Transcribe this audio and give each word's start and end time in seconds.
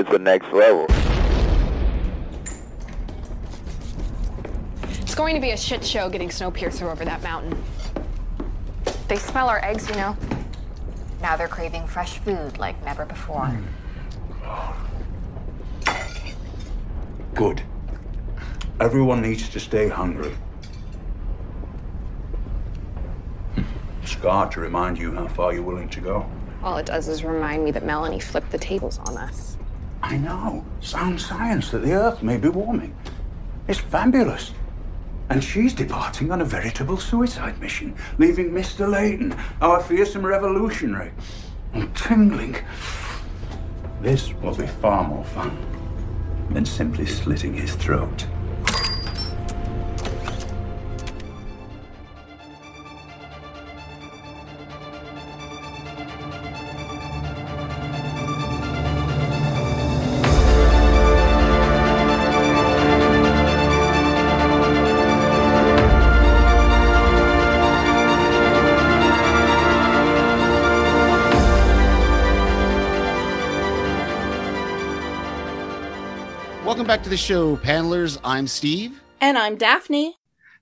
it's 0.00 0.10
the 0.10 0.18
next 0.18 0.50
level. 0.52 0.86
It's 5.02 5.14
going 5.14 5.34
to 5.34 5.40
be 5.40 5.50
a 5.50 5.56
shit 5.56 5.84
show 5.84 6.08
getting 6.08 6.30
Snowpiercer 6.30 6.90
over 6.90 7.04
that 7.04 7.22
mountain. 7.22 7.62
They 9.08 9.16
smell 9.16 9.48
our 9.48 9.62
eggs, 9.62 9.88
you 9.88 9.96
know. 9.96 10.16
Now 11.20 11.36
they're 11.36 11.48
craving 11.48 11.86
fresh 11.86 12.18
food 12.18 12.58
like 12.58 12.82
never 12.84 13.04
before. 13.04 13.54
Good. 17.34 17.62
Everyone 18.80 19.20
needs 19.20 19.50
to 19.50 19.60
stay 19.60 19.88
hungry. 19.88 20.34
Scar 24.06 24.48
to 24.50 24.60
remind 24.60 24.98
you 24.98 25.12
how 25.12 25.28
far 25.28 25.52
you're 25.52 25.62
willing 25.62 25.90
to 25.90 26.00
go. 26.00 26.26
All 26.62 26.78
it 26.78 26.86
does 26.86 27.08
is 27.08 27.22
remind 27.22 27.64
me 27.64 27.70
that 27.72 27.84
Melanie 27.84 28.20
flipped 28.20 28.50
the 28.50 28.58
tables 28.58 28.98
on 29.00 29.18
us. 29.18 29.49
I 30.10 30.16
know. 30.16 30.64
Sound 30.80 31.20
science 31.20 31.70
that 31.70 31.84
the 31.84 31.92
Earth 31.92 32.20
may 32.20 32.36
be 32.36 32.48
warming. 32.48 32.96
It's 33.68 33.78
fabulous. 33.78 34.50
And 35.28 35.42
she's 35.42 35.72
departing 35.72 36.32
on 36.32 36.40
a 36.40 36.44
veritable 36.44 36.96
suicide 36.96 37.60
mission, 37.60 37.94
leaving 38.18 38.50
Mr. 38.50 38.90
Layton, 38.90 39.36
our 39.62 39.80
fearsome 39.80 40.26
revolutionary. 40.26 41.12
I'm 41.72 41.92
tingling. 41.94 42.56
This 44.02 44.34
will 44.34 44.56
be 44.56 44.66
far 44.66 45.06
more 45.06 45.24
fun 45.26 45.56
than 46.50 46.64
simply 46.66 47.06
slitting 47.06 47.54
his 47.54 47.76
throat. 47.76 48.26
Welcome 76.64 76.86
back 76.86 77.02
to 77.04 77.08
the 77.08 77.16
show, 77.16 77.56
panelers. 77.56 78.20
I'm 78.22 78.46
Steve. 78.46 79.00
And 79.22 79.38
I'm 79.38 79.56
Daphne. 79.56 80.14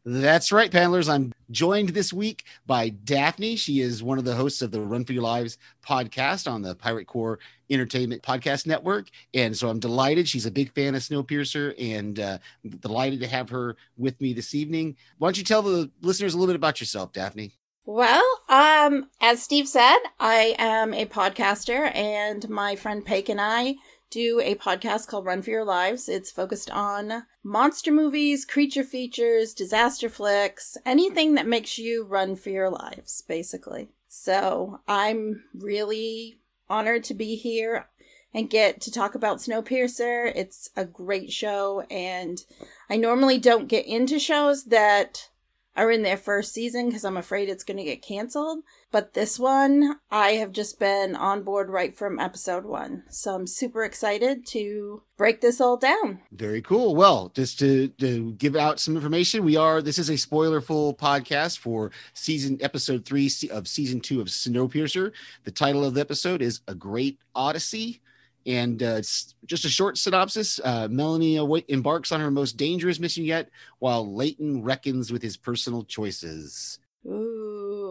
That's 0.04 0.52
right, 0.52 0.70
panelers. 0.70 1.12
I'm 1.12 1.34
joined 1.50 1.90
this 1.90 2.12
week 2.12 2.44
by 2.66 2.90
Daphne. 2.90 3.56
She 3.56 3.80
is 3.80 4.00
one 4.00 4.16
of 4.16 4.24
the 4.24 4.36
hosts 4.36 4.62
of 4.62 4.70
the 4.70 4.80
Run 4.80 5.04
for 5.04 5.12
Your 5.12 5.24
Lives 5.24 5.58
podcast 5.84 6.50
on 6.50 6.62
the 6.62 6.76
Pirate 6.76 7.08
Core 7.08 7.40
Entertainment 7.68 8.22
Podcast 8.22 8.64
Network. 8.64 9.08
And 9.34 9.56
so 9.56 9.68
I'm 9.68 9.80
delighted. 9.80 10.28
She's 10.28 10.46
a 10.46 10.52
big 10.52 10.72
fan 10.72 10.94
of 10.94 11.02
Snowpiercer 11.02 11.74
and 11.78 12.20
uh, 12.20 12.38
delighted 12.80 13.20
to 13.20 13.26
have 13.26 13.50
her 13.50 13.76
with 13.98 14.18
me 14.20 14.32
this 14.32 14.54
evening. 14.54 14.96
Why 15.18 15.26
don't 15.26 15.36
you 15.36 15.44
tell 15.44 15.62
the 15.62 15.90
listeners 16.00 16.32
a 16.32 16.38
little 16.38 16.52
bit 16.52 16.56
about 16.56 16.80
yourself, 16.80 17.12
Daphne? 17.12 17.52
Well, 17.84 18.24
um, 18.48 19.08
as 19.20 19.42
Steve 19.42 19.66
said, 19.66 19.96
I 20.20 20.54
am 20.58 20.92
a 20.92 21.06
podcaster, 21.06 21.90
and 21.94 22.48
my 22.48 22.76
friend 22.76 23.04
Paik 23.04 23.30
and 23.30 23.40
I 23.40 23.76
do 24.10 24.40
a 24.40 24.54
podcast 24.54 25.06
called 25.06 25.24
Run 25.24 25.42
for 25.42 25.50
Your 25.50 25.64
Lives. 25.64 26.08
It's 26.08 26.30
focused 26.30 26.70
on 26.70 27.24
monster 27.42 27.92
movies, 27.92 28.44
creature 28.44 28.84
features, 28.84 29.54
disaster 29.54 30.08
flicks, 30.08 30.76
anything 30.86 31.34
that 31.34 31.46
makes 31.46 31.78
you 31.78 32.04
run 32.04 32.36
for 32.36 32.50
your 32.50 32.70
lives, 32.70 33.22
basically. 33.22 33.88
So 34.08 34.80
I'm 34.88 35.44
really 35.54 36.38
honored 36.68 37.04
to 37.04 37.14
be 37.14 37.36
here 37.36 37.88
and 38.34 38.50
get 38.50 38.80
to 38.82 38.92
talk 38.92 39.14
about 39.14 39.38
Snowpiercer. 39.38 40.32
It's 40.34 40.70
a 40.76 40.84
great 40.84 41.32
show, 41.32 41.84
and 41.90 42.42
I 42.90 42.96
normally 42.96 43.38
don't 43.38 43.68
get 43.68 43.86
into 43.86 44.18
shows 44.18 44.64
that 44.64 45.28
are 45.76 45.90
in 45.90 46.02
their 46.02 46.16
first 46.16 46.52
season 46.52 46.86
because 46.86 47.04
I'm 47.04 47.16
afraid 47.16 47.48
it's 47.48 47.64
going 47.64 47.76
to 47.78 47.84
get 47.84 48.02
canceled. 48.02 48.64
But 48.90 49.12
this 49.12 49.38
one, 49.38 49.96
I 50.10 50.30
have 50.30 50.50
just 50.50 50.80
been 50.80 51.14
on 51.14 51.42
board 51.42 51.68
right 51.68 51.94
from 51.94 52.18
episode 52.18 52.64
one. 52.64 53.02
So 53.10 53.34
I'm 53.34 53.46
super 53.46 53.84
excited 53.84 54.46
to 54.46 55.02
break 55.18 55.42
this 55.42 55.60
all 55.60 55.76
down. 55.76 56.20
Very 56.32 56.62
cool. 56.62 56.96
Well, 56.96 57.30
just 57.34 57.58
to, 57.58 57.88
to 57.98 58.32
give 58.32 58.56
out 58.56 58.80
some 58.80 58.96
information, 58.96 59.44
we 59.44 59.56
are, 59.56 59.82
this 59.82 59.98
is 59.98 60.08
a 60.08 60.16
spoiler 60.16 60.62
full 60.62 60.94
podcast 60.94 61.58
for 61.58 61.90
season 62.14 62.56
episode 62.62 63.04
three 63.04 63.30
of 63.50 63.68
season 63.68 64.00
two 64.00 64.22
of 64.22 64.28
Snowpiercer. 64.28 65.12
The 65.44 65.50
title 65.50 65.84
of 65.84 65.92
the 65.92 66.00
episode 66.00 66.40
is 66.40 66.62
A 66.66 66.74
Great 66.74 67.18
Odyssey. 67.34 68.00
And 68.46 68.82
uh, 68.82 68.96
it's 68.96 69.34
just 69.44 69.66
a 69.66 69.68
short 69.68 69.98
synopsis. 69.98 70.58
Uh, 70.64 70.88
Melanie 70.90 71.38
aw- 71.38 71.60
embarks 71.68 72.10
on 72.10 72.20
her 72.20 72.30
most 72.30 72.56
dangerous 72.56 72.98
mission 72.98 73.24
yet, 73.24 73.50
while 73.80 74.10
Layton 74.10 74.62
reckons 74.62 75.12
with 75.12 75.20
his 75.20 75.36
personal 75.36 75.84
choices. 75.84 76.78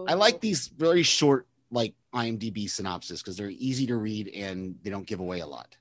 I 0.08 0.14
like 0.14 0.40
these 0.40 0.68
very 0.68 1.02
short, 1.02 1.46
like 1.70 1.94
IMDb 2.14 2.68
synopsis, 2.68 3.20
because 3.20 3.36
they're 3.36 3.50
easy 3.50 3.86
to 3.86 3.96
read 3.96 4.28
and 4.28 4.76
they 4.82 4.90
don't 4.90 5.06
give 5.06 5.20
away 5.20 5.40
a 5.40 5.46
lot. 5.46 5.76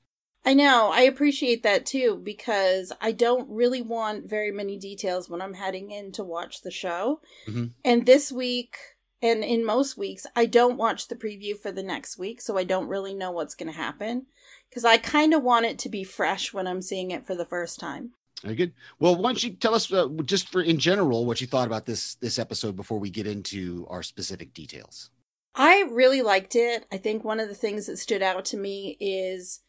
I 0.45 0.53
know. 0.53 0.91
I 0.93 1.01
appreciate 1.01 1.63
that 1.63 1.85
too 1.85 2.21
because 2.23 2.93
I 3.01 3.11
don't 3.11 3.49
really 3.49 3.81
want 3.81 4.29
very 4.29 4.51
many 4.51 4.77
details 4.77 5.29
when 5.29 5.41
I'm 5.41 5.55
heading 5.55 5.91
in 5.91 6.11
to 6.13 6.23
watch 6.23 6.61
the 6.61 6.71
show. 6.71 7.21
Mhm. 7.47 7.71
And 7.83 8.05
this 8.05 8.31
week, 8.31 8.77
and 9.21 9.43
in 9.43 9.65
most 9.65 9.97
weeks, 9.97 10.25
I 10.35 10.45
don't 10.45 10.77
watch 10.77 11.07
the 11.07 11.15
preview 11.15 11.57
for 11.57 11.71
the 11.71 11.83
next 11.83 12.17
week, 12.17 12.39
so 12.39 12.57
I 12.57 12.63
don't 12.63 12.87
really 12.87 13.13
know 13.13 13.31
what's 13.31 13.55
going 13.55 13.71
to 13.71 13.77
happen 13.77 14.27
because 14.69 14.85
I 14.85 14.97
kind 14.97 15.33
of 15.33 15.43
want 15.43 15.65
it 15.65 15.79
to 15.79 15.89
be 15.89 16.03
fresh 16.03 16.53
when 16.53 16.67
I'm 16.67 16.81
seeing 16.81 17.11
it 17.11 17.25
for 17.25 17.35
the 17.35 17.45
first 17.45 17.79
time. 17.79 18.11
Very 18.43 18.55
good. 18.55 18.73
Well, 18.99 19.15
why 19.15 19.29
don't 19.29 19.43
you 19.43 19.51
tell 19.51 19.73
us, 19.73 19.91
uh, 19.91 20.07
just 20.25 20.49
for 20.49 20.61
in 20.61 20.77
general, 20.77 21.25
what 21.25 21.41
you 21.41 21.47
thought 21.47 21.67
about 21.67 21.85
this 21.85 22.15
this 22.15 22.37
episode 22.37 22.75
before 22.75 22.99
we 22.99 23.09
get 23.09 23.27
into 23.27 23.87
our 23.89 24.03
specific 24.03 24.53
details? 24.53 25.09
I 25.55 25.85
really 25.89 26.21
liked 26.21 26.55
it. 26.55 26.85
I 26.91 26.97
think 26.97 27.23
one 27.23 27.39
of 27.39 27.47
the 27.49 27.55
things 27.55 27.87
that 27.87 27.97
stood 27.97 28.21
out 28.21 28.45
to 28.45 28.57
me 28.57 28.95
is 28.99 29.61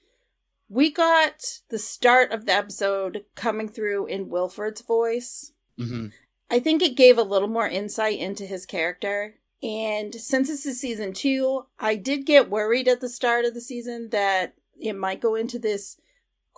we 0.69 0.93
got 0.93 1.61
the 1.71 1.79
start 1.79 2.31
of 2.31 2.45
the 2.45 2.53
episode 2.53 3.25
coming 3.35 3.69
through 3.69 4.07
in 4.07 4.29
Wilford's 4.29 4.83
voice. 4.83 5.53
Mm-hmm. 5.79 6.09
I 6.51 6.61
think 6.61 6.83
it 6.83 6.97
gave 6.97 7.17
a 7.17 7.23
little 7.23 7.49
more 7.49 7.69
insight 7.69 8.19
into 8.19 8.45
his 8.45 8.67
character. 8.67 9.37
And 9.63 10.15
since 10.15 10.49
this 10.49 10.67
is 10.67 10.81
season 10.81 11.15
two, 11.15 11.67
I 11.79 11.97
did 11.97 12.27
get 12.27 12.51
worried 12.51 12.87
at 12.87 13.01
the 13.01 13.09
start 13.09 13.45
of 13.45 13.55
the 13.55 13.61
season 13.61 14.11
that 14.11 14.55
it 14.79 14.95
might 14.95 15.21
go 15.21 15.35
into 15.35 15.59
this 15.59 15.97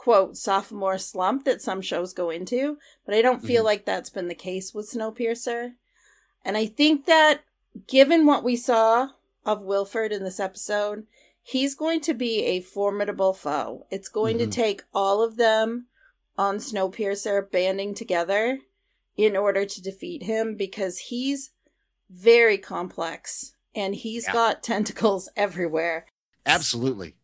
quote 0.01 0.35
sophomore 0.35 0.97
slump 0.97 1.45
that 1.45 1.61
some 1.61 1.83
shows 1.83 2.15
go 2.15 2.31
into, 2.31 2.79
but 3.05 3.15
I 3.15 3.21
don't 3.21 3.45
feel 3.45 3.61
Mhm. 3.61 3.67
like 3.67 3.85
that's 3.85 4.09
been 4.09 4.29
the 4.29 4.35
case 4.35 4.73
with 4.73 4.91
Snowpiercer. 4.91 5.75
And 6.43 6.57
I 6.57 6.65
think 6.65 7.05
that 7.05 7.43
given 7.87 8.25
what 8.25 8.43
we 8.43 8.57
saw 8.57 9.11
of 9.45 9.63
Wilford 9.63 10.11
in 10.11 10.25
this 10.25 10.41
episode, 10.41 11.07
he's 11.43 11.75
going 11.75 12.01
to 12.01 12.15
be 12.15 12.45
a 12.47 12.63
formidable 12.63 13.35
foe. 13.35 13.87
It's 13.91 14.09
going 14.09 14.37
Mhm. 14.39 14.41
to 14.41 14.47
take 14.47 14.85
all 14.95 15.23
of 15.23 15.37
them 15.37 15.89
on 16.39 16.57
Snowpiercer 16.57 17.51
banding 17.51 17.93
together 17.93 18.61
in 19.19 19.37
order 19.37 19.67
to 19.67 19.83
defeat 19.83 20.23
him 20.23 20.55
because 20.55 20.97
he's 21.13 21.51
very 22.09 22.57
complex 22.57 23.53
and 23.75 23.95
he's 23.97 24.25
Yeah. 24.29 24.33
got 24.33 24.63
tentacles 24.63 25.29
everywhere. 25.37 26.07
Absolutely. 26.47 27.17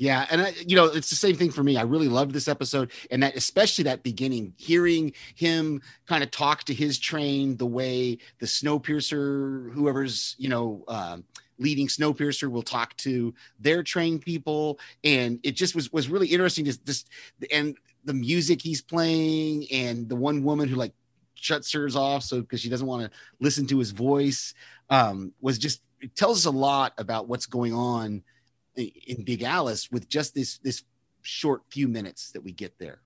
Yeah, 0.00 0.26
and 0.30 0.40
I, 0.40 0.54
you 0.66 0.76
know, 0.76 0.86
it's 0.86 1.10
the 1.10 1.14
same 1.16 1.36
thing 1.36 1.50
for 1.50 1.62
me. 1.62 1.76
I 1.76 1.82
really 1.82 2.08
loved 2.08 2.32
this 2.32 2.48
episode, 2.48 2.90
and 3.10 3.22
that 3.22 3.36
especially 3.36 3.84
that 3.84 4.02
beginning, 4.02 4.54
hearing 4.56 5.12
him 5.34 5.82
kind 6.06 6.22
of 6.24 6.30
talk 6.30 6.64
to 6.64 6.74
his 6.74 6.98
train 6.98 7.58
the 7.58 7.66
way 7.66 8.16
the 8.38 8.46
Snowpiercer, 8.46 9.70
whoever's 9.74 10.36
you 10.38 10.48
know 10.48 10.84
um, 10.88 11.22
leading 11.58 11.86
Snowpiercer, 11.86 12.50
will 12.50 12.62
talk 12.62 12.96
to 12.96 13.34
their 13.58 13.82
trained 13.82 14.22
people, 14.22 14.78
and 15.04 15.38
it 15.42 15.50
just 15.54 15.74
was 15.74 15.92
was 15.92 16.08
really 16.08 16.28
interesting. 16.28 16.64
Just 16.64 16.86
this, 16.86 17.04
and 17.52 17.76
the 18.06 18.14
music 18.14 18.62
he's 18.62 18.80
playing, 18.80 19.66
and 19.70 20.08
the 20.08 20.16
one 20.16 20.42
woman 20.44 20.66
who 20.66 20.76
like 20.76 20.94
shuts 21.34 21.72
hers 21.72 21.94
off 21.96 22.22
so 22.22 22.40
because 22.40 22.60
she 22.60 22.68
doesn't 22.70 22.86
want 22.86 23.02
to 23.02 23.10
listen 23.38 23.66
to 23.66 23.78
his 23.78 23.90
voice 23.90 24.54
um, 24.88 25.32
was 25.42 25.58
just 25.58 25.82
it 26.00 26.14
tells 26.16 26.38
us 26.38 26.44
a 26.46 26.56
lot 26.56 26.94
about 26.96 27.28
what's 27.28 27.46
going 27.46 27.74
on 27.74 28.22
in 28.76 29.24
Big 29.24 29.42
Alice 29.42 29.90
with 29.90 30.08
just 30.08 30.34
this 30.34 30.58
this 30.58 30.84
short 31.22 31.62
few 31.68 31.88
minutes 31.88 32.30
that 32.32 32.42
we 32.42 32.52
get 32.52 32.78
there. 32.78 33.00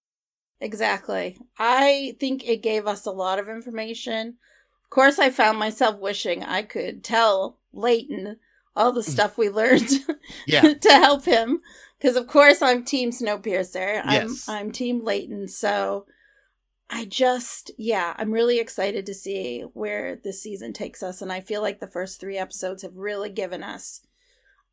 Exactly. 0.61 1.39
I 1.59 2.17
think 2.21 2.49
it 2.49 2.63
gave 2.63 2.87
us 2.87 3.07
a 3.07 3.11
lot 3.11 3.39
of 3.39 3.49
information. 3.49 4.37
Of 4.85 4.91
course, 4.91 5.19
I 5.19 5.31
found 5.31 5.59
myself 5.59 5.99
wishing 5.99 6.43
I 6.43 6.63
could 6.63 7.03
tell 7.03 7.59
Layton 7.73 8.39
all 8.77 8.93
the 8.93 9.01
mm. 9.01 9.09
stuff 9.09 9.37
we 9.37 9.49
learned 9.49 9.91
Yeah. 10.47 10.75
to 10.81 10.89
help 10.91 11.25
him. 11.25 11.61
Because 11.99 12.17
of 12.17 12.27
course 12.27 12.63
I'm 12.63 12.85
Team 12.85 13.11
Snowpiercer. 13.11 14.03
Yes. 14.05 14.49
I'm 14.49 14.67
I'm 14.67 14.73
Team 14.73 15.05
Layton. 15.05 15.49
So 15.49 16.07
I 16.91 17.07
just 17.07 17.71
yeah, 17.79 18.15
I'm 18.19 18.33
really 18.33 18.59
excited 18.59 19.07
to 19.07 19.15
see 19.15 19.63
where 19.73 20.17
this 20.17 20.43
season 20.43 20.73
takes 20.73 21.03
us. 21.03 21.23
And 21.23 21.33
I 21.33 21.41
feel 21.41 21.63
like 21.63 21.81
the 21.81 21.87
first 21.87 22.21
three 22.21 22.39
episodes 22.39 22.83
have 22.83 22.97
really 22.97 23.31
given 23.31 23.63
us 23.63 24.03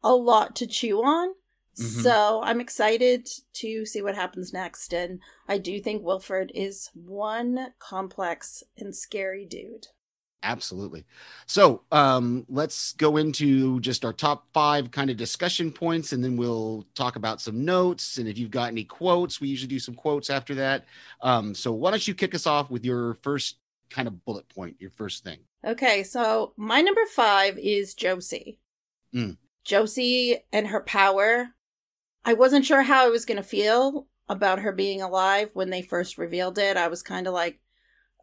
a 0.04 0.14
lot 0.14 0.56
to 0.58 0.68
chew 0.68 1.02
on. 1.04 1.34
Mhm. 1.78 2.04
So 2.04 2.42
I'm 2.44 2.60
excited 2.60 3.30
to 3.54 3.86
see 3.86 4.02
what 4.02 4.16
happens 4.16 4.52
next. 4.52 4.94
And 4.94 5.20
I 5.48 5.58
do 5.58 5.80
think 5.80 6.04
Wilford 6.04 6.52
is 6.54 6.90
one 6.94 7.74
complex 7.80 8.64
and 8.78 8.96
scary 8.96 9.46
dude. 9.46 9.88
Absolutely. 10.44 11.06
So 11.46 11.84
um, 11.92 12.46
let's 12.50 12.94
go 12.94 13.18
into 13.18 13.80
just 13.80 14.04
our 14.04 14.12
top 14.12 14.48
five 14.54 14.90
kind 14.90 15.12
of 15.12 15.18
discussion 15.18 15.72
points, 15.72 16.14
and 16.14 16.24
then 16.24 16.36
we'll 16.36 16.88
talk 16.96 17.16
about 17.16 17.40
some 17.42 17.64
notes. 17.64 18.18
And 18.18 18.28
if 18.28 18.40
you've 18.40 18.50
got 18.50 18.70
any 18.70 18.84
quotes, 18.84 19.40
we 19.40 19.50
usually 19.50 19.70
do 19.70 19.80
some 19.80 19.94
quotes 19.94 20.32
after 20.32 20.56
that. 20.56 20.86
Um, 21.22 21.54
so 21.54 21.72
why 21.72 21.92
don't 21.92 22.08
you 22.08 22.16
kick 22.16 22.34
us 22.34 22.48
off 22.48 22.72
with 22.72 22.84
your 22.84 23.14
first 23.22 23.58
kind 23.92 24.08
of 24.08 24.26
bullet 24.26 24.50
point, 24.50 24.78
your 24.80 24.90
first 24.90 25.24
thing? 25.24 25.40
Okay, 25.64 26.02
so 26.02 26.54
my 26.58 26.82
number 26.82 27.06
five 27.14 27.60
is 27.60 27.94
Josie. 27.94 28.58
Mm. 29.14 29.38
Josie 29.64 30.40
and 30.52 30.68
her 30.68 30.82
power. 30.82 31.50
I 32.24 32.34
wasn't 32.34 32.66
sure 32.66 32.84
how 32.84 33.06
I 33.06 33.10
was 33.10 33.26
going 33.26 33.38
to 33.38 33.44
feel 33.44 34.08
about 34.30 34.60
her 34.60 34.72
being 34.72 35.02
alive 35.02 35.50
when 35.54 35.70
they 35.70 35.82
first 35.82 36.18
revealed 36.18 36.58
it. 36.58 36.78
I 36.78 36.88
was 36.88 37.04
kind 37.04 37.28
of 37.28 37.34
like, 37.34 37.60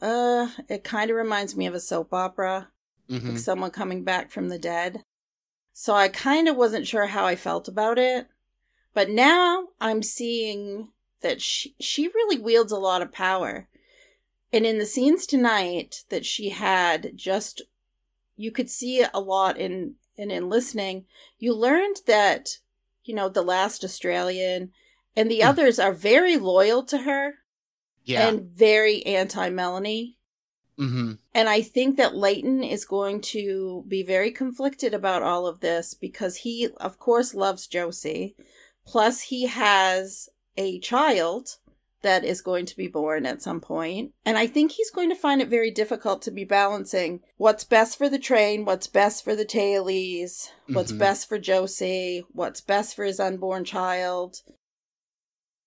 uh, 0.01 0.49
it 0.69 0.85
kind 0.85 1.11
of 1.11 1.17
reminds 1.17 1.57
me 1.57 1.67
of 1.67 1.75
a 1.75 1.81
soap 1.81 2.15
opera, 2.15 2.71
Mhm. 3.11 3.31
like 3.31 3.39
someone 3.39 3.71
coming 3.71 4.05
back 4.05 4.31
from 4.31 4.49
the 4.49 4.59
dead. 4.59 5.05
So 5.73 5.95
I 5.95 6.09
kind 6.09 6.49
of 6.49 6.57
wasn't 6.57 6.87
sure 6.87 7.07
how 7.07 7.25
I 7.25 7.37
felt 7.37 7.69
about 7.69 7.99
it. 7.99 8.29
But 8.95 9.11
now 9.11 9.69
I'm 9.81 10.03
seeing 10.03 10.93
that 11.21 11.41
she, 11.41 11.75
she 11.79 12.09
really 12.09 12.39
wields 12.39 12.73
a 12.73 12.79
lot 12.79 13.03
of 13.03 13.13
power. 13.13 13.69
And 14.53 14.65
in 14.65 14.79
the 14.79 14.87
scenes 14.87 15.27
tonight 15.27 16.05
that 16.09 16.25
she 16.25 16.51
had, 16.51 17.13
just 17.17 17.63
you 18.37 18.51
could 18.51 18.71
see 18.71 19.05
a 19.13 19.21
lot 19.21 19.59
in 19.59 19.97
and 20.19 20.33
in 20.33 20.49
listening, 20.49 21.07
you 21.39 21.55
learned 21.55 21.97
that, 22.07 22.59
you 23.05 23.15
know, 23.15 23.29
the 23.29 23.43
last 23.43 23.85
Australian 23.85 24.73
and 25.17 25.31
the 25.31 25.41
Hmm. 25.43 25.49
others 25.49 25.79
are 25.79 25.93
very 25.93 26.37
loyal 26.37 26.83
to 26.85 26.99
her 26.99 27.35
Yeah. 28.05 28.29
and 28.29 28.43
very 28.43 29.05
anti 29.07 29.49
Melanie. 29.51 30.19
hmm 30.77 31.13
And 31.35 31.49
I 31.49 31.63
think 31.63 31.97
that 31.97 32.17
Layton 32.17 32.63
is 32.63 32.85
going 32.85 33.21
to 33.21 33.85
be 33.87 34.03
very 34.03 34.31
conflicted 34.31 34.95
about 34.95 35.23
all 35.23 35.47
of 35.47 35.61
this 35.61 35.95
because 35.95 36.37
he, 36.39 36.69
of 36.79 36.99
course, 36.99 37.35
loves 37.35 37.67
Josie. 37.67 38.35
Plus, 38.87 39.23
he 39.23 39.47
has 39.47 40.29
a 40.57 40.81
child 40.81 41.59
that 42.03 42.25
is 42.25 42.41
going 42.41 42.67
to 42.67 42.77
be 42.77 42.87
born 42.87 43.27
at 43.27 43.43
some 43.43 43.61
point. 43.61 44.13
And 44.25 44.39
I 44.39 44.47
think 44.47 44.73
he's 44.73 44.91
going 44.91 45.09
to 45.09 45.17
find 45.17 45.41
it 45.41 45.49
very 45.49 45.71
difficult 45.71 46.23
to 46.23 46.31
be 46.31 46.45
balancing 46.45 47.21
what's 47.37 47.65
best 47.65 47.99
for 47.99 48.09
the 48.09 48.19
train, 48.19 48.65
what's 48.65 48.87
best 48.87 49.25
for 49.25 49.35
the 49.35 49.45
tailies, 49.45 50.51
what's 50.69 50.93
Mhm. 50.93 50.99
best 50.99 51.29
for 51.29 51.39
Josie, 51.39 52.25
what's 52.33 52.61
best 52.61 52.95
for 52.95 53.05
his 53.05 53.21
unborn 53.21 53.65
child. 53.65 54.43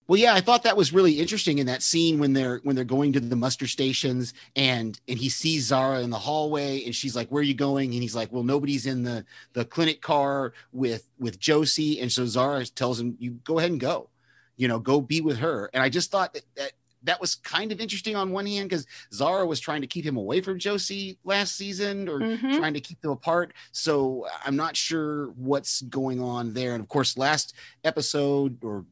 Well, 0.07 0.19
yeah, 0.19 0.33
I 0.33 0.41
thought 0.41 0.63
that 0.63 0.75
was 0.75 0.91
really 0.91 1.19
interesting 1.19 1.59
in 1.59 1.67
that 1.67 1.81
scene 1.81 2.19
when 2.19 2.33
they're 2.33 2.57
when 2.63 2.75
they're 2.75 2.83
going 2.83 3.13
to 3.13 3.21
the 3.21 3.35
muster 3.35 3.65
stations 3.67 4.33
and 4.57 4.99
and 5.07 5.17
he 5.17 5.29
sees 5.29 5.67
Zarah 5.67 6.01
in 6.01 6.09
the 6.09 6.19
hallway 6.19 6.83
and 6.83 6.93
she's 6.93 7.15
like, 7.15 7.29
"Where 7.29 7.39
are 7.39 7.43
you 7.43 7.53
going?" 7.53 7.93
And 7.93 8.01
he's 8.01 8.15
like, 8.15 8.29
"Well, 8.29 8.43
nobody's 8.43 8.85
in 8.85 9.03
the 9.03 9.23
the 9.53 9.63
clinic 9.63 10.01
car 10.01 10.53
with 10.73 11.07
with 11.17 11.39
Josie." 11.39 11.99
And 12.01 12.11
so 12.11 12.25
Zarah 12.25 12.65
tells 12.65 12.99
him, 12.99 13.15
"You 13.19 13.39
go 13.45 13.59
ahead 13.59 13.71
and 13.71 13.79
go, 13.79 14.09
you 14.57 14.67
know, 14.67 14.79
go 14.79 15.01
be 15.01 15.21
with 15.21 15.37
her." 15.39 15.69
And 15.73 15.81
I 15.83 15.89
just 15.89 16.11
thought 16.11 16.33
that 16.33 16.43
that, 16.55 16.71
that 17.03 17.19
was 17.19 17.35
kind 17.35 17.71
of 17.71 17.79
interesting 17.81 18.15
on 18.15 18.31
one 18.31 18.45
hand 18.45 18.69
because 18.69 18.85
Zarah 19.11 19.45
was 19.47 19.59
trying 19.59 19.81
to 19.81 19.87
keep 19.87 20.05
him 20.05 20.17
away 20.17 20.39
from 20.41 20.59
Josie 20.59 21.17
last 21.23 21.55
season 21.55 22.07
or 22.07 22.19
Mhm. 22.19 22.57
trying 22.57 22.75
to 22.75 22.79
keep 22.81 23.01
them 23.01 23.09
apart. 23.11 23.53
So 23.71 24.27
I'm 24.45 24.55
not 24.55 24.77
sure 24.77 25.27
what's 25.31 25.81
going 25.81 26.21
on 26.21 26.53
there. 26.53 26.73
And 26.75 26.81
of 26.81 26.87
course, 26.89 27.17
last 27.17 27.55
episode 27.83 28.63
or 28.63 28.85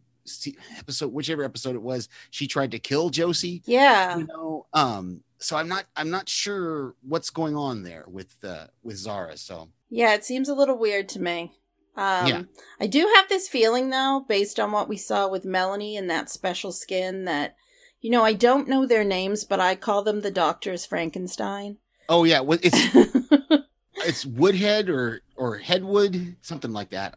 episode, 0.78 1.12
whichever 1.14 1.44
episode 1.44 1.76
it 1.76 1.82
was, 1.82 2.08
she 2.32 2.48
tried 2.48 2.72
to 2.72 2.80
kill 2.80 3.10
Josie. 3.10 3.62
Yeah. 3.66 4.18
You 4.18 4.28
know, 4.28 4.66
um, 4.74 5.24
so 5.40 5.56
I'm 5.56 5.68
not 5.68 5.86
I'm 5.96 6.10
not 6.10 6.28
sure 6.30 6.96
what's 7.02 7.30
going 7.30 7.56
on 7.56 7.84
there 7.84 8.06
with 8.08 8.36
uh, 8.44 8.68
with 8.84 8.98
Zarah. 8.98 9.38
So 9.38 9.70
Yeah, 9.90 10.14
it 10.14 10.26
seems 10.26 10.50
a 10.50 10.54
little 10.56 10.78
weird 10.78 11.10
to 11.10 11.22
me. 11.22 11.54
Um, 11.96 12.28
Yeah. 12.28 12.42
I 12.80 12.88
do 12.88 13.12
have 13.16 13.28
this 13.30 13.48
feeling, 13.48 13.90
though, 13.90 14.26
based 14.28 14.60
on 14.60 14.72
what 14.72 14.88
we 14.90 14.98
saw 14.98 15.28
with 15.28 15.46
Melanie 15.46 15.98
and 15.98 16.10
that 16.10 16.30
special 16.30 16.72
skin, 16.72 17.26
that, 17.26 17.56
you 18.02 18.10
know, 18.10 18.24
I 18.24 18.34
don't 18.34 18.68
know 18.70 18.86
their 18.86 19.04
names, 19.04 19.44
but 19.44 19.60
I 19.60 19.76
call 19.76 20.04
them 20.04 20.22
the 20.22 20.32
Doctors 20.32 20.86
Frankenstein. 20.86 21.78
oh 22.08 22.24
yeah, 22.24 22.40
well, 22.40 22.60
it's 22.62 22.78
it's 24.06 24.26
Woodhead 24.26 24.90
or 24.90 25.22
or 25.36 25.58
Headwood, 25.58 26.36
something 26.42 26.72
like 26.72 26.92
that. 26.92 27.16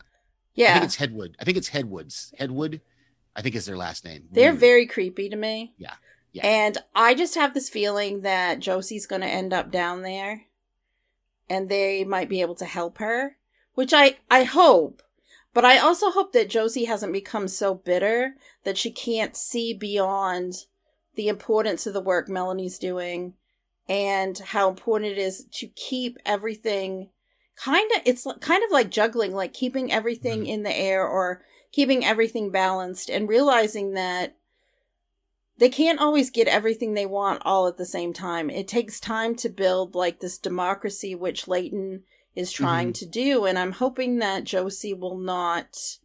Yeah. 0.54 0.70
I 0.70 0.72
think 0.74 0.84
it's 0.84 0.96
Headwood. 0.96 1.36
I 1.40 1.44
think 1.44 1.56
it's 1.56 1.69
Headwoods. 1.69 2.34
Headwood, 2.38 2.80
I 3.36 3.42
think 3.42 3.54
is 3.54 3.64
their 3.66 3.76
last 3.76 4.04
name. 4.04 4.24
they're 4.32 4.50
Weird. 4.50 4.60
very 4.60 4.86
creepy 4.86 5.28
to 5.30 5.36
me. 5.36 5.72
Yeah, 5.78 5.94
yeah. 6.32 6.46
And 6.46 6.78
I 6.94 7.14
just 7.14 7.36
have 7.36 7.54
this 7.54 7.70
feeling 7.70 8.22
that 8.22 8.58
Josie's 8.58 9.06
going 9.06 9.22
to 9.22 9.28
end 9.28 9.52
up 9.52 9.70
down 9.70 10.02
there 10.02 10.42
and 11.48 11.69
they 11.69 12.04
might 12.04 12.28
be 12.28 12.40
able 12.42 12.54
to 12.56 12.64
help 12.66 12.98
her, 12.98 13.36
which 13.74 13.92
I, 13.92 14.16
I 14.30 14.44
hope. 14.44 15.02
But 15.54 15.64
I 15.64 15.78
also 15.78 16.10
hope 16.10 16.32
that 16.32 16.48
Josie 16.48 16.86
hasn't 16.86 17.12
become 17.12 17.46
so 17.46 17.74
bitter 17.74 18.36
that 18.64 18.78
she 18.78 18.90
can't 18.90 19.36
see 19.36 19.74
beyond 19.74 20.64
the 21.14 21.28
importance 21.28 21.86
of 21.86 21.92
the 21.92 22.00
work 22.00 22.28
Melanie's 22.28 22.78
doing 22.78 23.34
and 23.88 24.38
how 24.38 24.70
important 24.70 25.12
it 25.12 25.19
is 25.19 25.44
to 25.52 25.66
keep 25.66 26.16
everything 26.24 27.10
kind 27.54 27.90
of 27.94 28.00
it's 28.06 28.26
kind 28.40 28.64
of 28.64 28.70
like 28.70 28.90
juggling 28.90 29.34
like 29.34 29.52
keeping 29.52 29.92
everything 29.92 30.44
Mhm. 30.44 30.48
in 30.48 30.62
the 30.62 30.74
air 30.74 31.06
or 31.06 31.44
keeping 31.70 32.02
everything 32.02 32.50
balanced 32.50 33.10
and 33.10 33.28
realizing 33.28 33.92
that 33.92 34.34
they 35.58 35.69
can't 35.69 36.00
always 36.00 36.30
get 36.30 36.48
everything 36.48 36.94
they 36.94 37.04
want 37.06 37.42
all 37.44 37.66
at 37.66 37.76
the 37.76 37.84
same 37.84 38.12
time. 38.12 38.48
It 38.48 38.66
takes 38.66 38.98
time 38.98 39.34
to 39.36 39.48
build 39.50 39.94
like 39.94 40.20
this 40.20 40.38
democracy, 40.38 41.14
which 41.14 41.46
Layton 41.46 42.04
is 42.34 42.52
trying 42.52 42.93
to 42.94 43.06
do. 43.06 43.44
And 43.44 43.58
I'm 43.58 43.73
hoping 43.73 44.19
that 44.19 44.44
Josie 44.44 44.94
will 44.94 45.19
not 45.19 45.99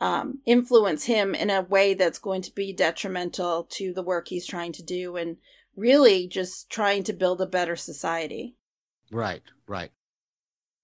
um, 0.00 0.40
influence 0.46 1.04
him 1.04 1.34
in 1.34 1.50
a 1.50 1.62
way 1.62 1.94
that's 1.94 2.18
going 2.18 2.42
to 2.42 2.54
be 2.54 2.72
detrimental 2.72 3.64
to 3.70 3.92
the 3.92 4.02
work 4.02 4.28
he's 4.28 4.46
trying 4.46 4.72
to 4.72 4.82
do 4.82 5.16
and 5.16 5.36
really 5.76 6.26
just 6.26 6.70
trying 6.70 7.04
to 7.04 7.12
build 7.12 7.40
a 7.40 7.46
better 7.46 7.76
society. 7.76 8.56
Right, 9.10 9.42
right. 9.66 9.90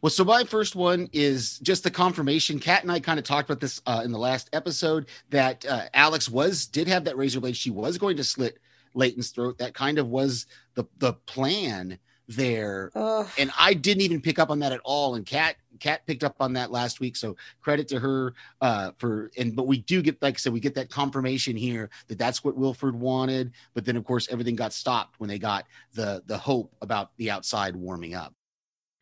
Well, 0.01 0.11
so 0.11 0.25
my 0.25 0.45
first 0.45 0.77
one 0.77 1.09
is 1.13 1.59
just 1.61 1.83
the 1.83 1.91
confirmation. 1.91 2.61
Kat 2.61 2.83
and 2.83 2.93
I 2.93 3.01
kind 3.01 3.19
of 3.19 3.25
talked 3.25 3.49
about 3.49 3.61
this 3.61 3.81
uh, 3.87 4.03
in 4.05 4.13
the 4.13 4.19
last 4.19 4.51
episode 4.53 5.07
that 5.31 5.65
uh, 5.65 5.85
Alex 5.95 6.29
was 6.29 6.67
did 6.67 6.89
have 6.89 7.05
that 7.05 7.17
razor 7.17 7.41
blade. 7.41 7.57
She 7.57 7.71
was 7.71 7.97
going 7.97 8.19
to 8.19 8.25
slit 8.25 8.59
Layton's 8.95 9.31
throat. 9.31 9.59
That 9.59 9.73
kind 9.75 9.99
of 9.99 10.09
was 10.09 10.47
the 10.75 10.85
the 10.99 11.15
plan 11.15 11.99
there, 12.29 12.91
Ugh. 12.95 13.29
and 13.39 13.51
I 13.59 13.75
didn't 13.75 14.03
even 14.03 14.21
pick 14.21 14.39
up 14.39 14.51
on 14.51 14.59
that 14.61 14.73
at 14.73 14.81
all. 14.85 15.15
And 15.15 15.27
Kat 15.27 15.57
Kat 15.81 16.07
picked 16.07 16.25
up 16.25 16.37
on 16.41 16.53
that 16.55 16.71
last 16.71 17.01
week, 17.01 17.17
so 17.17 17.37
credit 17.61 17.89
to 17.89 17.99
her 18.01 18.35
uh, 18.61 18.93
for. 18.99 19.31
And 19.37 19.55
but 19.55 19.67
we 19.67 19.79
do 19.79 20.03
get, 20.03 20.23
like 20.23 20.35
I 20.35 20.39
said, 20.39 20.53
we 20.53 20.61
get 20.61 20.75
that 20.77 20.91
confirmation 20.91 21.57
here 21.57 21.91
that 22.09 22.19
that's 22.19 22.43
what 22.45 22.57
Wilford 22.57 22.99
wanted. 22.99 23.53
But 23.75 23.85
then, 23.85 23.97
of 23.97 24.05
course, 24.05 24.29
everything 24.31 24.57
got 24.57 24.73
stopped 24.73 25.21
when 25.21 25.29
they 25.29 25.39
got 25.39 25.67
the 25.93 26.23
the 26.27 26.39
hope 26.39 26.75
about 26.81 27.17
the 27.17 27.31
outside 27.31 27.77
warming 27.77 28.15
up. 28.15 28.35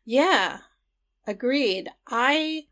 Yeah, 0.05 0.59
agreed. 1.27 1.89
I. 2.07 2.65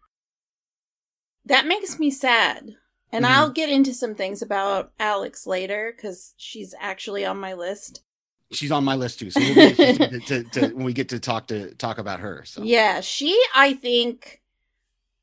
That 1.46 1.65
makes 1.65 1.98
me 1.98 2.12
sad. 2.12 2.75
And 3.12 3.25
Mhm. 3.25 3.29
I'll 3.29 3.50
get 3.50 3.70
into 3.70 3.93
some 3.93 4.15
things 4.15 4.41
about 4.41 4.93
Alex 5.00 5.46
later 5.48 5.91
because 5.96 6.34
she's 6.38 6.74
actually 6.79 7.25
on 7.25 7.39
my 7.39 7.53
list. 7.53 8.03
She's 8.51 8.72
on 8.72 8.84
my 8.84 8.96
list 8.96 9.20
too. 9.20 9.29
So 9.31 9.41
we'll 9.41 9.75
to, 9.75 10.20
to, 10.20 10.43
to 10.43 10.74
when 10.74 10.86
we 10.86 10.93
get 10.93 11.10
to 11.10 11.20
talk 11.20 11.48
to 11.48 11.74
talk 11.75 11.98
about 11.98 12.20
her. 12.20 12.43
So 12.46 12.63
Yeah, 12.63 13.01
she, 13.01 13.39
I 13.55 13.74
think, 13.74 14.41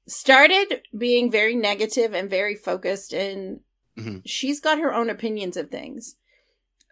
started 0.07 0.83
being 0.97 1.31
very 1.31 1.55
negative 1.55 2.15
and 2.15 2.29
very 2.31 2.55
focused, 2.55 3.13
and 3.13 3.61
Mhm. 3.97 4.23
she's 4.25 4.61
got 4.61 4.79
her 4.79 4.95
own 4.95 5.11
opinions 5.11 5.57
of 5.57 5.71
things. 5.71 6.17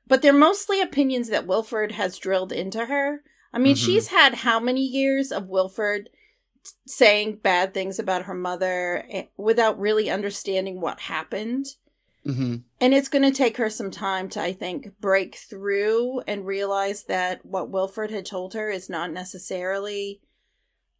But 0.08 0.22
they're 0.22 0.32
mostly 0.32 0.80
opinions 0.80 1.28
that 1.28 1.46
Wilford 1.46 1.92
has 1.92 2.18
drilled 2.18 2.52
into 2.52 2.86
her. 2.86 3.22
I 3.52 3.58
mean, 3.58 3.74
Mhm. 3.76 3.84
she's 3.84 4.08
had 4.08 4.34
how 4.34 4.60
many 4.60 4.82
years 4.82 5.32
of 5.32 5.48
Wilford 5.48 6.10
saying 6.86 7.36
bad 7.36 7.72
things 7.72 7.98
about 7.98 8.24
her 8.24 8.34
mother 8.34 9.04
eh, 9.08 9.24
without 9.36 9.78
really 9.78 10.10
understanding 10.10 10.80
what 10.80 11.00
happened? 11.00 11.66
Mhm. 12.26 12.64
And 12.80 12.92
it's 12.94 13.08
going 13.08 13.22
to 13.22 13.30
take 13.30 13.56
her 13.58 13.70
some 13.70 13.90
time 13.90 14.28
to, 14.30 14.40
I 14.42 14.52
think, 14.52 14.98
break 15.00 15.36
through 15.36 16.20
and 16.26 16.44
realize 16.44 17.04
that 17.04 17.46
what 17.46 17.70
Wilford 17.70 18.10
had 18.10 18.26
told 18.26 18.54
her 18.54 18.68
is 18.70 18.90
not 18.90 19.12
necessarily 19.12 20.20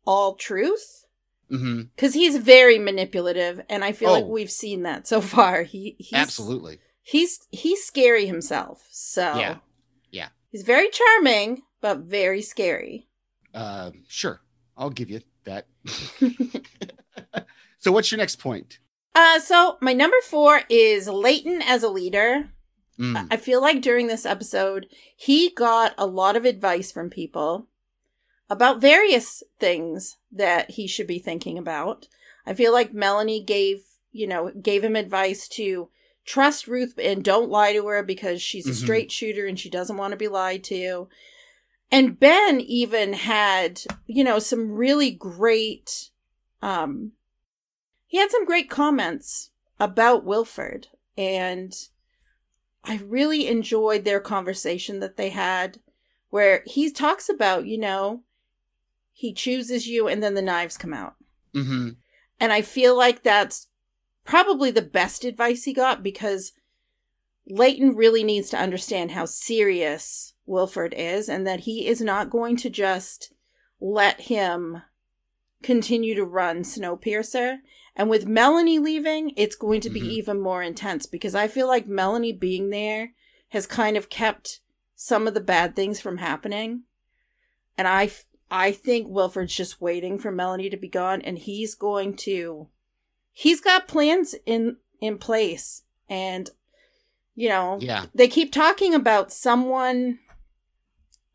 all 0.06 0.34
truth. 0.36 1.04
Because 1.48 2.14
he's 2.14 2.36
very 2.38 2.76
manipulative, 2.78 3.60
and 3.68 3.84
I 3.84 3.92
feel 3.92 4.10
like 4.10 4.24
Oh. 4.24 4.28
we've 4.28 4.50
seen 4.50 4.82
that 4.82 5.06
so 5.06 5.20
far. 5.20 5.62
He 5.62 5.94
he's, 6.00 6.12
absolutely. 6.12 6.80
He's 7.02 7.46
he's 7.52 7.84
scary 7.84 8.26
himself. 8.26 8.84
So 8.90 9.22
Yeah. 9.38 9.58
Yeah. 10.10 10.28
he's 10.50 10.62
very 10.64 10.88
charming, 10.90 11.62
but 11.80 11.98
very 12.00 12.42
scary. 12.42 13.06
Uh, 13.54 13.92
sure, 14.08 14.40
I'll 14.76 14.90
give 14.90 15.08
you 15.08 15.20
that. 15.44 15.66
so, 17.78 17.92
what's 17.92 18.10
your 18.10 18.18
next 18.18 18.36
point? 18.36 18.80
Uh, 19.16 19.40
so 19.40 19.78
my 19.80 19.94
number 19.94 20.18
four 20.22 20.60
is 20.68 21.08
Layton 21.08 21.62
as 21.62 21.82
a 21.82 21.88
leader. 21.88 22.50
Mm. 22.98 23.28
I 23.30 23.38
feel 23.38 23.62
like 23.62 23.80
during 23.80 24.08
this 24.08 24.26
episode, 24.26 24.88
he 25.16 25.48
got 25.50 25.94
a 25.96 26.04
lot 26.06 26.36
of 26.36 26.44
advice 26.44 26.92
from 26.92 27.08
people 27.08 27.66
about 28.50 28.78
various 28.80 29.42
things 29.58 30.18
that 30.30 30.72
he 30.72 30.86
should 30.86 31.06
be 31.06 31.18
thinking 31.18 31.56
about. 31.56 32.08
I 32.46 32.52
feel 32.52 32.74
like 32.74 32.92
Melanie 32.92 33.42
gave, 33.42 33.84
you 34.12 34.26
know, 34.26 34.50
gave 34.50 34.84
him 34.84 34.96
advice 34.96 35.48
to 35.48 35.88
trust 36.26 36.68
Ruth 36.68 36.98
and 37.02 37.24
don't 37.24 37.48
lie 37.48 37.72
to 37.72 37.86
her 37.86 38.02
because 38.02 38.42
she's 38.42 38.66
a 38.66 38.72
Mhm. 38.72 38.82
straight 38.82 39.12
shooter 39.12 39.46
and 39.46 39.58
she 39.58 39.70
doesn't 39.70 39.96
want 39.96 40.10
to 40.12 40.16
be 40.18 40.28
lied 40.28 40.62
to. 40.64 41.08
And 41.90 42.20
Ben 42.20 42.60
even 42.60 43.14
had, 43.14 43.80
you 44.06 44.24
know, 44.24 44.40
some 44.40 44.72
really 44.72 45.10
great 45.10 46.10
um 46.60 47.12
he 48.06 48.18
had 48.18 48.30
some 48.30 48.44
great 48.44 48.70
comments 48.70 49.50
about 49.78 50.24
Wilford 50.24 50.88
and 51.16 51.74
I 52.84 53.00
really 53.04 53.48
enjoyed 53.48 54.04
their 54.04 54.20
conversation 54.20 55.00
that 55.00 55.16
they 55.16 55.30
had 55.30 55.80
where 56.30 56.62
he 56.66 56.90
talks 56.90 57.28
about, 57.28 57.66
you 57.66 57.78
know, 57.78 58.22
he 59.12 59.32
chooses 59.32 59.88
you 59.88 60.06
and 60.06 60.22
then 60.22 60.34
the 60.34 60.42
knives 60.42 60.76
come 60.76 60.92
out. 60.92 61.14
hmm 61.52 61.90
And 62.38 62.52
I 62.52 62.62
feel 62.62 62.96
like 62.96 63.22
that's 63.22 63.68
probably 64.24 64.70
the 64.70 64.82
best 64.82 65.24
advice 65.24 65.64
he 65.64 65.72
got 65.72 66.02
because 66.02 66.52
Layton 67.48 67.94
really 67.94 68.24
needs 68.24 68.50
to 68.50 68.58
understand 68.58 69.12
how 69.12 69.24
serious 69.24 70.34
Wilford 70.46 70.94
is 70.96 71.28
and 71.28 71.46
that 71.46 71.60
he 71.60 71.86
is 71.86 72.00
not 72.00 72.30
going 72.30 72.56
to 72.58 72.70
just 72.70 73.32
let 73.80 74.22
him 74.22 74.82
continue 75.62 76.14
to 76.14 76.24
run 76.24 76.62
Snowpiercer. 76.62 77.58
And 77.94 78.10
with 78.10 78.26
Melanie 78.26 78.78
leaving, 78.78 79.32
it's 79.36 79.56
going 79.56 79.80
to 79.80 79.90
be 79.90 80.00
Mhm. 80.02 80.10
even 80.10 80.40
more 80.40 80.62
intense 80.62 81.06
because 81.06 81.34
I 81.34 81.48
feel 81.48 81.66
like 81.66 81.86
Melanie 81.86 82.32
being 82.32 82.70
there 82.70 83.12
has 83.48 83.66
kind 83.66 83.96
of 83.96 84.10
kept 84.10 84.60
some 84.94 85.26
of 85.26 85.34
the 85.34 85.40
bad 85.40 85.74
things 85.74 86.00
from 86.00 86.18
happening. 86.18 86.82
And 87.78 87.88
I, 87.88 88.10
I 88.50 88.72
think 88.72 89.08
Wilford's 89.08 89.54
just 89.54 89.80
waiting 89.80 90.18
for 90.18 90.30
Melanie 90.30 90.70
to 90.70 90.76
be 90.76 90.88
gone 90.88 91.22
and 91.22 91.38
he's 91.38 91.74
going 91.74 92.16
to, 92.18 92.68
he's 93.32 93.60
got 93.60 93.88
plans 93.88 94.34
in, 94.44 94.76
in 95.00 95.16
place. 95.18 95.82
And, 96.08 96.50
you 97.34 97.48
know, 97.48 97.78
Yeah. 97.80 98.06
they 98.14 98.28
keep 98.28 98.52
talking 98.52 98.94
about 98.94 99.32
someone 99.32 100.18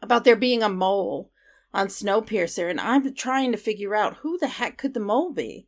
about 0.02 0.24
there 0.26 0.36
being 0.36 0.62
a 0.64 0.70
mole 0.70 1.31
on 1.74 1.88
Snowpiercer, 1.88 2.70
and 2.70 2.80
I'm 2.80 3.14
trying 3.14 3.52
to 3.52 3.58
figure 3.58 3.96
out 3.96 4.18
who 4.18 4.38
the 4.38 4.48
heck 4.48 4.78
could 4.78 4.94
the 4.94 5.00
mole 5.00 5.32
be. 5.32 5.68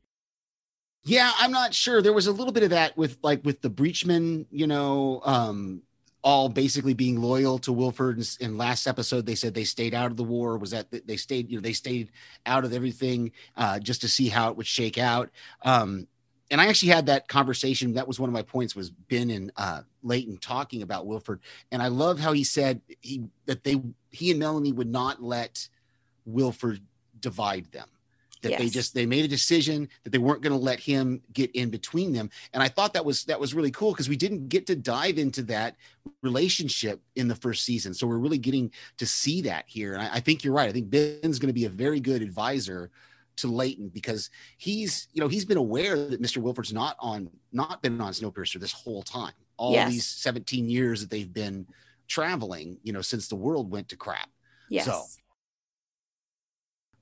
Yeah, 1.03 1.31
I'm 1.37 1.51
not 1.51 1.73
sure. 1.73 2.01
There 2.01 2.13
was 2.13 2.27
a 2.27 2.31
little 2.31 2.53
bit 2.53 2.63
of 2.63 2.69
that 2.69 2.95
with 2.97 3.17
like 3.21 3.43
with 3.43 3.61
the 3.61 3.69
breachmen, 3.69 4.45
you 4.51 4.67
know, 4.67 5.21
um, 5.25 5.81
all 6.23 6.47
basically 6.47 6.93
being 6.93 7.21
loyal 7.21 7.59
to 7.59 7.73
Wilford. 7.73 8.17
And, 8.17 8.37
in 8.39 8.57
last 8.57 8.87
episode, 8.87 9.25
they 9.25 9.35
said 9.35 9.53
they 9.53 9.65
stayed 9.65 9.93
out 9.93 10.11
of 10.11 10.17
the 10.17 10.23
war. 10.23 10.57
Was 10.57 10.71
that 10.71 10.87
they 11.05 11.17
stayed, 11.17 11.49
you 11.49 11.57
know, 11.57 11.61
they 11.61 11.73
stayed 11.73 12.11
out 12.45 12.63
of 12.63 12.73
everything 12.73 13.33
uh, 13.57 13.79
just 13.79 14.01
to 14.01 14.07
see 14.07 14.29
how 14.29 14.49
it 14.49 14.57
would 14.57 14.67
shake 14.67 14.97
out. 14.97 15.29
Um, 15.63 16.07
and 16.49 16.61
I 16.61 16.67
actually 16.67 16.91
had 16.91 17.07
that 17.07 17.27
conversation. 17.27 17.93
That 17.93 18.07
was 18.07 18.19
one 18.19 18.29
of 18.29 18.33
my 18.33 18.43
points. 18.43 18.75
Was 18.75 18.89
Ben 18.89 19.29
and 19.29 19.51
uh, 19.57 19.81
Layton 20.03 20.37
talking 20.37 20.83
about 20.83 21.05
Wilford, 21.05 21.41
and 21.71 21.81
I 21.81 21.87
love 21.87 22.19
how 22.19 22.31
he 22.31 22.43
said 22.43 22.79
he 23.01 23.23
that 23.45 23.63
they 23.63 23.81
he 24.11 24.31
and 24.31 24.39
Melanie 24.39 24.71
would 24.71 24.89
not 24.89 25.21
let 25.21 25.67
Wilford 26.25 26.81
divide 27.19 27.71
them 27.71 27.87
that 28.41 28.57
they 28.57 28.69
just 28.69 28.93
they 28.93 29.05
made 29.05 29.25
a 29.25 29.27
decision 29.27 29.87
that 30.03 30.09
they 30.11 30.17
weren't 30.17 30.41
going 30.41 30.51
to 30.51 30.59
let 30.59 30.79
him 30.79 31.21
get 31.31 31.49
in 31.51 31.69
between 31.69 32.11
them 32.11 32.29
and 32.53 32.61
i 32.61 32.67
thought 32.67 32.93
that 32.93 33.03
was 33.03 33.23
that 33.23 33.39
was 33.39 33.53
really 33.53 33.71
cool 33.71 33.91
because 33.91 34.09
we 34.09 34.17
didn't 34.17 34.49
get 34.49 34.67
to 34.67 34.75
dive 34.75 35.17
into 35.17 35.41
that 35.41 35.75
relationship 36.21 37.01
in 37.15 37.27
the 37.27 37.35
first 37.35 37.63
season 37.63 37.93
so 37.93 38.05
we're 38.05 38.17
really 38.17 38.37
getting 38.37 38.69
to 38.97 39.05
see 39.05 39.41
that 39.41 39.63
here 39.67 39.93
and 39.93 40.03
i, 40.03 40.15
I 40.15 40.19
think 40.19 40.43
you're 40.43 40.53
right 40.53 40.69
i 40.69 40.73
think 40.73 40.89
ben's 40.89 41.39
going 41.39 41.47
to 41.47 41.53
be 41.53 41.65
a 41.65 41.69
very 41.69 41.99
good 41.99 42.21
advisor 42.21 42.91
to 43.35 43.47
Layton 43.47 43.89
because 43.89 44.29
he's 44.57 45.07
you 45.13 45.19
know 45.19 45.27
he's 45.27 45.43
been 45.45 45.57
aware 45.57 45.95
that 45.95 46.21
Mr. 46.21 46.37
Wilford's 46.37 46.71
not 46.71 46.95
on 46.99 47.31
not 47.51 47.81
been 47.81 47.99
on 47.99 48.13
Snowpiercer 48.13 48.59
this 48.59 48.71
whole 48.71 49.01
time 49.01 49.33
all 49.57 49.71
Yes. 49.71 49.89
these 49.91 50.05
17 50.05 50.69
years 50.69 51.01
that 51.01 51.09
they've 51.09 51.33
been 51.33 51.65
traveling 52.07 52.77
you 52.83 52.93
know 52.93 53.01
since 53.01 53.27
the 53.27 53.35
world 53.35 53.71
went 53.71 53.89
to 53.89 53.95
crap 53.97 54.29
Yes. 54.69 54.85
So, 54.85 55.03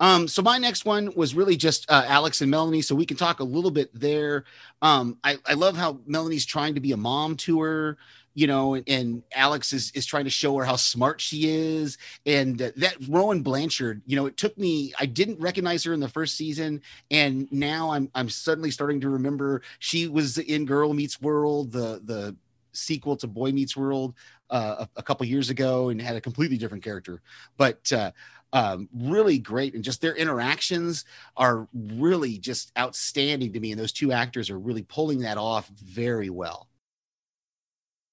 Um, 0.02 0.28
so 0.28 0.42
my 0.42 0.58
next 0.58 0.84
one 0.84 1.14
was 1.16 1.36
really 1.36 1.56
just 1.56 1.90
uh, 1.90 2.04
Alex 2.08 2.42
and 2.42 2.50
Melanie, 2.50 2.82
so 2.82 2.96
we 2.96 3.06
can 3.06 3.18
talk 3.18 3.40
a 3.40 3.44
little 3.44 3.70
bit 3.70 3.92
there. 3.94 4.46
Um, 4.82 5.20
I, 5.24 5.38
I 5.46 5.54
love 5.54 5.78
how 5.78 6.00
Melanie's 6.08 6.46
trying 6.46 6.74
to 6.74 6.82
be 6.82 6.92
a 6.92 6.98
mom 6.98 7.38
to 7.38 7.62
her, 7.62 7.98
you 8.34 8.48
know, 8.48 8.74
and, 8.74 8.90
and 8.90 9.24
Alex 9.36 9.74
is 9.74 9.92
is 9.92 10.08
trying 10.08 10.24
to 10.24 10.32
show 10.32 10.58
her 10.58 10.66
how 10.66 10.76
smart 10.76 11.22
she 11.22 11.48
is. 11.48 12.00
And 12.26 12.60
uh, 12.60 12.72
that 12.78 12.96
Rowan 13.08 13.44
Blanchard, 13.44 14.02
you 14.08 14.16
know, 14.16 14.26
it 14.26 14.38
took 14.38 14.58
me. 14.58 14.92
I 15.00 15.06
didn't 15.06 15.40
recognize 15.40 15.84
her 15.84 15.94
in 15.94 16.00
the 16.00 16.10
first 16.10 16.36
season, 16.36 16.82
and 17.12 17.48
now 17.52 17.92
I'm 17.92 18.10
I'm 18.16 18.30
suddenly 18.30 18.72
starting 18.72 19.02
to 19.02 19.10
remember 19.10 19.62
she 19.78 20.08
was 20.08 20.40
in 20.40 20.66
Girl 20.66 20.94
Meets 20.96 21.22
World, 21.22 21.72
the 21.72 22.02
the 22.04 22.36
sequel 22.74 23.18
to 23.18 23.28
Boy 23.28 23.52
Meets 23.52 23.78
World 23.78 24.16
uh, 24.50 24.86
a, 24.96 25.00
a 25.00 25.04
couple 25.04 25.28
years 25.28 25.52
ago, 25.52 25.90
and 25.90 26.02
had 26.02 26.16
a 26.16 26.22
completely 26.22 26.58
different 26.58 26.84
character, 26.84 27.22
but. 27.56 27.92
Uh, 27.94 28.12
um, 28.54 28.90
really 28.94 29.38
great 29.40 29.74
and 29.74 29.84
just 29.84 30.02
their 30.02 30.16
interactions 30.16 31.06
are 31.38 31.68
really 31.74 32.38
just 32.38 32.72
outstanding 32.78 33.54
to 33.54 33.60
me 33.60 33.72
and 33.72 33.80
those 33.80 33.94
two 33.94 34.12
actors 34.12 34.50
are 34.50 34.60
really 34.60 34.84
pulling 34.84 35.20
that 35.20 35.38
off 35.38 35.68
very 35.70 36.30
well 36.30 36.68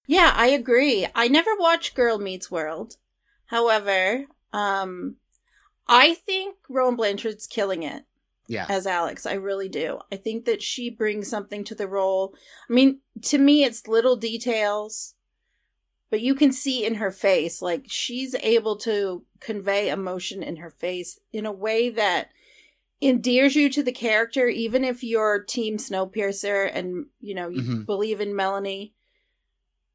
Yeah, 0.06 0.32
I 0.34 0.48
agree. 0.48 1.06
I 1.14 1.28
never 1.28 1.54
watched 1.56 1.94
Girl 1.94 2.18
Meets 2.18 2.50
World. 2.50 2.96
However, 3.46 4.26
um, 4.52 5.16
I 5.86 6.14
think 6.14 6.56
Rowan 6.68 6.96
Blanchard's 6.96 7.46
killing 7.46 7.82
it 7.82 8.04
yeah 8.48 8.66
as 8.68 8.86
Alex. 8.86 9.26
I 9.26 9.34
really 9.34 9.68
do. 9.68 10.00
I 10.12 10.16
think 10.16 10.44
that 10.46 10.62
she 10.62 10.90
brings 10.90 11.28
something 11.28 11.64
to 11.64 11.74
the 11.74 11.88
role. 11.88 12.34
I 12.68 12.72
mean, 12.72 13.00
to 13.22 13.38
me, 13.38 13.64
it's 13.64 13.88
little 13.88 14.16
details, 14.16 15.14
but 16.10 16.20
you 16.20 16.34
can 16.34 16.52
see 16.52 16.84
in 16.84 16.94
her 16.96 17.10
face, 17.10 17.60
like 17.62 17.84
she's 17.86 18.34
able 18.36 18.76
to 18.78 19.24
convey 19.40 19.88
emotion 19.90 20.42
in 20.42 20.56
her 20.56 20.70
face 20.70 21.18
in 21.32 21.46
a 21.46 21.52
way 21.52 21.90
that 21.90 22.30
endears 23.00 23.54
you 23.54 23.68
to 23.70 23.82
the 23.82 23.92
character, 23.92 24.48
even 24.48 24.82
if 24.84 25.04
you're 25.04 25.42
Team 25.44 25.76
Snowpiercer 25.76 26.70
and 26.74 27.06
you 27.20 27.34
know 27.34 27.48
you 27.48 27.62
Mhm. 27.62 27.86
believe 27.86 28.20
in 28.20 28.34
Melanie. 28.34 28.92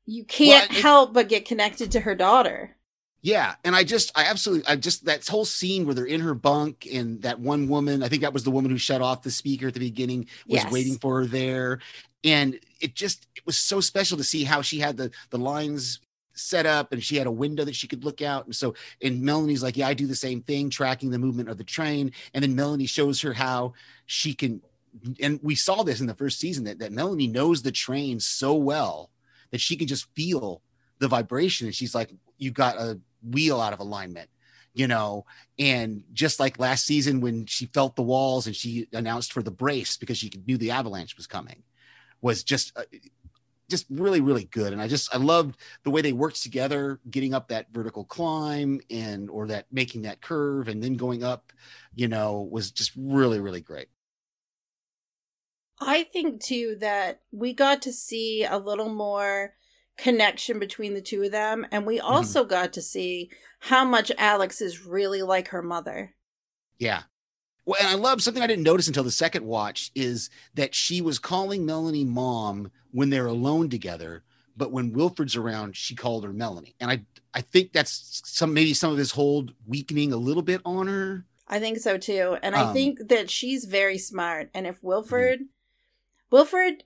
You 0.05 0.23
can't 0.25 0.69
Well, 0.69 0.77
it- 0.77 0.81
help 0.83 1.13
but 1.13 1.29
get 1.29 1.45
connected 1.45 1.91
to 1.93 2.01
her 2.01 2.15
daughter. 2.15 2.75
Yeah 3.23 3.55
and 3.63 3.75
i 3.75 3.83
just 3.83 4.11
i 4.15 4.25
absolutely 4.25 4.67
i 4.67 4.75
just 4.75 5.05
that 5.05 5.25
whole 5.27 5.45
scene 5.45 5.85
where 5.85 5.95
they're 5.95 6.05
in 6.05 6.21
her 6.21 6.35
bunk 6.35 6.87
and 6.93 7.21
that 7.23 7.39
one 7.39 7.67
woman 7.67 8.03
i 8.03 8.07
think 8.07 8.21
that 8.21 8.33
was 8.33 8.43
the 8.43 8.51
woman 8.51 8.69
who 8.69 8.77
shut 8.77 9.01
off 9.01 9.23
the 9.23 9.31
speaker 9.31 9.67
at 9.69 9.73
the 9.73 9.79
beginning 9.79 10.27
was 10.47 10.63
Yes. 10.63 10.71
waiting 10.71 10.97
for 10.99 11.21
her 11.21 11.25
there. 11.25 11.79
And 12.25 12.59
it 12.79 12.95
just 12.95 13.27
it 13.35 13.45
was 13.45 13.57
so 13.57 13.81
special 13.81 14.17
to 14.17 14.23
see 14.23 14.43
how 14.43 14.61
she 14.61 14.79
had 14.79 14.95
the 14.97 15.11
the 15.29 15.37
lines 15.37 15.99
set 16.35 16.65
up 16.65 16.91
and 16.93 17.03
she 17.03 17.15
had 17.17 17.27
a 17.27 17.31
window 17.31 17.63
that 17.63 17.75
she 17.75 17.87
could 17.87 18.03
look 18.05 18.21
out. 18.21 18.45
And 18.45 18.55
so 18.55 18.75
and 19.01 19.21
melanie's 19.21 19.63
like 19.63 19.77
yeah 19.77 19.87
i 19.87 19.93
do 19.93 20.07
the 20.07 20.15
same 20.15 20.41
thing 20.41 20.69
tracking 20.69 21.09
the 21.09 21.19
movement 21.19 21.49
of 21.49 21.57
the 21.57 21.63
train. 21.63 22.11
And 22.33 22.43
then 22.43 22.55
melanie 22.55 22.85
shows 22.85 23.21
her 23.21 23.33
how 23.33 23.73
she 24.05 24.33
can 24.33 24.61
and 25.21 25.39
we 25.41 25.55
saw 25.55 25.83
this 25.83 26.01
in 26.01 26.07
the 26.07 26.13
first 26.13 26.39
season 26.39 26.63
that, 26.65 26.79
that 26.79 26.91
melanie 26.91 27.27
knows 27.27 27.61
the 27.61 27.71
train 27.71 28.19
so 28.19 28.53
well 28.53 29.09
that 29.51 29.61
she 29.61 29.75
can 29.75 29.87
just 29.87 30.07
feel 30.13 30.61
the 30.99 31.07
vibration. 31.07 31.67
And 31.67 31.75
she's 31.75 31.95
like 31.95 32.13
you 32.37 32.51
got 32.51 32.77
a 32.77 32.99
wheel 33.23 33.59
out 33.59 33.73
of 33.73 33.79
alignment 33.79 34.29
you 34.73 34.87
know? 34.87 35.25
And 35.59 36.03
just 36.13 36.39
like 36.39 36.59
last 36.59 36.85
season 36.85 37.21
when 37.21 37.45
she 37.45 37.67
felt 37.67 37.95
the 37.95 38.01
walls 38.01 38.47
and 38.47 38.55
she 38.55 38.87
announced 38.91 39.31
for 39.31 39.43
the 39.43 39.51
brace 39.51 39.97
because 39.97 40.17
she 40.17 40.31
knew 40.47 40.57
the 40.57 40.71
avalanche 40.71 41.15
was 41.15 41.27
coming 41.27 41.63
was 42.21 42.43
just 42.43 42.77
uh, 42.77 42.83
just 43.69 43.85
really 43.89 44.21
really 44.21 44.45
good. 44.45 44.73
And 44.73 44.81
i 44.81 44.87
just 44.87 45.13
i 45.13 45.17
loved 45.17 45.57
the 45.83 45.91
way 45.91 46.01
they 46.01 46.13
worked 46.13 46.41
together 46.41 46.99
getting 47.09 47.33
up 47.33 47.49
that 47.49 47.67
vertical 47.71 48.03
climb 48.05 48.81
and 48.89 49.29
or 49.29 49.47
that 49.47 49.67
making 49.71 50.03
that 50.03 50.21
curve 50.21 50.67
and 50.67 50.81
then 50.83 50.95
going 50.95 51.23
up 51.23 51.53
you 51.95 52.07
know 52.07 52.47
was 52.51 52.71
just 52.71 52.91
really 52.97 53.39
really 53.39 53.61
great. 53.61 53.87
I 55.79 56.03
think 56.03 56.41
too 56.41 56.77
that 56.79 57.21
we 57.31 57.53
got 57.53 57.81
to 57.83 57.91
see 57.91 58.45
a 58.45 58.57
little 58.57 58.89
more 58.89 59.53
connection 59.97 60.59
between 60.59 60.93
the 60.93 61.01
two 61.01 61.23
of 61.23 61.31
them, 61.31 61.65
and 61.71 61.85
we 61.85 61.99
also 61.99 62.43
got 62.45 62.73
to 62.73 62.81
see 62.81 63.29
how 63.59 63.85
much 63.85 64.11
Alex 64.17 64.61
is 64.61 64.85
really 64.85 65.21
like 65.21 65.49
her 65.49 65.61
mother. 65.61 66.15
Yeah. 66.79 67.03
Well, 67.65 67.79
and 67.79 67.87
I 67.89 67.93
love 67.95 68.21
something 68.21 68.43
I 68.43 68.47
didn't 68.47 68.63
notice 68.63 68.87
until 68.87 69.03
the 69.05 69.11
second 69.11 69.45
watch 69.45 69.91
is 69.95 70.29
that 70.55 70.75
she 70.75 71.01
was 71.01 71.17
calling 71.19 71.65
Melanie 71.65 72.03
mom 72.03 72.71
when 72.91 73.09
they're 73.09 73.27
alone 73.27 73.69
together, 73.69 74.23
but 74.57 74.71
when 74.71 74.91
Wilford's 74.91 75.37
around, 75.37 75.77
she 75.77 75.95
called 75.95 76.25
her 76.25 76.33
Melanie. 76.33 76.75
And 76.79 76.91
I 76.91 77.05
I 77.33 77.41
think 77.41 77.71
that's 77.71 78.21
some 78.25 78.53
maybe 78.53 78.73
some 78.73 78.91
of 78.91 78.97
his 78.97 79.11
hold 79.11 79.53
weakening 79.65 80.11
a 80.11 80.17
little 80.17 80.43
bit 80.43 80.61
on 80.65 80.87
her. 80.87 81.25
I 81.47 81.59
think 81.59 81.77
so 81.79 81.97
too, 81.97 82.37
and 82.43 82.55
I 82.55 82.67
Um, 82.67 82.73
think 82.73 83.07
that 83.09 83.29
she's 83.29 83.65
very 83.65 83.97
smart. 83.97 84.49
And 84.53 84.67
if 84.67 84.83
Wilford, 84.83 85.41
Wilford 86.31 86.83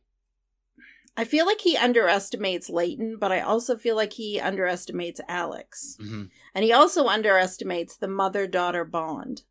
I 1.17 1.24
feel 1.25 1.45
like 1.47 1.62
he 1.62 1.75
underestimates 1.75 2.69
Layton, 2.69 3.17
but 3.19 3.31
I 3.31 3.41
also 3.41 3.75
feel 3.75 3.95
like 3.95 4.13
he 4.13 4.39
underestimates 4.39 5.19
Alex. 5.27 5.97
hmm 6.00 6.25
And 6.53 6.63
he 6.63 6.71
also 6.71 7.07
underestimates 7.07 7.97
the 7.97 8.07
mother 8.07 8.45
daughter 8.47 8.86
bond. 8.86 9.41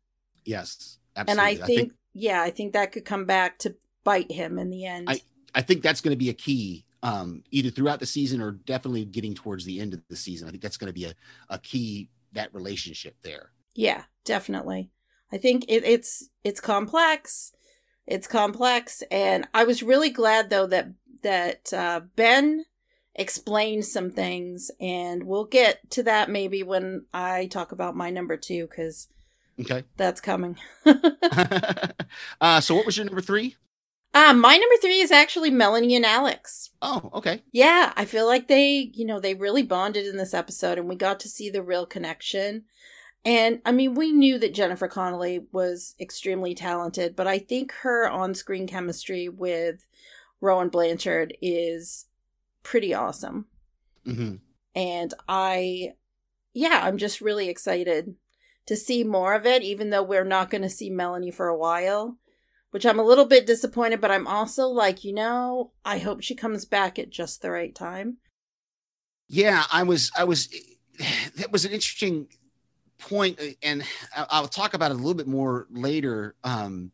Yes, 0.45 0.97
Absolutely. 1.15 1.31
And 1.31 1.39
absolutely. 1.61 1.75
I 1.75 1.79
think, 1.81 1.93
yeah, 2.13 2.41
I 2.41 2.49
think 2.51 2.73
that 2.73 2.91
could 2.91 3.05
come 3.05 3.25
back 3.25 3.59
to 3.59 3.75
bite 4.03 4.31
him 4.31 4.57
in 4.57 4.69
the 4.69 4.85
end. 4.85 5.09
I- 5.09 5.21
I 5.55 5.61
think 5.61 5.81
that's 5.81 6.01
going 6.01 6.11
to 6.11 6.17
be 6.17 6.29
a 6.29 6.33
key, 6.35 6.85
um, 7.01 7.41
either 7.49 7.71
throughout 7.71 7.99
the 7.99 8.05
season 8.05 8.41
or 8.41 8.51
definitely 8.51 9.05
getting 9.05 9.33
towards 9.33 9.65
the 9.65 9.79
end 9.79 9.93
of 9.95 10.01
the 10.07 10.15
season. 10.15 10.47
I 10.47 10.51
think 10.51 10.61
that's 10.61 10.77
going 10.77 10.87
to 10.89 10.93
be 10.93 11.05
a, 11.05 11.13
a 11.49 11.57
key 11.57 12.09
that 12.33 12.53
relationship 12.53 13.15
there. 13.23 13.51
yeah, 13.73 14.03
definitely. 14.23 14.91
I 15.31 15.37
think 15.39 15.65
it, 15.67 15.83
it's 15.83 16.29
it's 16.43 16.59
complex. 16.61 17.53
It's 18.05 18.27
complex, 18.27 19.01
and 19.09 19.47
I 19.53 19.63
was 19.63 19.81
really 19.81 20.11
glad 20.11 20.49
though 20.51 20.67
that 20.67 20.89
that 21.23 21.71
uh, 21.73 22.01
Ben 22.15 22.65
explained 23.15 23.85
some 23.85 24.11
things, 24.11 24.69
and 24.79 25.23
we'll 25.23 25.45
get 25.45 25.89
to 25.91 26.03
that 26.03 26.29
maybe 26.29 26.63
when 26.63 27.05
I 27.13 27.47
talk 27.47 27.71
about 27.71 27.95
my 27.95 28.09
number 28.09 28.37
two 28.37 28.67
because 28.67 29.07
Okay. 29.59 29.83
that's 29.97 30.21
coming. 30.21 30.57
uh, 30.85 32.61
so 32.61 32.75
what 32.75 32.85
was 32.85 32.97
your 32.97 33.05
number 33.05 33.21
three? 33.21 33.55
Uh, 34.13 34.33
my 34.33 34.55
number 34.55 34.75
three 34.81 34.99
is 34.99 35.11
actually 35.11 35.51
Melanie 35.51 35.95
and 35.95 36.05
Alex. 36.05 36.71
Oh, 36.81 37.09
okay. 37.13 37.43
Yeah, 37.51 37.91
I 37.95 38.05
feel 38.05 38.25
like 38.25 38.47
they, 38.47 38.91
you 38.93 39.05
know, 39.05 39.19
they 39.19 39.33
really 39.35 39.63
bonded 39.63 40.05
in 40.07 40.17
this 40.17 40.33
episode 40.33 40.77
and 40.77 40.87
we 40.87 40.95
got 40.95 41.19
to 41.21 41.29
see 41.29 41.49
the 41.49 41.61
real 41.61 41.85
connection. 41.85 42.63
And 43.25 43.61
I 43.65 43.71
mean, 43.73 43.93
we 43.95 44.11
knew 44.11 44.39
that 44.39 44.53
Jennifer 44.53 44.87
Connelly 44.87 45.45
was 45.51 45.93
extremely 45.99 46.55
talented, 46.55 47.15
but 47.15 47.27
I 47.27 47.39
think 47.39 47.73
her 47.81 48.09
on 48.09 48.33
screen 48.33 48.67
chemistry 48.67 49.27
with 49.27 49.85
Rowan 50.41 50.69
Blanchard 50.69 51.35
is 51.41 52.05
pretty 52.63 52.93
awesome. 52.93 53.47
hmm 54.05 54.35
And 54.75 55.13
I, 55.27 55.93
yeah, 56.53 56.81
I'm 56.83 56.97
just 56.97 57.21
really 57.21 57.49
excited 57.49 58.15
to 58.67 58.75
see 58.75 59.03
more 59.03 59.33
of 59.33 59.45
it, 59.45 59.63
even 59.63 59.89
though 59.89 60.03
we're 60.03 60.23
not 60.23 60.49
going 60.49 60.61
to 60.61 60.69
see 60.69 60.89
Melanie 60.89 61.31
for 61.31 61.47
a 61.47 61.57
while, 61.57 62.17
which 62.71 62.85
I'm 62.85 62.99
a 62.99 63.05
little 63.05 63.25
bit 63.25 63.47
disappointed, 63.47 64.01
but 64.01 64.11
I'm 64.11 64.27
also 64.27 64.67
like, 64.67 65.03
you 65.03 65.13
know, 65.13 65.71
I 65.85 65.99
hope 65.99 66.21
she 66.21 66.35
comes 66.35 66.65
back 66.65 66.99
at 66.99 67.09
just 67.09 67.41
the 67.41 67.51
right 67.51 67.73
time. 67.73 68.17
Yeah, 69.29 69.63
I 69.71 69.83
was, 69.83 70.11
I 70.17 70.25
was, 70.25 70.49
that 71.35 71.51
was 71.51 71.65
an 71.65 71.71
interesting 71.71 72.27
uh, 73.11 73.29
and 73.61 73.83
I'll 74.15 74.47
talk 74.47 74.73
about 74.73 74.91
it 74.91 74.95
a 74.95 74.97
little 74.97 75.13
bit 75.13 75.27
more 75.27 75.67
later 75.69 76.35
um, 76.43 76.91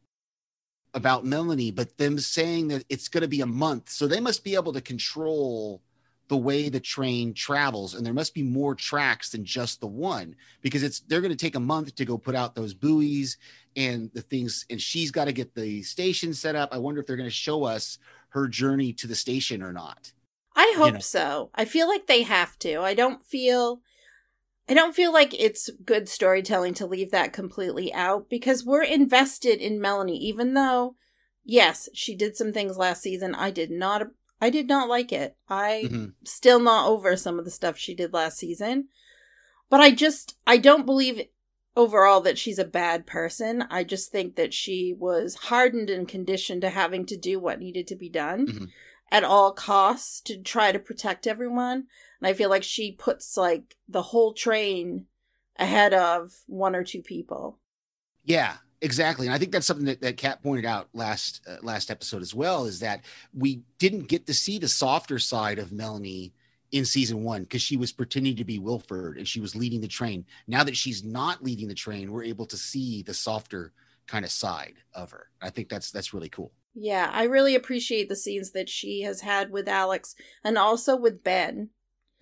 about 0.94 1.26
Melanie, 1.26 1.72
but 1.72 1.98
them 1.98 2.20
saying 2.20 2.68
that 2.70 2.86
it's 2.90 3.08
going 3.08 3.22
to 3.22 3.28
be 3.28 3.42
a 3.42 3.46
month. 3.46 3.90
So 3.90 4.08
they 4.08 4.20
must 4.20 4.44
be 4.44 4.56
able 4.56 4.74
to 4.74 4.82
control 4.82 5.82
the 6.30 6.38
way 6.38 6.70
the 6.70 6.80
train 6.80 7.34
travels 7.34 7.94
and 7.94 8.06
there 8.06 8.14
must 8.14 8.34
be 8.34 8.44
more 8.44 8.74
tracks 8.74 9.32
than 9.32 9.44
just 9.44 9.82
the 9.82 9.88
one 9.88 10.36
because 10.62 10.82
it's 10.82 11.02
they're 11.02 11.22
going 11.22 11.30
to 11.30 11.38
take 11.38 11.56
a 11.56 11.60
month 11.60 11.94
to 11.94 12.06
go 12.06 12.18
put 12.18 12.34
out 12.34 12.56
those 12.56 12.74
buoys 12.74 13.38
and 13.76 14.10
the 14.14 14.22
things 14.22 14.66
and 14.70 14.82
she's 14.82 15.12
got 15.12 15.26
to 15.26 15.34
get 15.34 15.54
the 15.54 15.84
station 15.84 16.34
set 16.34 16.56
up 16.56 16.70
i 16.72 16.78
wonder 16.78 17.02
if 17.02 17.06
they're 17.06 17.18
going 17.18 17.30
to 17.30 17.36
show 17.36 17.66
us 17.66 18.00
her 18.30 18.48
journey 18.48 18.94
to 18.94 19.06
the 19.06 19.14
station 19.14 19.62
or 19.62 19.74
not 19.74 20.14
I 20.56 20.74
hope 20.78 20.94
know. 20.94 21.00
so. 21.00 21.50
I 21.56 21.66
feel 21.66 21.88
like 21.88 22.08
they 22.08 22.24
have 22.24 22.58
to. 22.60 22.82
I 22.82 22.94
don't 22.94 23.24
feel 23.24 23.82
I 24.68 24.74
don't 24.74 24.96
feel 24.96 25.12
like 25.12 25.38
it's 25.40 25.70
good 25.86 26.08
storytelling 26.08 26.74
to 26.76 26.86
leave 26.86 27.12
that 27.12 27.34
completely 27.34 27.94
out 27.94 28.30
because 28.30 28.64
we're 28.66 28.84
invested 28.84 29.60
in 29.60 29.82
Melanie 29.82 30.18
even 30.18 30.54
though 30.54 30.96
yes, 31.44 31.90
she 31.94 32.16
did 32.16 32.38
some 32.38 32.54
things 32.54 32.78
last 32.78 33.02
season 33.02 33.36
I 33.36 33.52
did 33.52 33.70
not 33.72 34.04
I 34.42 34.50
did 34.50 34.68
not 34.68 34.90
like 34.90 35.12
it. 35.14 35.36
I 35.50 35.90
Mhm. 35.92 36.14
still 36.26 36.60
not 36.60 36.88
over 36.88 37.16
some 37.18 37.40
of 37.40 37.46
the 37.46 37.52
stuff 37.52 37.78
she 37.78 37.94
did 37.94 38.14
last 38.14 38.38
season. 38.38 38.90
But 39.70 39.82
I 39.82 39.92
just 39.92 40.38
I 40.48 40.58
don't 40.58 40.86
believe 40.86 41.28
overall 41.76 42.22
that 42.22 42.38
she's 42.38 42.60
a 42.60 42.66
bad 42.66 43.06
person. 43.08 43.64
I 43.70 43.84
just 43.84 44.12
think 44.12 44.36
that 44.36 44.54
she 44.54 44.94
was 44.98 45.36
hardened 45.36 45.90
and 45.90 46.08
conditioned 46.08 46.62
to 46.62 46.70
having 46.70 47.06
to 47.08 47.18
do 47.18 47.40
what 47.40 47.60
needed 47.60 47.88
to 47.88 47.96
be 47.96 48.10
done 48.10 48.48
Mhm. 48.48 48.70
At 49.12 49.24
all 49.24 49.52
costs 49.52 50.22
to 50.22 50.42
try 50.42 50.72
to 50.72 50.80
protect 50.80 51.28
everyone. 51.28 51.86
And 52.20 52.28
I 52.28 52.34
feel 52.34 52.50
like 52.50 52.64
she 52.64 52.92
puts 52.92 53.38
like 53.38 53.76
the 53.88 54.02
whole 54.02 54.34
train 54.34 55.06
ahead 55.58 55.94
of 55.94 56.32
one 56.48 56.76
or 56.76 56.84
two 56.84 57.02
people. 57.02 57.60
Yeah, 58.24 58.56
exactly. 58.82 59.28
And 59.28 59.34
I 59.36 59.38
think 59.38 59.52
that's 59.52 59.68
something 59.68 59.86
that, 59.86 60.02
that 60.02 60.18
Kat 60.18 60.42
pointed 60.42 60.66
out 60.66 60.90
last 60.94 61.42
uh, 61.48 61.58
last 61.62 61.92
episode 61.92 62.22
as 62.22 62.34
well 62.34 62.66
is 62.66 62.80
that 62.80 63.04
we 63.34 63.64
didn't 63.78 64.08
get 64.08 64.26
to 64.28 64.34
see 64.34 64.58
the 64.58 64.68
softer 64.68 65.20
side 65.20 65.60
of 65.60 65.72
Melanie 65.72 66.34
in 66.72 66.86
season 66.86 67.24
one 67.24 67.44
because 67.44 67.62
she 67.62 67.78
was 67.78 67.92
pretending 67.92 68.36
to 68.36 68.44
be 68.44 68.58
Wilford 68.58 69.18
and 69.18 69.28
she 69.28 69.40
was 69.40 69.56
leading 69.56 69.80
the 69.80 69.88
train. 69.88 70.26
Now 70.48 70.64
that 70.64 70.76
she's 70.76 71.04
not 71.04 71.44
leading 71.44 71.68
the 71.68 71.76
train, 71.76 72.12
we're 72.12 72.24
able 72.24 72.48
to 72.48 72.58
see 72.58 73.04
the 73.04 73.14
softer 73.14 73.74
kind 74.08 74.26
of 74.26 74.32
side 74.32 74.76
of 74.94 75.12
her. 75.12 75.28
I 75.42 75.50
think 75.50 75.70
that's 75.70 75.92
that's 75.92 76.14
really 76.14 76.30
cool. 76.30 76.52
Yeah, 76.76 77.10
I 77.14 77.24
really 77.24 77.56
appreciate 77.56 78.10
the 78.10 78.16
scenes 78.16 78.52
that 78.52 78.70
she 78.70 79.02
has 79.02 79.22
had 79.22 79.52
with 79.52 79.68
Alex 79.68 80.16
and 80.44 80.58
also 80.58 80.96
with 80.96 81.24
Ben. 81.24 81.70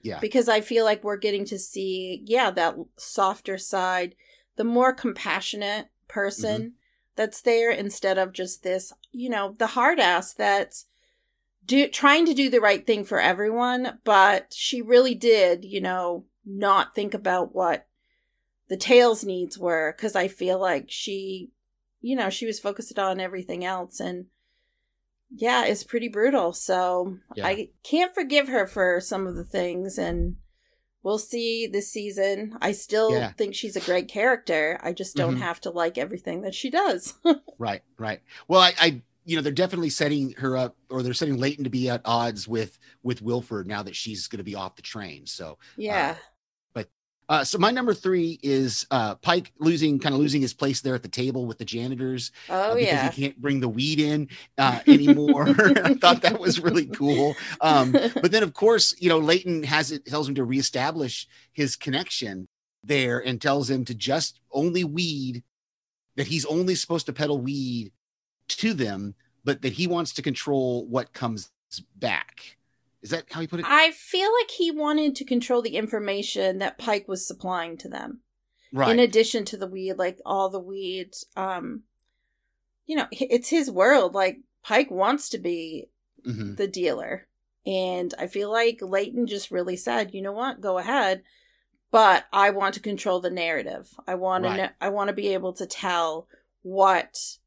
Yeah. 0.01 0.19
Because 0.19 0.49
I 0.49 0.61
feel 0.61 0.83
like 0.83 1.03
we're 1.03 1.17
getting 1.17 1.45
to 1.45 1.59
see, 1.59 2.23
yeah, 2.25 2.51
that 2.51 2.75
softer 2.97 3.57
side, 3.57 4.15
the 4.55 4.63
more 4.63 4.93
compassionate 4.93 5.87
person 6.07 6.61
mm-hmm. 6.61 6.69
that's 7.15 7.41
there 7.41 7.71
instead 7.71 8.17
of 8.17 8.33
just 8.33 8.63
this, 8.63 8.91
you 9.11 9.29
know, 9.29 9.55
the 9.57 9.67
hard 9.67 9.99
ass 9.99 10.33
that's 10.33 10.87
do 11.65 11.87
trying 11.87 12.25
to 12.25 12.33
do 12.33 12.49
the 12.49 12.59
right 12.59 12.85
thing 12.85 13.03
for 13.03 13.19
everyone, 13.19 13.99
but 14.03 14.53
she 14.53 14.81
really 14.81 15.15
did, 15.15 15.63
you 15.63 15.79
know, 15.79 16.25
not 16.45 16.95
think 16.95 17.13
about 17.13 17.53
what 17.53 17.87
the 18.67 18.77
tails 18.77 19.23
needs 19.23 19.57
were 19.57 19.93
because 19.95 20.15
I 20.15 20.27
feel 20.27 20.59
like 20.59 20.85
she, 20.89 21.51
you 22.01 22.15
know, 22.15 22.29
she 22.29 22.45
was 22.45 22.59
focused 22.59 22.97
on 22.97 23.19
everything 23.19 23.63
else 23.63 23.99
and 23.99 24.25
yeah, 25.33 25.65
it's 25.65 25.83
pretty 25.83 26.07
brutal. 26.09 26.53
So 26.53 27.17
Yeah. 27.35 27.47
I 27.47 27.69
can't 27.83 28.13
forgive 28.13 28.47
her 28.49 28.67
for 28.67 28.99
some 28.99 29.27
of 29.27 29.35
the 29.35 29.43
things 29.45 29.97
and 29.97 30.35
we'll 31.03 31.17
see 31.17 31.65
this 31.67 31.91
season. 31.91 32.55
I 32.61 32.73
still 32.73 33.11
Yeah. 33.11 33.31
think 33.33 33.55
she's 33.55 33.75
a 33.75 33.81
great 33.81 34.07
character. 34.07 34.79
I 34.83 34.93
just 34.93 35.15
don't 35.15 35.37
Mhm. 35.37 35.39
have 35.39 35.59
to 35.61 35.71
like 35.71 35.97
everything 35.97 36.41
that 36.41 36.53
she 36.55 36.69
does. 36.69 37.15
Right, 37.57 37.81
right. 37.97 38.21
Well, 38.47 38.59
I, 38.61 38.73
I, 38.79 39.01
you 39.23 39.35
know, 39.35 39.43
they're 39.43 39.51
definitely 39.51 39.91
setting 39.91 40.31
her 40.39 40.57
up, 40.57 40.75
or 40.89 41.03
they're 41.03 41.13
setting 41.13 41.37
Layton 41.37 41.63
to 41.63 41.69
be 41.69 41.87
at 41.89 42.01
odds 42.05 42.47
with 42.47 42.79
with 43.03 43.21
Wilford 43.21 43.67
now 43.67 43.83
that 43.83 43.95
she's 43.95 44.27
going 44.27 44.39
to 44.39 44.43
be 44.43 44.55
off 44.55 44.75
the 44.75 44.81
train. 44.81 45.27
So, 45.27 45.59
yeah. 45.77 46.15
uh, 46.17 46.23
so 47.43 47.57
my 47.57 47.71
number 47.71 47.93
three 47.93 48.39
is 48.43 48.85
uh, 48.91 49.15
Pike 49.15 49.53
losing, 49.59 49.99
kind 49.99 50.13
of 50.13 50.19
losing 50.19 50.41
his 50.41 50.53
place 50.53 50.81
there 50.81 50.95
at 50.95 51.01
the 51.01 51.09
table 51.09 51.45
with 51.45 51.57
the 51.57 51.65
janitors 51.65 52.31
oh 52.49 52.55
uh, 52.55 52.75
because 52.75 52.91
yeah. 52.91 53.09
he 53.09 53.21
can't 53.23 53.41
bring 53.41 53.59
the 53.59 53.69
weed 53.69 53.99
in 53.99 54.27
uh, 54.57 54.79
anymore. 54.87 55.47
I 55.83 55.93
thought 55.93 56.21
that 56.23 56.39
was 56.39 56.59
really 56.59 56.87
cool. 56.87 57.35
Um, 57.61 57.91
but 57.91 58.31
then, 58.31 58.43
of 58.43 58.53
course, 58.53 58.93
you 58.99 59.09
know, 59.09 59.19
Layton 59.19 59.63
has 59.63 59.91
it 59.91 60.05
tells 60.05 60.27
him 60.27 60.35
to 60.35 60.43
reestablish 60.43 61.27
his 61.53 61.75
connection 61.75 62.47
there 62.83 63.19
and 63.19 63.41
tells 63.41 63.69
him 63.69 63.85
to 63.85 63.95
just 63.95 64.39
only 64.51 64.83
weed 64.83 65.43
that 66.17 66.27
he's 66.27 66.45
only 66.45 66.75
supposed 66.75 67.05
to 67.05 67.13
peddle 67.13 67.39
weed 67.39 67.91
to 68.47 68.73
them, 68.73 69.15
but 69.43 69.61
that 69.61 69.73
he 69.73 69.87
wants 69.87 70.13
to 70.13 70.21
control 70.21 70.85
what 70.87 71.13
comes 71.13 71.49
back. 71.95 72.57
Is 73.01 73.09
that 73.09 73.25
how 73.31 73.41
he 73.41 73.47
put 73.47 73.59
it? 73.59 73.65
I 73.67 73.91
feel 73.91 74.29
like 74.39 74.51
he 74.51 74.69
wanted 74.71 75.15
to 75.15 75.25
control 75.25 75.61
the 75.61 75.75
information 75.75 76.59
that 76.59 76.77
Pike 76.77 77.07
was 77.07 77.25
supplying 77.27 77.77
to 77.77 77.89
them. 77.89 78.21
right. 78.73 78.91
In 78.91 78.99
addition 78.99 79.43
to 79.45 79.57
the 79.57 79.67
weed, 79.67 79.93
like 79.95 80.19
all 80.25 80.49
the 80.49 80.59
weed, 80.59 81.13
um, 81.35 81.83
you 82.85 82.95
know, 82.95 83.07
it's 83.11 83.49
his 83.49 83.69
world. 83.71 84.13
Like 84.13 84.39
Pike 84.63 84.89
wants 84.91 85.27
to 85.29 85.37
be 85.37 85.89
Mhm. 86.25 86.55
the 86.57 86.67
dealer, 86.67 87.27
and 87.65 88.13
I 88.19 88.27
feel 88.27 88.49
like 88.51 88.77
Layton 88.81 89.25
just 89.27 89.49
really 89.51 89.75
said, 89.75 90.13
"You 90.13 90.21
know 90.21 90.31
what? 90.31 90.61
Go 90.61 90.77
ahead." 90.77 91.23
But 91.89 92.25
I 92.31 92.51
want 92.51 92.73
to 92.75 92.79
control 92.79 93.19
the 93.19 93.29
narrative. 93.29 93.93
I 94.07 94.15
want 94.15 94.45
Right. 94.45 94.57
to. 94.57 94.73
I 94.79 94.87
want 94.89 95.09
to 95.09 95.13
be 95.13 95.33
able 95.33 95.51
to 95.53 95.65
tell 95.65 96.27
what, 96.61 97.37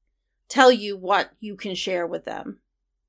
tell 0.49 0.71
you 0.73 0.97
what 0.97 1.31
you 1.41 1.57
can 1.57 1.75
share 1.75 2.07
with 2.07 2.25
them. 2.27 2.61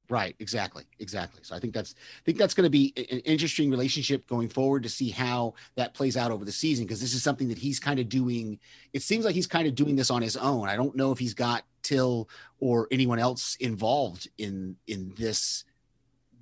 Right, 0.09 0.35
exactly, 0.39 0.83
exactly. 0.99 1.41
So 1.43 1.55
I 1.55 1.59
think 1.59 1.73
that's 1.73 1.95
I 1.97 2.21
think 2.25 2.37
that's 2.37 2.53
going 2.53 2.65
to 2.65 2.69
be 2.69 2.93
an 2.95 3.19
interesting 3.19 3.71
relationship 3.71 4.27
going 4.27 4.49
forward 4.49 4.83
to 4.83 4.89
see 4.89 5.09
how 5.09 5.55
that 5.75 5.95
plays 5.95 6.15
out 6.15 6.31
over 6.31 6.45
the 6.45 6.51
season 6.51 6.85
because 6.85 7.01
this 7.01 7.15
is 7.15 7.23
something 7.23 7.47
that 7.47 7.57
he's 7.57 7.79
kind 7.79 7.99
of 7.99 8.07
doing. 8.07 8.59
It 8.93 9.01
seems 9.01 9.25
like 9.25 9.33
he's 9.33 9.47
kind 9.47 9.67
of 9.67 9.73
doing 9.73 9.95
this 9.95 10.11
on 10.11 10.21
his 10.21 10.37
own. 10.37 10.69
I 10.69 10.75
don't 10.75 10.95
know 10.95 11.11
if 11.11 11.19
he's 11.19 11.33
got 11.33 11.63
Till 11.81 12.27
or 12.59 12.87
anyone 12.89 13.19
else 13.19 13.55
involved 13.59 14.27
in 14.37 14.75
in 14.87 15.13
this 15.17 15.65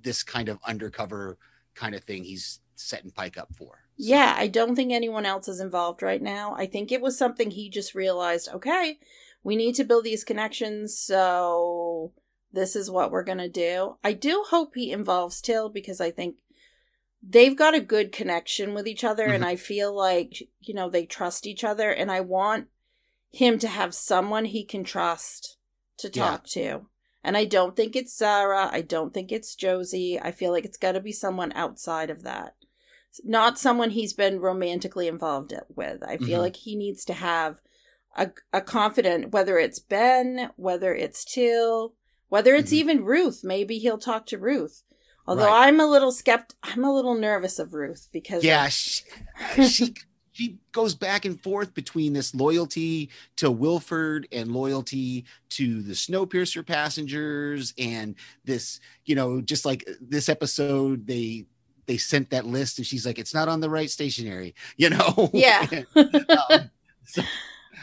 this 0.02 0.22
kind 0.22 0.48
of 0.48 0.58
undercover 0.66 1.38
kind 1.74 1.94
of 1.94 2.04
thing 2.04 2.24
he's 2.24 2.60
setting 2.76 3.10
Pike 3.10 3.38
up 3.38 3.54
for. 3.54 3.78
Yeah, 3.96 4.34
I 4.36 4.48
don't 4.48 4.74
think 4.74 4.92
anyone 4.92 5.24
else 5.24 5.48
is 5.48 5.60
involved 5.60 6.02
right 6.02 6.20
now. 6.20 6.54
I 6.56 6.66
think 6.66 6.90
it 6.90 7.00
was 7.00 7.16
something 7.16 7.50
he 7.50 7.70
just 7.70 7.94
realized, 7.94 8.48
okay, 8.52 8.98
we 9.42 9.56
need 9.56 9.74
to 9.76 9.84
build 9.84 10.04
these 10.04 10.24
connections, 10.24 10.98
so 10.98 12.12
this 12.54 12.76
is 12.76 12.90
what 12.90 13.10
we're 13.10 13.24
going 13.24 13.38
to 13.38 13.48
do. 13.48 13.96
I 14.04 14.12
do 14.12 14.44
hope 14.48 14.74
he 14.74 14.92
involves 14.92 15.40
Till 15.40 15.68
because 15.68 16.00
I 16.00 16.10
think 16.10 16.36
they've 17.22 17.56
got 17.56 17.74
a 17.74 17.80
good 17.80 18.12
connection 18.12 18.74
with 18.74 18.86
each 18.86 19.02
other 19.04 19.26
and 19.30 19.42
Mhm. 19.42 19.48
I 19.48 19.56
feel 19.56 19.94
like, 19.94 20.48
you 20.60 20.74
know, 20.74 20.88
they 20.90 21.06
trust 21.06 21.46
each 21.46 21.64
other 21.64 21.90
and 21.90 22.10
I 22.12 22.20
want 22.20 22.68
him 23.30 23.58
to 23.58 23.68
have 23.68 23.94
someone 23.94 24.44
he 24.44 24.64
can 24.64 24.84
trust 24.84 25.56
to 25.98 26.08
Yeah. 26.08 26.30
talk 26.30 26.46
to. 26.48 26.86
And 27.22 27.36
I 27.36 27.46
don't 27.46 27.74
think 27.74 27.96
it's 27.96 28.12
Sarah. 28.12 28.68
I 28.70 28.82
don't 28.82 29.14
think 29.14 29.32
it's 29.32 29.54
Josie. 29.54 30.20
I 30.20 30.30
feel 30.30 30.52
like 30.52 30.64
it's 30.66 30.76
got 30.76 30.92
to 30.92 31.00
be 31.00 31.12
someone 31.12 31.52
outside 31.52 32.10
of 32.10 32.22
that. 32.22 32.54
Not 33.24 33.58
someone 33.58 33.90
he's 33.90 34.12
been 34.12 34.40
romantically 34.40 35.08
involved 35.08 35.54
with. 35.74 36.02
I 36.02 36.18
feel 36.18 36.38
Mhm. 36.38 36.42
like 36.42 36.56
he 36.56 36.76
needs 36.76 37.04
to 37.06 37.14
have 37.14 37.60
a, 38.16 38.30
a 38.52 38.60
confident, 38.60 39.32
whether 39.32 39.58
it's 39.58 39.78
Ben, 39.78 40.50
whether 40.56 40.94
it's 40.94 41.24
Till, 41.24 41.94
whether 42.34 42.54
it's 42.56 42.72
Mhm. 42.72 42.80
even 42.82 43.04
Ruth. 43.04 43.44
Maybe 43.44 43.78
he'll 43.78 43.96
talk 44.10 44.26
to 44.26 44.38
Ruth. 44.38 44.82
Although 45.26 45.46
Right. 45.46 45.68
I'm 45.68 45.78
a 45.78 45.86
little 45.86 46.10
skept, 46.12 46.50
I'm 46.64 46.82
a 46.84 46.92
little 46.92 47.14
nervous 47.14 47.58
of 47.60 47.72
Ruth 47.74 48.08
because 48.12 48.42
yeah 48.42 48.66
of- 48.66 48.72
she, 48.72 49.04
she 49.70 49.94
she 50.32 50.58
goes 50.72 50.96
back 50.96 51.24
and 51.24 51.40
forth 51.40 51.72
between 51.74 52.12
this 52.12 52.34
loyalty 52.34 53.08
to 53.36 53.52
wilford 53.52 54.26
and 54.32 54.50
loyalty 54.52 55.24
to 55.50 55.80
the 55.82 55.92
snowpiercer 55.94 56.66
passengers 56.66 57.72
and 57.78 58.16
this 58.44 58.80
you 59.04 59.14
know 59.14 59.40
just 59.40 59.64
like 59.64 59.88
this 60.00 60.28
episode 60.28 61.06
they 61.06 61.46
they 61.86 61.96
sent 61.96 62.30
that 62.30 62.46
list 62.46 62.78
and 62.78 62.86
she's 62.86 63.06
like 63.06 63.20
it's 63.20 63.32
not 63.32 63.48
on 63.48 63.60
the 63.60 63.70
right 63.70 63.90
stationery 63.90 64.54
you 64.76 64.90
know 64.90 65.30
Yeah. 65.32 65.64
um, 65.94 66.70
so- 67.06 67.22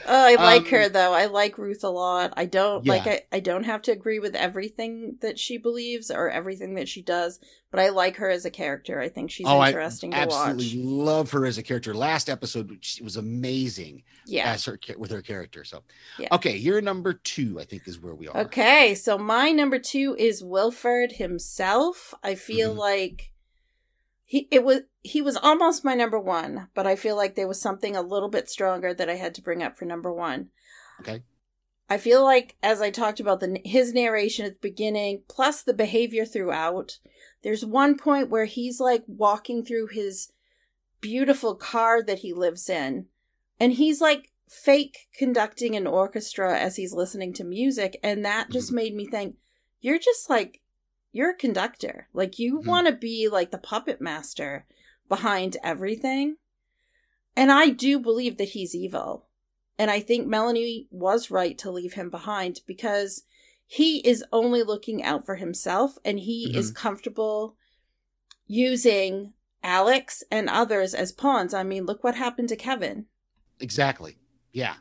Oh, 0.07 0.25
I 0.25 0.35
like 0.35 0.61
Um, 0.63 0.67
her 0.69 0.89
though. 0.89 1.13
I 1.13 1.25
like 1.25 1.57
Ruth 1.57 1.83
a 1.83 1.89
lot. 1.89 2.33
I 2.37 2.45
don't 2.45 2.85
like 2.85 3.07
I, 3.07 3.21
I 3.31 3.39
don't 3.39 3.63
have 3.65 3.81
to 3.83 3.91
agree 3.91 4.19
with 4.19 4.35
everything 4.35 5.17
that 5.21 5.37
she 5.39 5.57
believes 5.57 6.09
or 6.11 6.29
everything 6.29 6.75
that 6.75 6.87
she 6.89 7.01
does, 7.01 7.39
but 7.69 7.79
I 7.79 7.89
like 7.89 8.17
her 8.17 8.29
as 8.29 8.45
a 8.45 8.49
character. 8.51 8.99
I 8.99 9.09
think 9.09 9.31
she's 9.31 9.45
oh 9.47 9.63
interesting 9.63 10.13
i 10.13 10.17
to 10.17 10.21
absolutely 10.23 10.77
watch. 10.79 11.05
love 11.07 11.31
her 11.31 11.45
as 11.45 11.57
a 11.57 11.63
character 11.63 11.93
last 11.93 12.29
episode 12.29 12.77
was 13.03 13.15
amazing 13.17 14.03
Yeah. 14.25 14.51
as 14.51 14.65
her 14.65 14.79
with 14.97 15.11
her 15.11 15.21
character 15.21 15.63
so 15.63 15.83
Yeah. 16.17 16.29
okay 16.31 16.55
you're 16.55 16.81
number 16.81 17.13
two 17.13 17.59
i 17.59 17.63
think 17.65 17.87
is 17.87 17.99
where 17.99 18.15
we 18.15 18.27
are 18.27 18.37
Okay, 18.41 18.95
so 18.95 19.17
my 19.17 19.51
number 19.51 19.79
two 19.79 20.15
is 20.17 20.43
Wilford 20.43 21.13
himself. 21.13 22.13
I 22.23 22.35
feel 22.35 22.73
Mhm. 22.75 22.77
like 22.77 23.31
he 24.31 24.47
it 24.49 24.63
was 24.63 24.83
he 25.01 25.21
was 25.21 25.35
almost 25.35 25.83
my 25.83 25.93
number 25.93 26.17
one, 26.17 26.69
but 26.73 26.87
I 26.87 26.95
feel 26.95 27.17
like 27.17 27.35
there 27.35 27.49
was 27.49 27.59
something 27.61 27.97
a 27.97 28.01
little 28.01 28.29
bit 28.29 28.49
stronger 28.49 28.93
that 28.93 29.09
I 29.09 29.15
had 29.15 29.35
to 29.35 29.41
bring 29.41 29.61
up 29.61 29.77
for 29.77 29.83
number 29.83 30.13
one. 30.13 30.51
okay 31.01 31.23
I 31.89 31.97
feel 31.97 32.23
like 32.23 32.55
as 32.63 32.81
I 32.81 32.91
talked 32.91 33.19
about 33.19 33.41
the 33.41 33.59
his 33.65 33.93
narration 33.93 34.45
at 34.45 34.53
the 34.53 34.69
beginning, 34.69 35.23
plus 35.27 35.63
the 35.63 35.73
behavior 35.73 36.23
throughout, 36.23 36.99
there's 37.43 37.65
one 37.65 37.97
point 37.97 38.29
where 38.29 38.45
he's 38.45 38.79
like 38.79 39.03
walking 39.05 39.65
through 39.65 39.87
his 39.87 40.31
beautiful 41.01 41.53
car 41.53 42.01
that 42.01 42.19
he 42.19 42.31
lives 42.31 42.69
in, 42.69 43.07
and 43.59 43.73
he's 43.73 43.99
like 43.99 44.31
fake 44.47 45.09
conducting 45.13 45.75
an 45.75 45.87
orchestra 45.87 46.57
as 46.57 46.77
he's 46.77 46.93
listening 46.93 47.33
to 47.33 47.43
music, 47.43 47.99
and 48.01 48.23
that 48.23 48.49
just 48.49 48.67
mm-hmm. 48.67 48.77
made 48.77 48.95
me 48.95 49.05
think, 49.05 49.35
you're 49.81 49.99
just 49.99 50.29
like 50.29 50.61
you're 51.11 51.31
a 51.31 51.35
conductor, 51.35 52.07
like 52.13 52.39
you 52.39 52.59
Mhm. 52.59 52.65
want 52.65 52.87
to 52.87 52.93
be 52.93 53.27
like 53.27 53.51
the 53.51 53.57
puppet 53.57 53.99
master 54.01 54.65
behind 55.09 55.57
everything, 55.63 56.37
and 57.35 57.51
I 57.51 57.69
do 57.69 57.99
believe 57.99 58.37
that 58.37 58.49
he's 58.49 58.73
evil. 58.75 59.27
And 59.77 59.89
I 59.89 59.99
think 59.99 60.27
Melanie 60.27 60.87
was 60.91 61.31
right 61.31 61.57
to 61.59 61.71
leave 61.71 61.93
him 61.93 62.09
behind 62.09 62.61
because 62.67 63.23
he 63.65 63.99
is 64.07 64.23
only 64.31 64.63
looking 64.63 65.01
out 65.03 65.25
for 65.25 65.35
himself 65.35 65.97
and 66.05 66.19
he 66.19 66.55
is 66.55 66.71
comfortable 66.71 67.55
using 68.47 69.33
Alex 69.63 70.23
and 70.29 70.49
others 70.49 70.93
as 70.93 71.11
pawns. 71.11 71.53
I 71.53 71.63
mean, 71.63 71.85
look 71.85 72.03
what 72.03 72.15
happened 72.15 72.49
to 72.49 72.55
Kevin. 72.55 73.07
exactly 73.59 74.17
yeah 74.53 74.75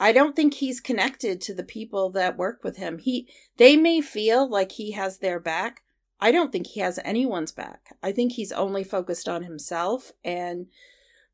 I 0.00 0.12
don't 0.12 0.34
think 0.34 0.54
he's 0.54 0.80
connected 0.80 1.40
to 1.42 1.54
the 1.54 1.62
people 1.62 2.10
that 2.10 2.36
work 2.36 2.64
with 2.64 2.76
him. 2.76 2.98
He 2.98 3.28
they 3.56 3.76
may 3.76 4.00
feel 4.00 4.48
like 4.48 4.72
he 4.72 4.92
has 4.92 5.18
their 5.18 5.38
back. 5.38 5.82
I 6.20 6.32
don't 6.32 6.52
think 6.52 6.68
he 6.68 6.80
has 6.80 6.98
anyone's 7.04 7.52
back. 7.52 7.96
I 8.02 8.12
think 8.12 8.32
he's 8.32 8.52
only 8.52 8.84
focused 8.84 9.28
on 9.28 9.44
himself 9.44 10.12
and 10.24 10.66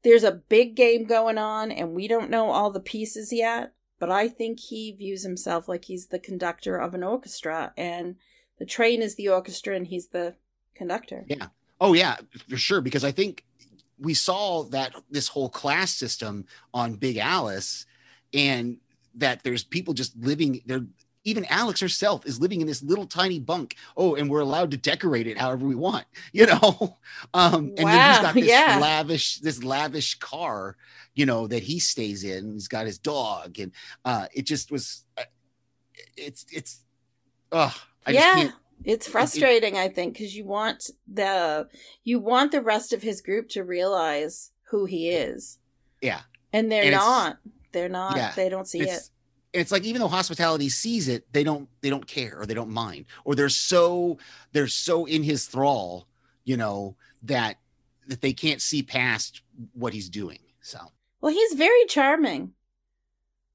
there's 0.02 0.24
a 0.24 0.32
big 0.32 0.74
game 0.74 1.04
going 1.04 1.38
on 1.38 1.70
and 1.70 1.94
we 1.94 2.08
don't 2.08 2.30
know 2.30 2.50
all 2.50 2.70
the 2.70 2.80
pieces 2.80 3.32
yet, 3.32 3.72
but 3.98 4.10
I 4.10 4.28
think 4.28 4.58
he 4.58 4.92
views 4.92 5.22
himself 5.22 5.68
like 5.68 5.84
he's 5.84 6.06
the 6.06 6.18
conductor 6.18 6.76
of 6.76 6.94
an 6.94 7.02
orchestra 7.02 7.72
and 7.76 8.16
the 8.58 8.66
train 8.66 9.02
is 9.02 9.14
the 9.16 9.28
orchestra 9.28 9.76
and 9.76 9.86
he's 9.86 10.08
the 10.08 10.34
conductor. 10.74 11.24
Yeah. 11.28 11.48
Oh 11.80 11.92
yeah, 11.92 12.16
for 12.48 12.56
sure. 12.56 12.80
Because 12.80 13.04
I 13.04 13.12
think 13.12 13.44
we 13.98 14.14
saw 14.14 14.64
that 14.64 14.94
this 15.10 15.28
whole 15.28 15.48
class 15.48 15.92
system 15.92 16.46
on 16.72 16.94
Big 16.94 17.16
Alice, 17.16 17.86
and 18.34 18.78
that 19.16 19.42
there's 19.42 19.64
people 19.64 19.94
just 19.94 20.16
living 20.16 20.62
there. 20.66 20.82
Even 21.24 21.44
Alex 21.46 21.80
herself 21.80 22.24
is 22.24 22.40
living 22.40 22.62
in 22.62 22.66
this 22.66 22.82
little 22.82 23.06
tiny 23.06 23.38
bunk. 23.38 23.76
Oh, 23.94 24.14
and 24.14 24.30
we're 24.30 24.40
allowed 24.40 24.70
to 24.70 24.78
decorate 24.78 25.26
it 25.26 25.36
however 25.36 25.66
we 25.66 25.74
want, 25.74 26.06
you 26.32 26.46
know. 26.46 26.96
Um, 27.34 27.74
and 27.76 27.78
then 27.78 27.86
he's 27.88 28.16
Wow, 28.16 28.22
got 28.22 28.34
this 28.34 28.46
yeah. 28.48 28.78
lavish, 28.80 29.38
this 29.40 29.62
lavish 29.62 30.18
car, 30.18 30.76
you 31.14 31.26
know, 31.26 31.46
that 31.46 31.62
he 31.62 31.78
stays 31.78 32.24
in. 32.24 32.54
He's 32.54 32.68
got 32.68 32.86
his 32.86 32.98
dog, 32.98 33.58
and 33.58 33.72
uh, 34.04 34.26
it 34.34 34.46
just 34.46 34.70
was. 34.72 35.04
Uh, 35.18 35.24
it's 36.16 36.46
it's. 36.50 36.80
Oh, 37.52 37.74
I 38.06 38.12
just 38.12 38.36
yeah. 38.36 38.50
It's 38.82 39.06
frustrating, 39.06 39.76
I 39.76 39.88
think, 39.88 40.14
because 40.14 40.34
you 40.34 40.46
want 40.46 40.88
the 41.06 41.68
you 42.02 42.18
want 42.18 42.50
the 42.50 42.62
rest 42.62 42.94
of 42.94 43.02
his 43.02 43.20
group 43.20 43.50
to 43.50 43.62
realize 43.62 44.52
who 44.70 44.86
he 44.86 45.10
is, 45.10 45.58
Yeah. 46.00 46.20
and 46.54 46.72
they're 46.72 46.84
And 46.84 46.92
not. 46.92 47.38
They're 47.72 47.88
not. 47.88 48.16
Yeah, 48.16 48.32
they 48.34 48.48
don't 48.48 48.66
see 48.66 48.80
it. 48.80 48.88
it's, 48.88 49.10
it's 49.52 49.72
like 49.72 49.84
even 49.84 50.00
though 50.00 50.08
hospitality 50.08 50.68
sees 50.68 51.08
it 51.08 51.24
they 51.32 51.42
don't 51.42 51.68
they 51.80 51.90
don't 51.90 52.06
care 52.06 52.38
or 52.38 52.46
they 52.46 52.54
don't 52.54 52.70
mind 52.70 53.06
or 53.24 53.34
they're 53.34 53.48
so 53.48 54.16
they're 54.52 54.68
so 54.68 55.06
in 55.06 55.22
his 55.24 55.46
thrall 55.46 56.06
you 56.44 56.56
know 56.56 56.94
that 57.22 57.56
that 58.06 58.20
they 58.20 58.32
can't 58.32 58.62
see 58.62 58.82
past 58.82 59.42
what 59.72 59.92
he's 59.92 60.08
doing 60.08 60.38
so 60.62 60.78
Well, 61.20 61.32
he's 61.32 61.54
very 61.54 61.84
charming, 61.88 62.52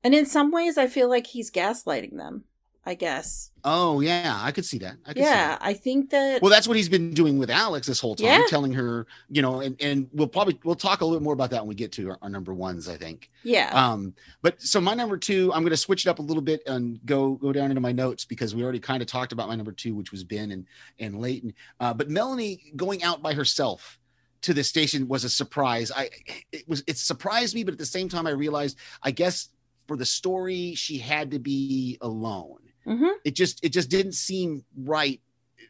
and 0.04 0.14
in 0.14 0.26
some 0.26 0.52
ways, 0.52 0.78
I 0.78 0.88
feel 0.88 1.10
like 1.10 1.28
he's 1.28 1.50
gaslighting 1.50 2.18
them. 2.18 2.44
I 2.88 2.94
guess. 2.94 3.50
oh 3.64 4.00
yeah 4.00 4.40
i 4.44 4.52
could 4.52 4.64
see 4.66 4.78
that 4.78 4.96
i 5.06 5.14
could 5.14 5.18
see 5.24 5.30
Yeah, 5.30 5.48
that. 5.50 5.60
I 5.62 5.74
think 5.74 6.12
that. 6.12 6.42
well 6.42 6.52
that's 6.52 6.68
what 6.68 6.78
he's 6.78 6.88
been 6.90 7.14
doing 7.16 7.40
with 7.40 7.50
alex 7.50 7.88
this 7.88 8.00
whole 8.00 8.16
time 8.16 8.28
Yeah. 8.28 8.44
telling 8.48 8.72
her 8.74 9.08
you 9.30 9.42
know 9.42 9.62
and 9.62 9.76
and 9.82 10.08
we'll 10.14 10.28
probably 10.28 10.60
we'll 10.64 10.76
talk 10.76 11.02
a 11.02 11.06
little 11.06 11.20
bit 11.20 11.24
more 11.24 11.34
about 11.34 11.50
that 11.50 11.62
when 11.64 11.70
we 11.70 11.76
get 11.76 11.92
to 11.94 12.12
our, 12.12 12.18
our 12.22 12.30
number 12.30 12.54
ones 12.54 12.88
i 12.88 12.96
think 12.96 13.30
yeah. 13.48 13.70
Um, 13.74 14.16
but 14.42 14.60
so 14.60 14.82
my 14.82 14.96
number 14.96 15.18
two, 15.18 15.54
I'm 15.54 15.62
going 15.62 15.70
to 15.70 15.78
switch 15.78 16.08
it 16.08 16.10
up 16.10 16.18
a 16.18 16.22
little 16.24 16.42
bit 16.42 16.64
and 16.66 17.00
go 17.06 17.36
go 17.36 17.54
down 17.54 17.70
into 17.70 17.80
my 17.80 17.92
notes 17.92 18.26
because 18.26 18.56
we 18.56 18.64
already 18.64 18.80
kind 18.80 19.04
of 19.04 19.08
talked 19.08 19.34
about 19.34 19.48
my 19.48 19.56
number 19.56 19.72
two, 19.72 19.94
which 19.94 20.12
was 20.12 20.24
Ben 20.24 20.50
and 20.50 20.66
and 20.98 21.20
Layton. 21.22 21.54
Uh, 21.80 21.94
but 21.94 22.10
Melanie 22.10 22.72
going 22.76 23.04
out 23.04 23.22
by 23.22 23.36
herself 23.36 24.00
to 24.42 24.52
the 24.56 24.64
station 24.64 25.08
was 25.08 25.26
a 25.26 25.30
surprise. 25.30 25.92
I 25.96 26.10
it 26.52 26.68
was 26.68 26.84
it 26.88 26.98
surprised 26.98 27.54
me, 27.54 27.64
but 27.64 27.74
at 27.74 27.78
the 27.78 27.86
same 27.86 28.10
time, 28.10 28.26
I 28.26 28.32
realized 28.32 28.80
I 29.04 29.12
guess 29.12 29.50
for 29.88 29.96
the 29.96 30.06
story 30.06 30.74
she 30.74 30.98
had 30.98 31.30
to 31.30 31.38
be 31.38 32.00
alone. 32.02 32.58
Hmm 32.86 33.08
It 33.24 33.36
just 33.36 33.64
it 33.64 33.70
just 33.70 33.90
didn't 33.90 34.14
seem 34.14 34.64
right 34.78 35.22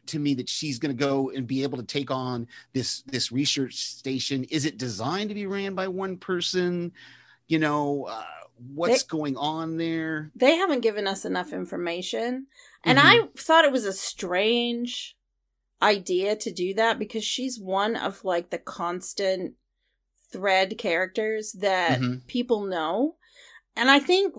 to 0.06 0.18
me 0.18 0.34
that 0.34 0.48
she's 0.48 0.78
going 0.78 0.96
to 0.96 1.04
go 1.04 1.30
and 1.30 1.46
be 1.46 1.62
able 1.62 1.78
to 1.78 1.84
take 1.84 2.10
on 2.10 2.46
this 2.72 3.02
this 3.02 3.32
research 3.32 3.74
station 3.76 4.44
is 4.44 4.64
it 4.64 4.78
designed 4.78 5.30
to 5.30 5.34
be 5.34 5.46
ran 5.46 5.74
by 5.74 5.88
one 5.88 6.16
person 6.16 6.92
you 7.48 7.58
know 7.58 8.04
uh, 8.04 8.24
what's 8.74 9.02
going 9.02 9.36
on 9.36 9.76
there 9.76 10.30
They 10.36 10.56
haven't 10.56 10.80
given 10.80 11.06
us 11.06 11.24
enough 11.24 11.52
information, 11.52 12.46
and 12.84 12.98
Mhm. 12.98 13.02
I 13.02 13.28
thought 13.36 13.64
it 13.64 13.72
was 13.72 13.84
a 13.84 13.92
strange 13.92 15.16
idea 15.82 16.36
to 16.36 16.52
do 16.52 16.74
that 16.74 16.98
because 16.98 17.24
she's 17.24 17.60
one 17.60 17.96
of 17.96 18.24
like 18.24 18.50
the 18.50 18.58
constant 18.58 19.54
thread 20.32 20.78
characters 20.78 21.52
that 21.52 22.00
Mhm. 22.00 22.26
people 22.26 22.62
know. 22.66 23.16
And 23.76 23.90
I 23.90 23.98
think, 24.00 24.34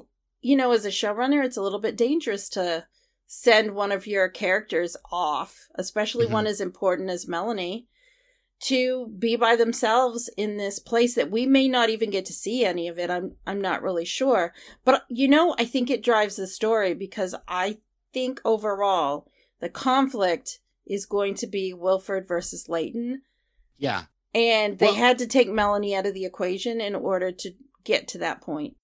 you 0.48 0.56
know, 0.56 0.72
as 0.72 0.86
a 0.86 0.90
showrunner, 0.90 1.44
it's 1.44 1.58
a 1.58 1.62
little 1.62 1.80
bit 1.88 1.98
dangerous 1.98 2.48
to 2.50 2.86
send 3.26 3.76
one 3.76 3.92
of 3.92 4.08
your 4.08 4.30
characters 4.30 4.96
off, 5.12 5.68
especially 5.76 6.26
Mhm. 6.28 6.32
one 6.32 6.48
as 6.48 6.62
important 6.62 7.10
as 7.10 7.28
Melanie, 7.28 7.88
to 8.62 9.08
be 9.20 9.36
by 9.36 9.56
themselves 9.56 10.30
in 10.38 10.58
this 10.58 10.80
place 10.80 11.14
that 11.16 11.30
we 11.30 11.46
may 11.46 11.68
not 11.68 11.90
even 11.90 12.10
get 12.10 12.26
to 12.26 12.34
see 12.34 12.64
any 12.64 12.88
of 12.88 12.98
it. 12.98 13.10
I'm 13.10 13.36
I'm 13.46 13.62
not 13.62 13.84
really 13.84 14.06
sure. 14.06 14.54
But 14.86 15.04
you 15.10 15.28
know, 15.28 15.54
I 15.60 15.66
think 15.66 15.90
it 15.90 16.02
drives 16.04 16.38
the 16.38 16.48
story 16.48 16.94
because 16.94 17.36
I 17.48 17.80
think 18.14 18.40
overall 18.46 19.28
the 19.60 19.70
conflict 19.70 20.60
is 20.86 21.06
going 21.06 21.36
to 21.36 21.48
be 21.48 21.74
Wilford 21.74 22.26
versus 22.28 22.70
Layton. 22.70 23.22
yeah 23.78 24.06
And 24.34 24.80
they 24.80 24.88
Well- 24.88 24.96
had 24.96 25.18
to 25.20 25.28
take 25.28 25.50
Melanie 25.50 25.94
out 25.96 26.06
of 26.06 26.14
the 26.14 26.26
equation 26.26 26.80
in 26.82 26.96
order 26.96 27.32
to 27.32 27.54
get 27.84 28.08
to 28.10 28.18
that 28.20 28.40
point. 28.42 28.76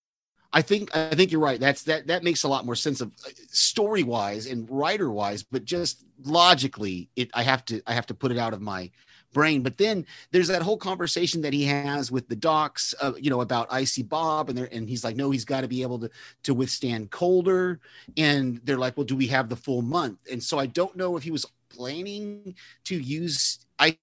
I 0.54 0.62
think 0.62 0.96
I 0.96 1.16
think 1.16 1.32
you're 1.32 1.42
right. 1.42 1.60
That's 1.60 1.84
that 1.84 2.08
that 2.08 2.24
makes 2.24 2.44
a 2.44 2.48
lot 2.48 2.66
more 2.66 2.76
sense 2.76 3.02
of 3.02 3.12
story 3.48 4.04
wise 4.04 4.46
and 4.46 4.70
writer 4.70 5.12
wise, 5.12 5.42
but 5.42 5.66
just 5.66 6.06
logically, 6.24 7.10
it 7.16 7.32
I 7.34 7.42
have 7.42 7.66
to 7.66 7.82
I 7.88 7.94
have 7.94 8.06
to 8.08 8.14
put 8.14 8.32
it 8.32 8.38
out 8.38 8.54
of 8.54 8.62
my 8.62 8.92
brain. 9.34 9.64
But 9.64 9.78
then 9.78 10.06
there's 10.32 10.48
that 10.50 10.62
whole 10.62 10.78
conversation 10.78 11.42
that 11.42 11.54
he 11.54 11.66
has 11.66 12.12
with 12.12 12.28
the 12.28 12.36
docs, 12.36 12.94
uh, 13.02 13.14
you 13.20 13.32
know, 13.32 13.42
about 13.42 13.74
Icy 13.74 14.04
Bob, 14.04 14.50
and 14.50 14.60
and 14.60 14.88
he's 14.88 15.04
like, 15.04 15.16
no, 15.16 15.32
he's 15.32 15.44
got 15.44 15.62
to 15.62 15.68
be 15.68 15.82
able 15.82 16.00
to 16.00 16.10
to 16.44 16.54
withstand 16.54 17.10
colder. 17.10 17.80
And 18.16 18.62
they're 18.64 18.78
like, 18.78 18.96
well, 18.96 19.06
do 19.06 19.16
we 19.16 19.28
have 19.28 19.50
the 19.50 19.56
full 19.56 19.82
month? 19.82 20.20
And 20.32 20.42
so 20.42 20.60
I 20.60 20.68
don't 20.68 20.96
know 20.96 21.18
if 21.18 21.24
he 21.24 21.32
was 21.32 21.48
planning 21.70 22.56
to 22.86 22.96
use 22.96 23.66
I 23.80 23.98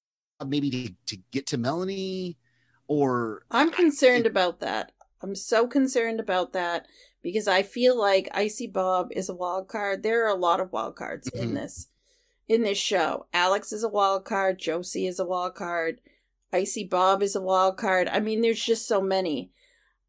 maybe 0.44 0.70
to, 0.70 0.92
to 1.06 1.22
get 1.30 1.46
to 1.48 1.58
Melanie 1.58 2.36
or 2.88 3.44
I'm 3.52 3.70
concerned 3.70 4.26
about 4.26 4.60
that. 4.60 4.92
I'm 5.22 5.34
so 5.34 5.66
concerned 5.66 6.20
about 6.20 6.52
that 6.52 6.86
because 7.22 7.46
I 7.46 7.62
feel 7.62 7.98
like 7.98 8.28
Icy 8.32 8.66
Bob 8.66 9.08
is 9.12 9.28
a 9.28 9.34
wild 9.34 9.68
card. 9.68 10.02
There 10.02 10.24
are 10.24 10.34
a 10.34 10.38
lot 10.38 10.60
of 10.60 10.72
wild 10.72 10.96
cards 10.96 11.28
mm-hmm. 11.30 11.42
in 11.42 11.54
this 11.54 11.88
in 12.48 12.62
this 12.62 12.78
show. 12.78 13.26
Alex 13.32 13.72
is 13.72 13.84
a 13.84 13.88
wild 13.88 14.24
card, 14.24 14.58
Josie 14.58 15.06
is 15.06 15.20
a 15.20 15.24
wild 15.24 15.54
card, 15.54 16.00
Icy 16.52 16.84
Bob 16.84 17.22
is 17.22 17.36
a 17.36 17.40
wild 17.40 17.76
card. 17.76 18.08
I 18.08 18.20
mean, 18.20 18.40
there's 18.40 18.62
just 18.62 18.88
so 18.88 19.00
many. 19.00 19.52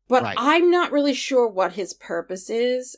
But 0.08 0.24
right. 0.24 0.36
I'm 0.38 0.72
not 0.72 0.92
really 0.92 1.14
sure 1.14 1.48
what 1.48 1.74
his 1.74 1.94
purpose 1.94 2.50
is. 2.50 2.98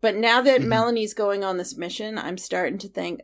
But 0.00 0.16
now 0.16 0.40
that 0.42 0.60
mm-hmm. 0.60 0.68
Melanie's 0.68 1.14
going 1.14 1.44
on 1.44 1.58
this 1.58 1.76
mission, 1.76 2.18
I'm 2.18 2.38
starting 2.38 2.78
to 2.78 2.88
think 2.88 3.20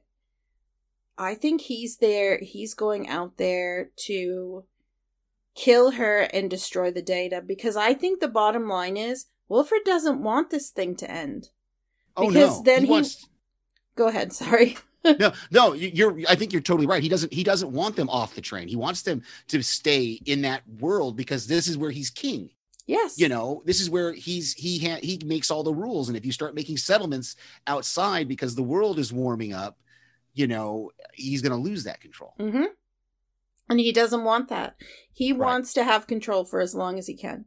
I 1.19 1.35
think 1.35 1.63
he's 1.63 1.97
there, 1.97 2.39
he's 2.39 2.75
going 2.75 3.09
out 3.09 3.39
there 3.39 3.91
to 4.07 4.65
kill 5.57 5.93
her 5.93 6.21
and 6.21 6.49
destroy 6.49 6.91
the 6.91 7.03
data 7.03 7.43
because 7.45 7.77
I 7.77 7.95
think 7.95 8.21
the 8.21 8.29
bottom 8.29 8.69
line 8.69 8.97
is 8.97 9.27
Wilford 9.49 9.85
doesn't 9.85 10.23
want 10.23 10.51
this 10.51 10.71
thing 10.71 10.95
to 10.97 11.11
end. 11.11 11.49
Oh 12.17 12.29
no. 12.29 12.63
then 12.63 12.83
he, 12.83 12.87
he... 12.87 12.93
Wants... 12.93 13.29
Go 13.97 14.09
ahead, 14.09 14.33
sorry. 14.33 14.77
no, 15.19 15.33
no, 15.51 15.73
you're 15.73 16.21
I 16.29 16.35
think 16.35 16.53
you're 16.53 16.63
totally 16.63 16.87
right. 16.87 17.03
He 17.03 17.09
doesn't 17.09 17.33
he 17.33 17.43
doesn't 17.43 17.73
want 17.73 17.97
them 17.97 18.11
off 18.11 18.35
the 18.35 18.41
train. 18.41 18.69
He 18.69 18.77
wants 18.77 19.03
them 19.03 19.23
to 19.49 19.63
stay 19.63 20.21
in 20.27 20.43
that 20.43 20.63
world 20.81 21.17
because 21.17 21.47
this 21.47 21.69
is 21.69 21.79
where 21.79 21.91
he's 21.91 22.11
king. 22.11 22.51
Yes. 22.87 23.19
You 23.19 23.29
know, 23.29 23.63
this 23.65 23.81
is 23.81 23.91
where 23.91 24.13
he's 24.13 24.53
he 24.53 24.79
ha- 24.79 25.01
he 25.03 25.21
makes 25.25 25.51
all 25.51 25.63
the 25.63 25.75
rules 25.75 26.09
and 26.09 26.17
if 26.17 26.27
you 26.27 26.33
start 26.33 26.55
making 26.55 26.77
settlements 26.77 27.37
outside 27.67 28.29
because 28.29 28.55
the 28.55 28.63
world 28.63 28.99
is 28.99 29.13
warming 29.13 29.53
up, 29.53 29.79
you 30.35 30.47
know, 30.47 30.91
he's 31.15 31.43
going 31.43 31.53
to 31.53 31.69
lose 31.69 31.85
that 31.85 32.01
control. 32.01 32.35
Mm-hmm. 32.39 32.65
And 33.69 33.81
he 33.81 33.93
doesn't 33.93 34.25
want 34.25 34.49
that. 34.49 34.77
He 35.13 35.33
right. 35.33 35.41
wants 35.41 35.73
to 35.75 35.85
have 35.85 36.07
control 36.07 36.45
for 36.45 36.61
as 36.61 36.75
long 36.75 36.99
as 36.99 37.07
he 37.07 37.17
can. 37.17 37.47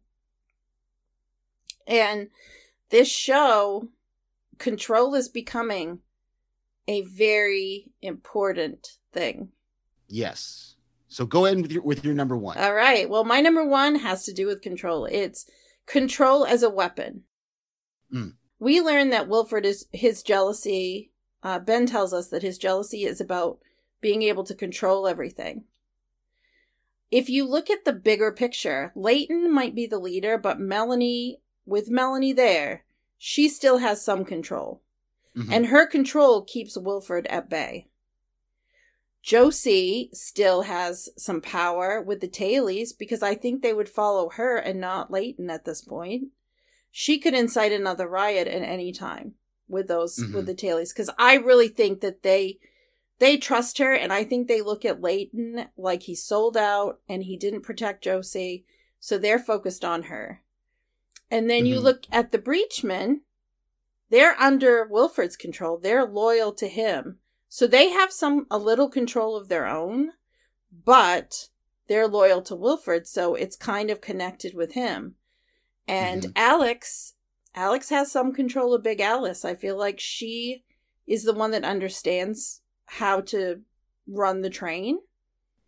And 1.87 2.29
this 2.89 3.09
show, 3.09 3.89
control 4.57 5.15
is 5.15 5.29
becoming 5.29 5.99
a 6.87 7.01
very 7.03 7.91
important 8.01 8.97
thing. 9.13 9.49
Yes. 10.07 10.75
So 11.07 11.25
go 11.25 11.45
ahead 11.45 11.61
with 11.61 11.71
your 11.71 11.81
with 11.81 12.03
your 12.03 12.13
number 12.13 12.37
one. 12.37 12.57
All 12.57 12.73
right. 12.73 13.09
Well, 13.09 13.23
my 13.23 13.41
number 13.41 13.65
one 13.65 13.95
has 13.95 14.25
to 14.25 14.33
do 14.33 14.45
with 14.45 14.61
control. 14.61 15.05
It's 15.05 15.45
control 15.85 16.45
as 16.45 16.61
a 16.61 16.69
weapon. 16.69 17.23
Mm. 18.13 18.33
We 18.59 18.81
learn 18.81 19.09
that 19.09 19.27
Wilford 19.27 19.65
is 19.65 19.87
his 19.91 20.21
jealousy. 20.21 21.11
Uh, 21.41 21.57
ben 21.57 21.85
tells 21.85 22.13
us 22.13 22.27
that 22.29 22.43
his 22.43 22.57
jealousy 22.57 23.05
is 23.05 23.21
about 23.21 23.59
being 24.01 24.21
able 24.23 24.43
to 24.43 24.53
control 24.53 25.07
everything 25.07 25.63
if 27.11 27.29
you 27.29 27.47
look 27.47 27.69
at 27.69 27.85
the 27.85 27.93
bigger 27.93 28.31
picture, 28.31 28.91
Layton 28.95 29.51
might 29.51 29.75
be 29.75 29.87
the 29.87 29.99
leader, 29.99 30.37
but 30.37 30.59
Melanie, 30.59 31.39
with 31.65 31.89
Melanie 31.89 32.33
there, 32.33 32.85
she 33.17 33.49
still 33.49 33.79
has 33.79 34.03
some 34.03 34.23
control. 34.23 34.81
Mm-hmm. 35.35 35.53
And 35.53 35.65
her 35.67 35.85
control 35.87 36.43
keeps 36.43 36.77
Wilford 36.77 37.27
at 37.27 37.49
bay. 37.49 37.87
Josie 39.21 40.09
still 40.13 40.63
has 40.63 41.09
some 41.17 41.41
power 41.41 42.01
with 42.01 42.21
the 42.21 42.27
Tailies 42.27 42.97
because 42.97 43.21
I 43.21 43.35
think 43.35 43.61
they 43.61 43.73
would 43.73 43.89
follow 43.89 44.29
her 44.29 44.57
and 44.57 44.79
not 44.79 45.11
Leighton 45.11 45.49
at 45.49 45.65
this 45.65 45.81
point. 45.81 46.29
She 46.91 47.19
could 47.19 47.33
incite 47.33 47.71
another 47.71 48.07
riot 48.07 48.47
at 48.47 48.61
any 48.61 48.91
time 48.91 49.33
with 49.67 49.87
those 49.87 50.17
mm-hmm. 50.17 50.33
with 50.33 50.45
the 50.45 50.55
Tailies 50.55 50.93
because 50.93 51.09
I 51.17 51.35
really 51.35 51.67
think 51.67 52.01
that 52.01 52.23
they 52.23 52.59
they 53.19 53.37
trust 53.37 53.77
her, 53.77 53.93
and 53.93 54.11
I 54.11 54.23
think 54.23 54.47
they 54.47 54.61
look 54.61 54.85
at 54.85 55.01
Layton 55.01 55.67
like 55.77 56.03
he 56.03 56.15
sold 56.15 56.55
out 56.55 56.99
and 57.07 57.23
he 57.23 57.37
didn't 57.37 57.61
protect 57.61 58.03
Josie, 58.03 58.65
so 58.99 59.17
they're 59.17 59.39
focused 59.39 59.85
on 59.85 60.03
her. 60.03 60.41
And 61.29 61.49
then 61.49 61.63
mm-hmm. 61.63 61.73
you 61.73 61.79
look 61.79 62.03
at 62.11 62.31
the 62.31 62.39
Breachmen, 62.39 63.21
they're 64.09 64.39
under 64.39 64.87
Wilford's 64.87 65.35
control. 65.35 65.77
They're 65.77 66.05
loyal 66.05 66.53
to 66.53 66.67
him. 66.67 67.19
So 67.47 67.67
they 67.67 67.89
have 67.89 68.11
some 68.11 68.47
a 68.49 68.57
little 68.57 68.89
control 68.89 69.35
of 69.35 69.49
their 69.49 69.67
own, 69.67 70.11
but 70.85 71.49
they're 71.87 72.07
loyal 72.07 72.41
to 72.43 72.55
Wilford, 72.55 73.07
so 73.07 73.35
it's 73.35 73.55
kind 73.55 73.89
of 73.89 74.01
connected 74.01 74.53
with 74.53 74.73
him. 74.73 75.15
And 75.87 76.21
mm-hmm. 76.21 76.31
Alex, 76.35 77.15
Alex 77.55 77.89
has 77.89 78.11
some 78.11 78.31
control 78.31 78.73
of 78.73 78.83
Big 78.83 79.01
Alice. 79.01 79.43
I 79.43 79.55
feel 79.55 79.77
like 79.77 79.99
she 79.99 80.63
is 81.07 81.23
the 81.23 81.33
one 81.33 81.51
that 81.51 81.63
understands 81.63 82.61
how 82.89 83.21
to 83.21 83.61
run 84.07 84.41
the 84.41 84.49
train. 84.49 84.99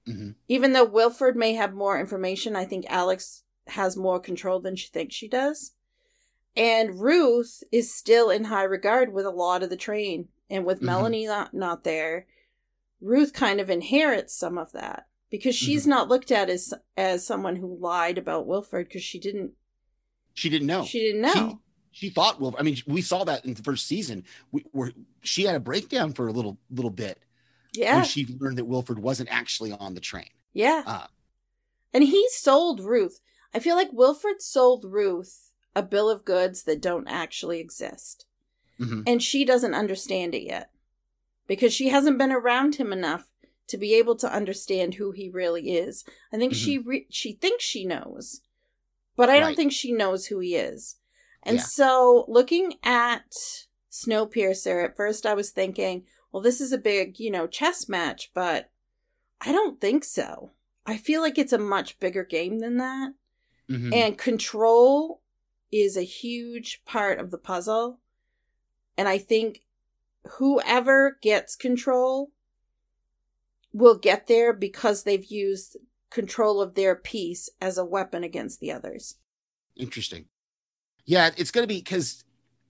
Mm-hmm. 0.07 0.31
Even 0.47 0.73
though 0.73 0.85
Wilford 0.85 1.35
may 1.35 1.53
have 1.53 1.73
more 1.73 1.99
information, 1.99 2.55
I 2.55 2.65
think 2.65 2.85
Alex 2.89 3.43
has 3.67 3.95
more 3.95 4.19
control 4.19 4.59
than 4.59 4.75
she 4.75 4.87
thinks 4.87 5.15
she 5.15 5.27
does. 5.27 5.73
And 6.55 6.99
Ruth 6.99 7.63
is 7.71 7.93
still 7.93 8.29
in 8.29 8.45
high 8.45 8.63
regard 8.63 9.13
with 9.13 9.25
a 9.25 9.31
lot 9.31 9.63
of 9.63 9.69
the 9.69 9.77
train. 9.77 10.29
And 10.49 10.65
with 10.65 10.77
mm-hmm. 10.77 10.87
Melanie 10.87 11.27
not, 11.27 11.53
not 11.53 11.83
there, 11.83 12.25
Ruth 12.99 13.33
kind 13.33 13.59
of 13.59 13.69
inherits 13.69 14.35
some 14.35 14.57
of 14.57 14.71
that 14.73 15.07
because 15.29 15.55
she's 15.55 15.83
mm-hmm. 15.83 15.91
not 15.91 16.09
looked 16.09 16.31
at 16.31 16.49
as 16.49 16.73
as 16.97 17.25
someone 17.25 17.55
who 17.55 17.79
lied 17.79 18.17
about 18.17 18.47
Wilford 18.47 18.87
because 18.87 19.03
she 19.03 19.19
didn't 19.19 19.51
she 20.33 20.49
didn't 20.49 20.67
know. 20.67 20.83
She 20.83 20.99
didn't 20.99 21.21
know 21.21 21.61
she 21.91 22.09
thought 22.09 22.39
Wilford. 22.39 22.59
I 22.59 22.63
mean, 22.63 22.77
we 22.87 23.01
saw 23.01 23.23
that 23.25 23.45
in 23.45 23.53
the 23.53 23.63
first 23.63 23.85
season 23.85 24.23
where 24.71 24.91
she 25.21 25.43
had 25.43 25.55
a 25.55 25.59
breakdown 25.59 26.13
for 26.13 26.27
a 26.27 26.31
little 26.31 26.57
little 26.69 26.91
bit. 26.91 27.21
Yeah, 27.73 27.97
when 27.97 28.05
she 28.05 28.25
learned 28.39 28.57
that 28.57 28.65
Wilford 28.65 28.99
wasn't 28.99 29.31
actually 29.31 29.71
on 29.71 29.93
the 29.93 30.01
train. 30.01 30.29
Yeah, 30.53 30.83
uh, 30.85 31.07
and 31.93 32.03
he 32.03 32.25
sold 32.31 32.79
Ruth. 32.79 33.19
I 33.53 33.59
feel 33.59 33.75
like 33.75 33.91
Wilford 33.91 34.41
sold 34.41 34.85
Ruth 34.85 35.51
a 35.75 35.83
bill 35.83 36.09
of 36.09 36.25
goods 36.25 36.63
that 36.63 36.81
don't 36.81 37.07
actually 37.07 37.59
exist, 37.59 38.25
mm-hmm. 38.79 39.01
and 39.05 39.21
she 39.21 39.45
doesn't 39.45 39.73
understand 39.73 40.33
it 40.33 40.43
yet 40.43 40.71
because 41.47 41.73
she 41.73 41.89
hasn't 41.89 42.17
been 42.17 42.31
around 42.31 42.75
him 42.75 42.93
enough 42.93 43.29
to 43.67 43.77
be 43.77 43.93
able 43.93 44.15
to 44.17 44.33
understand 44.33 44.95
who 44.95 45.11
he 45.11 45.29
really 45.29 45.73
is. 45.73 46.05
I 46.33 46.37
think 46.37 46.53
mm-hmm. 46.53 46.63
she 46.63 46.77
re- 46.77 47.07
she 47.09 47.33
thinks 47.33 47.63
she 47.63 47.85
knows, 47.85 48.41
but 49.17 49.29
I 49.29 49.33
right. 49.33 49.39
don't 49.41 49.55
think 49.55 49.71
she 49.71 49.91
knows 49.91 50.27
who 50.27 50.39
he 50.39 50.55
is. 50.55 50.95
And 51.43 51.57
yeah. 51.57 51.63
so 51.63 52.25
looking 52.27 52.75
at 52.83 53.33
Snowpiercer, 53.91 54.85
at 54.85 54.95
first 54.95 55.25
I 55.25 55.33
was 55.33 55.51
thinking, 55.51 56.03
well, 56.31 56.41
this 56.41 56.61
is 56.61 56.71
a 56.71 56.77
big, 56.77 57.19
you 57.19 57.31
know, 57.31 57.47
chess 57.47 57.89
match, 57.89 58.31
but 58.33 58.69
I 59.41 59.51
don't 59.51 59.81
think 59.81 60.03
so. 60.03 60.51
I 60.85 60.97
feel 60.97 61.21
like 61.21 61.37
it's 61.37 61.53
a 61.53 61.57
much 61.57 61.99
bigger 61.99 62.23
game 62.23 62.59
than 62.59 62.77
that. 62.77 63.13
Mm-hmm. 63.69 63.93
And 63.93 64.17
control 64.17 65.21
is 65.71 65.95
a 65.95 66.03
huge 66.03 66.83
part 66.85 67.19
of 67.19 67.31
the 67.31 67.37
puzzle. 67.37 67.99
And 68.97 69.07
I 69.07 69.17
think 69.17 69.61
whoever 70.37 71.17
gets 71.21 71.55
control 71.55 72.31
will 73.73 73.97
get 73.97 74.27
there 74.27 74.53
because 74.53 75.03
they've 75.03 75.25
used 75.25 75.77
control 76.09 76.61
of 76.61 76.75
their 76.75 76.95
piece 76.95 77.49
as 77.61 77.77
a 77.77 77.85
weapon 77.85 78.23
against 78.23 78.59
the 78.59 78.71
others. 78.71 79.15
Interesting. 79.75 80.25
Yeah, 81.05 81.29
it's 81.37 81.51
going 81.51 81.63
to 81.63 81.67
be 81.67 81.79
because 81.79 82.23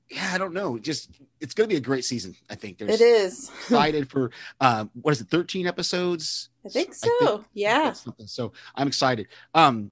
yeah, 0.09 0.31
I 0.33 0.37
don't 0.37 0.53
know. 0.53 0.77
Just 0.77 1.09
it's 1.39 1.53
going 1.53 1.69
to 1.69 1.73
be 1.73 1.77
a 1.77 1.81
great 1.81 2.05
season. 2.05 2.35
I 2.49 2.55
think 2.55 2.77
there's 2.77 2.99
it 2.99 3.03
is 3.03 3.49
excited 3.61 4.09
for 4.09 4.31
um, 4.59 4.91
what 5.01 5.11
is 5.11 5.21
it, 5.21 5.29
13 5.29 5.67
episodes? 5.67 6.49
I 6.65 6.69
think 6.69 6.93
so. 6.93 7.09
I 7.21 7.27
think, 7.27 7.45
yeah. 7.53 7.93
So 8.25 8.51
I'm 8.75 8.87
excited. 8.87 9.27
Um, 9.53 9.89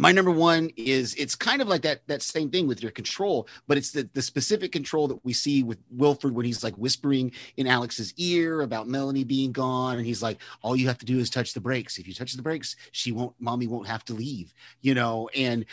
my 0.00 0.12
number 0.12 0.30
one 0.30 0.70
is 0.78 1.14
it's 1.16 1.34
kind 1.34 1.60
of 1.60 1.68
like 1.68 1.82
that 1.82 2.06
that 2.08 2.22
same 2.22 2.48
thing 2.50 2.66
with 2.66 2.82
your 2.82 2.90
control, 2.90 3.46
but 3.68 3.76
it's 3.76 3.90
the 3.90 4.08
the 4.14 4.22
specific 4.22 4.72
control 4.72 5.06
that 5.08 5.22
we 5.24 5.34
see 5.34 5.62
with 5.62 5.78
Wilford 5.90 6.34
when 6.34 6.46
he's 6.46 6.64
like 6.64 6.74
whispering 6.76 7.32
in 7.58 7.66
Alex's 7.66 8.14
ear 8.16 8.62
about 8.62 8.88
Melanie 8.88 9.24
being 9.24 9.52
gone, 9.52 9.98
and 9.98 10.06
he's 10.06 10.22
like, 10.22 10.38
"All 10.62 10.74
you 10.74 10.88
have 10.88 10.96
to 10.98 11.06
do 11.06 11.18
is 11.18 11.28
touch 11.28 11.52
the 11.52 11.60
brakes. 11.60 11.98
If 11.98 12.08
you 12.08 12.14
touch 12.14 12.32
the 12.32 12.42
brakes, 12.42 12.76
she 12.92 13.12
won't, 13.12 13.34
mommy 13.38 13.66
won't 13.66 13.88
have 13.88 14.02
to 14.06 14.14
leave." 14.14 14.54
You 14.80 14.94
know, 14.94 15.28
and 15.36 15.66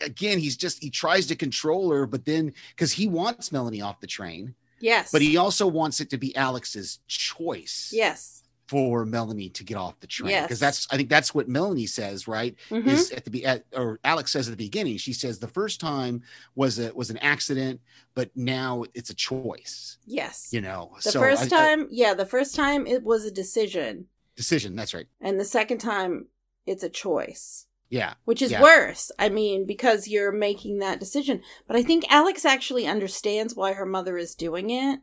again, 0.00 0.38
he's 0.38 0.56
just 0.56 0.82
he 0.82 0.90
tries 0.90 1.26
to 1.26 1.36
control 1.36 1.90
her, 1.90 2.06
but 2.06 2.24
then 2.24 2.52
because 2.70 2.92
he 2.92 3.06
wants 3.08 3.52
Melanie 3.52 3.80
off 3.82 4.00
the 4.00 4.06
train. 4.06 4.54
Yes. 4.80 5.10
But 5.10 5.22
he 5.22 5.36
also 5.36 5.66
wants 5.66 6.00
it 6.00 6.08
to 6.10 6.18
be 6.18 6.34
Alex's 6.36 7.00
choice. 7.08 7.90
Yes. 7.94 8.42
for 8.68 9.06
Melanie 9.06 9.48
to 9.48 9.64
get 9.64 9.78
off 9.78 9.98
the 10.00 10.06
train 10.06 10.28
Yes. 10.28 10.42
because 10.44 10.60
that's 10.60 10.86
I 10.90 10.98
think 10.98 11.08
that's 11.08 11.34
what 11.34 11.48
Melanie 11.48 11.86
says, 11.86 12.28
right? 12.28 12.54
Mhm. 12.68 12.86
Is 12.86 13.10
at 13.12 13.24
the 13.24 13.30
be 13.30 13.42
at 13.46 13.64
or 13.72 13.98
Alex 14.04 14.30
says 14.32 14.46
at 14.46 14.50
the 14.50 14.62
beginning. 14.62 14.98
She 14.98 15.14
says 15.14 15.38
the 15.38 15.48
first 15.48 15.80
time 15.80 16.22
was 16.54 16.78
a 16.78 16.92
was 16.94 17.08
an 17.08 17.16
accident, 17.18 17.80
but 18.14 18.30
now 18.36 18.84
it's 18.92 19.08
a 19.08 19.14
choice. 19.14 19.96
yes. 20.04 20.48
You 20.52 20.60
know, 20.60 20.92
The 21.02 21.12
So 21.12 21.18
first 21.20 21.44
I- 21.44 21.46
I- 21.46 21.48
time, 21.48 21.88
yeah, 21.90 22.12
the 22.12 22.26
first 22.26 22.54
time 22.54 22.86
it 22.86 23.02
was 23.04 23.24
a 23.24 23.30
decision, 23.30 24.08
decision. 24.36 24.76
That's 24.76 24.92
right. 24.92 25.06
and 25.22 25.40
the 25.40 25.46
second 25.46 25.78
time 25.78 26.26
it's 26.66 26.82
a 26.82 26.90
choice. 26.90 27.67
Yeah, 27.90 28.14
which 28.24 28.42
is 28.42 28.50
Yeah. 28.52 28.62
worse. 28.62 29.10
I 29.18 29.28
mean, 29.30 29.64
because 29.66 30.08
you're 30.08 30.32
making 30.32 30.78
that 30.78 31.00
decision. 31.00 31.42
But 31.66 31.76
I 31.76 31.82
think 31.82 32.04
Alex 32.10 32.44
actually 32.44 32.86
understands 32.86 33.54
why 33.54 33.72
her 33.72 33.86
mother 33.86 34.18
is 34.18 34.34
doing 34.34 34.70
it. 34.70 35.00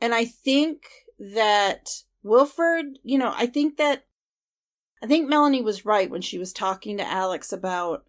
And 0.00 0.14
I 0.14 0.24
think 0.26 0.86
that 1.18 1.88
Wilford, 2.22 2.98
you 3.02 3.18
know, 3.18 3.32
I 3.34 3.46
think 3.46 3.76
that 3.78 4.04
I 5.00 5.06
think 5.06 5.28
Melanie 5.28 5.62
was 5.62 5.86
right 5.86 6.10
when 6.10 6.22
she 6.22 6.38
was 6.38 6.52
talking 6.52 6.96
to 6.98 7.06
Alex 7.06 7.52
about 7.52 8.04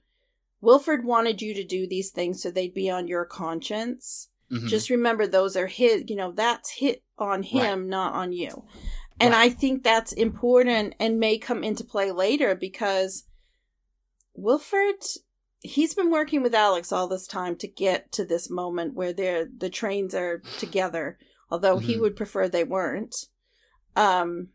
Wilford 0.59 1.05
wanted 1.05 1.39
you 1.41 1.53
to 1.53 1.63
do 1.63 1.87
these 1.87 2.09
things 2.09 2.41
so 2.41 2.49
they'd 2.49 2.73
be 2.73 2.89
on 2.89 3.07
your 3.07 3.25
conscience. 3.25 4.29
Mhm. 4.51 4.67
Just 4.67 4.89
remember 4.89 5.27
those 5.27 5.55
are 5.55 5.67
his, 5.67 6.03
you 6.07 6.15
know, 6.15 6.31
that's 6.31 6.71
hit 6.71 7.03
on 7.19 7.43
him, 7.43 7.87
not 7.87 8.13
on 8.13 8.33
you. 8.33 8.65
And 9.19 9.33
Right. 9.33 9.45
I 9.45 9.49
think 9.53 9.83
that's 9.83 10.11
important 10.13 10.95
and 10.99 11.19
may 11.19 11.37
come 11.37 11.63
into 11.63 11.83
play 11.83 12.11
later 12.11 12.55
because 12.55 13.25
Wilford, 14.41 14.95
he's 15.61 15.93
been 15.93 16.09
working 16.11 16.41
with 16.41 16.53
Alex 16.55 16.91
all 16.91 17.07
this 17.07 17.27
time 17.27 17.55
to 17.57 17.67
get 17.67 18.11
to 18.13 18.25
this 18.25 18.49
moment 18.49 18.93
where 18.93 19.13
they're, 19.13 19.45
the 19.45 19.69
trains 19.69 20.13
are 20.15 20.41
together, 20.57 21.17
although 21.51 21.77
he 21.79 21.95
Mhm. 21.95 22.01
would 22.01 22.15
prefer 22.15 22.47
they 22.47 22.63
weren't. 22.63 23.27
Um, 23.95 24.49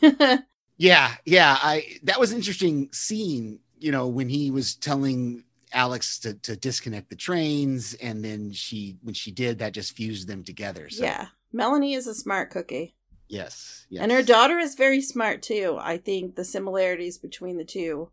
Yeah, 0.78 1.14
yeah. 1.24 1.56
I 1.60 1.98
that 2.04 2.18
was 2.18 2.32
an 2.32 2.38
interesting 2.38 2.88
scene, 2.92 3.60
you 3.78 3.92
know, 3.92 4.08
when 4.08 4.28
he 4.28 4.50
was 4.50 4.74
telling 4.74 5.44
Alex 5.72 6.18
to, 6.20 6.34
to 6.34 6.56
disconnect 6.56 7.08
the 7.10 7.14
trains, 7.16 7.94
and 7.94 8.24
then 8.24 8.52
she 8.52 8.96
when 9.02 9.14
she 9.14 9.30
did, 9.30 9.58
that 9.58 9.74
just 9.74 9.94
fused 9.94 10.26
them 10.26 10.42
together. 10.42 10.88
So 10.90 11.04
yeah. 11.04 11.28
Melanie 11.52 11.94
is 11.94 12.06
a 12.08 12.14
smart 12.14 12.50
cookie. 12.50 12.96
yes, 13.28 13.86
yes. 13.90 14.02
And 14.02 14.10
her 14.10 14.22
daughter 14.22 14.58
is 14.58 14.74
very 14.74 15.00
smart 15.02 15.42
too. 15.42 15.76
I 15.80 15.98
think 15.98 16.34
the 16.34 16.44
similarities 16.44 17.18
between 17.18 17.58
the 17.58 17.64
two. 17.64 18.10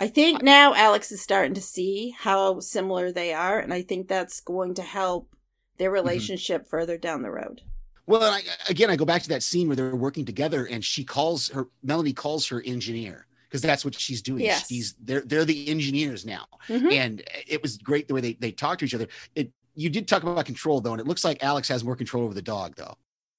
I 0.00 0.08
think 0.08 0.42
now 0.42 0.74
Alex 0.74 1.10
is 1.10 1.20
starting 1.20 1.54
to 1.54 1.60
see 1.60 2.14
how 2.16 2.60
similar 2.60 3.10
they 3.10 3.32
are, 3.32 3.58
and 3.58 3.74
I 3.74 3.82
think 3.82 4.06
that's 4.08 4.40
going 4.40 4.74
to 4.74 4.82
help 4.82 5.34
their 5.78 5.90
relationship 5.90 6.68
further 6.68 6.96
down 6.96 7.22
the 7.22 7.30
road. 7.30 7.62
Well, 8.06 8.22
and 8.22 8.34
I, 8.34 8.42
again, 8.70 8.90
I 8.90 8.96
go 8.96 9.04
back 9.04 9.22
to 9.22 9.28
that 9.30 9.42
scene 9.42 9.66
where 9.66 9.76
they're 9.76 9.94
working 9.94 10.24
together, 10.24 10.66
and 10.66 10.84
she 10.84 11.04
calls 11.04 11.48
her 11.50 11.68
Melanie 11.82 12.12
calls 12.12 12.46
her 12.48 12.62
engineer 12.64 13.26
because 13.48 13.60
that's 13.60 13.84
what 13.84 13.94
she's 13.98 14.22
doing. 14.22 14.44
Yes. 14.44 14.66
She's 14.68 14.94
they're 15.02 15.20
they're 15.22 15.44
the 15.44 15.68
engineers 15.68 16.24
now, 16.24 16.46
Mhm. 16.68 16.92
and 16.92 17.22
it 17.46 17.60
was 17.60 17.76
great 17.76 18.08
the 18.08 18.14
way 18.14 18.20
they 18.20 18.32
they 18.34 18.52
talk 18.52 18.78
to 18.78 18.84
each 18.84 18.94
other. 18.94 19.08
It 19.34 19.52
you 19.74 19.90
did 19.90 20.08
talk 20.08 20.22
about 20.22 20.44
control 20.46 20.80
though, 20.80 20.92
and 20.92 21.00
it 21.00 21.06
looks 21.06 21.24
like 21.24 21.42
Alex 21.42 21.68
has 21.68 21.84
more 21.84 21.96
control 21.96 22.24
over 22.24 22.34
the 22.34 22.42
dog 22.42 22.76
though. 22.76 22.94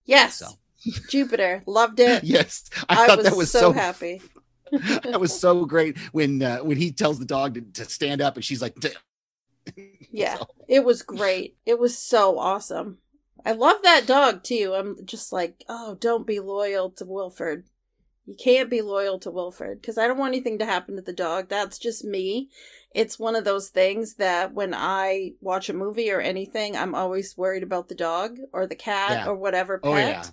Yes, 0.05 0.35
So. 0.37 0.47
Jupiter 1.09 1.63
loved 1.65 1.99
it. 1.99 2.23
Yes, 2.25 2.69
I, 2.87 3.03
I, 3.03 3.07
thought 3.07 3.17
was, 3.17 3.25
that 3.27 3.35
was 3.37 3.51
so, 3.51 3.59
so, 3.59 3.71
happy. 3.73 4.21
That 4.71 5.19
was 5.19 5.37
so 5.37 5.65
great 5.65 5.97
when 6.11 6.41
uh, 6.41 6.59
when 6.59 6.77
he 6.77 6.91
tells 6.91 7.19
the 7.19 7.25
dog 7.25 7.55
to, 7.55 7.61
to 7.83 7.85
stand 7.89 8.21
up, 8.21 8.35
and 8.35 8.45
she's 8.45 8.61
like, 8.61 8.75
Yeah, 10.11 10.37
So, 10.37 10.47
it 10.67 10.83
was 10.83 11.01
great. 11.03 11.57
It 11.65 11.79
was 11.79 11.97
so 11.97 12.39
awesome. 12.39 12.97
I 13.45 13.51
love 13.53 13.81
that 13.83 14.07
dog 14.07 14.43
too. 14.43 14.73
I'm 14.75 15.05
just 15.05 15.31
like, 15.31 15.63
oh, 15.69 15.95
don't 15.99 16.27
be 16.27 16.39
loyal 16.39 16.89
to 16.91 17.05
Wilford. 17.05 17.65
You 18.25 18.35
can't 18.35 18.69
be 18.69 18.81
loyal 18.81 19.19
to 19.19 19.31
Wilford 19.31 19.81
because 19.81 19.97
I 19.97 20.07
don't 20.07 20.17
want 20.17 20.33
anything 20.33 20.59
to 20.59 20.65
happen 20.65 20.95
to 20.95 21.01
the 21.01 21.13
dog. 21.13 21.49
That's 21.49 21.77
just 21.79 22.03
me. 22.03 22.49
It's 22.93 23.19
one 23.19 23.35
of 23.35 23.45
those 23.45 23.69
things 23.69 24.15
that 24.15 24.53
when 24.53 24.73
I 24.73 25.33
watch 25.41 25.69
a 25.69 25.73
movie 25.73 26.11
or 26.11 26.21
anything, 26.21 26.75
I'm 26.75 26.95
always 26.95 27.37
worried 27.37 27.63
about 27.63 27.87
the 27.87 27.95
dog 27.95 28.37
or 28.51 28.67
the 28.67 28.75
cat 28.75 29.11
Yeah. 29.11 29.27
or 29.27 29.35
whatever 29.35 29.79
oh 29.83 29.95
yeah, 29.95 30.25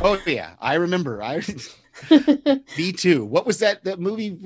oh 0.00 0.20
yeah, 0.26 0.54
I 0.60 0.74
remember. 0.74 1.22
I 1.22 1.42
me 2.78 2.92
too. 2.92 3.24
What 3.24 3.46
was 3.46 3.58
that 3.60 3.84
that 3.84 4.00
movie? 4.00 4.36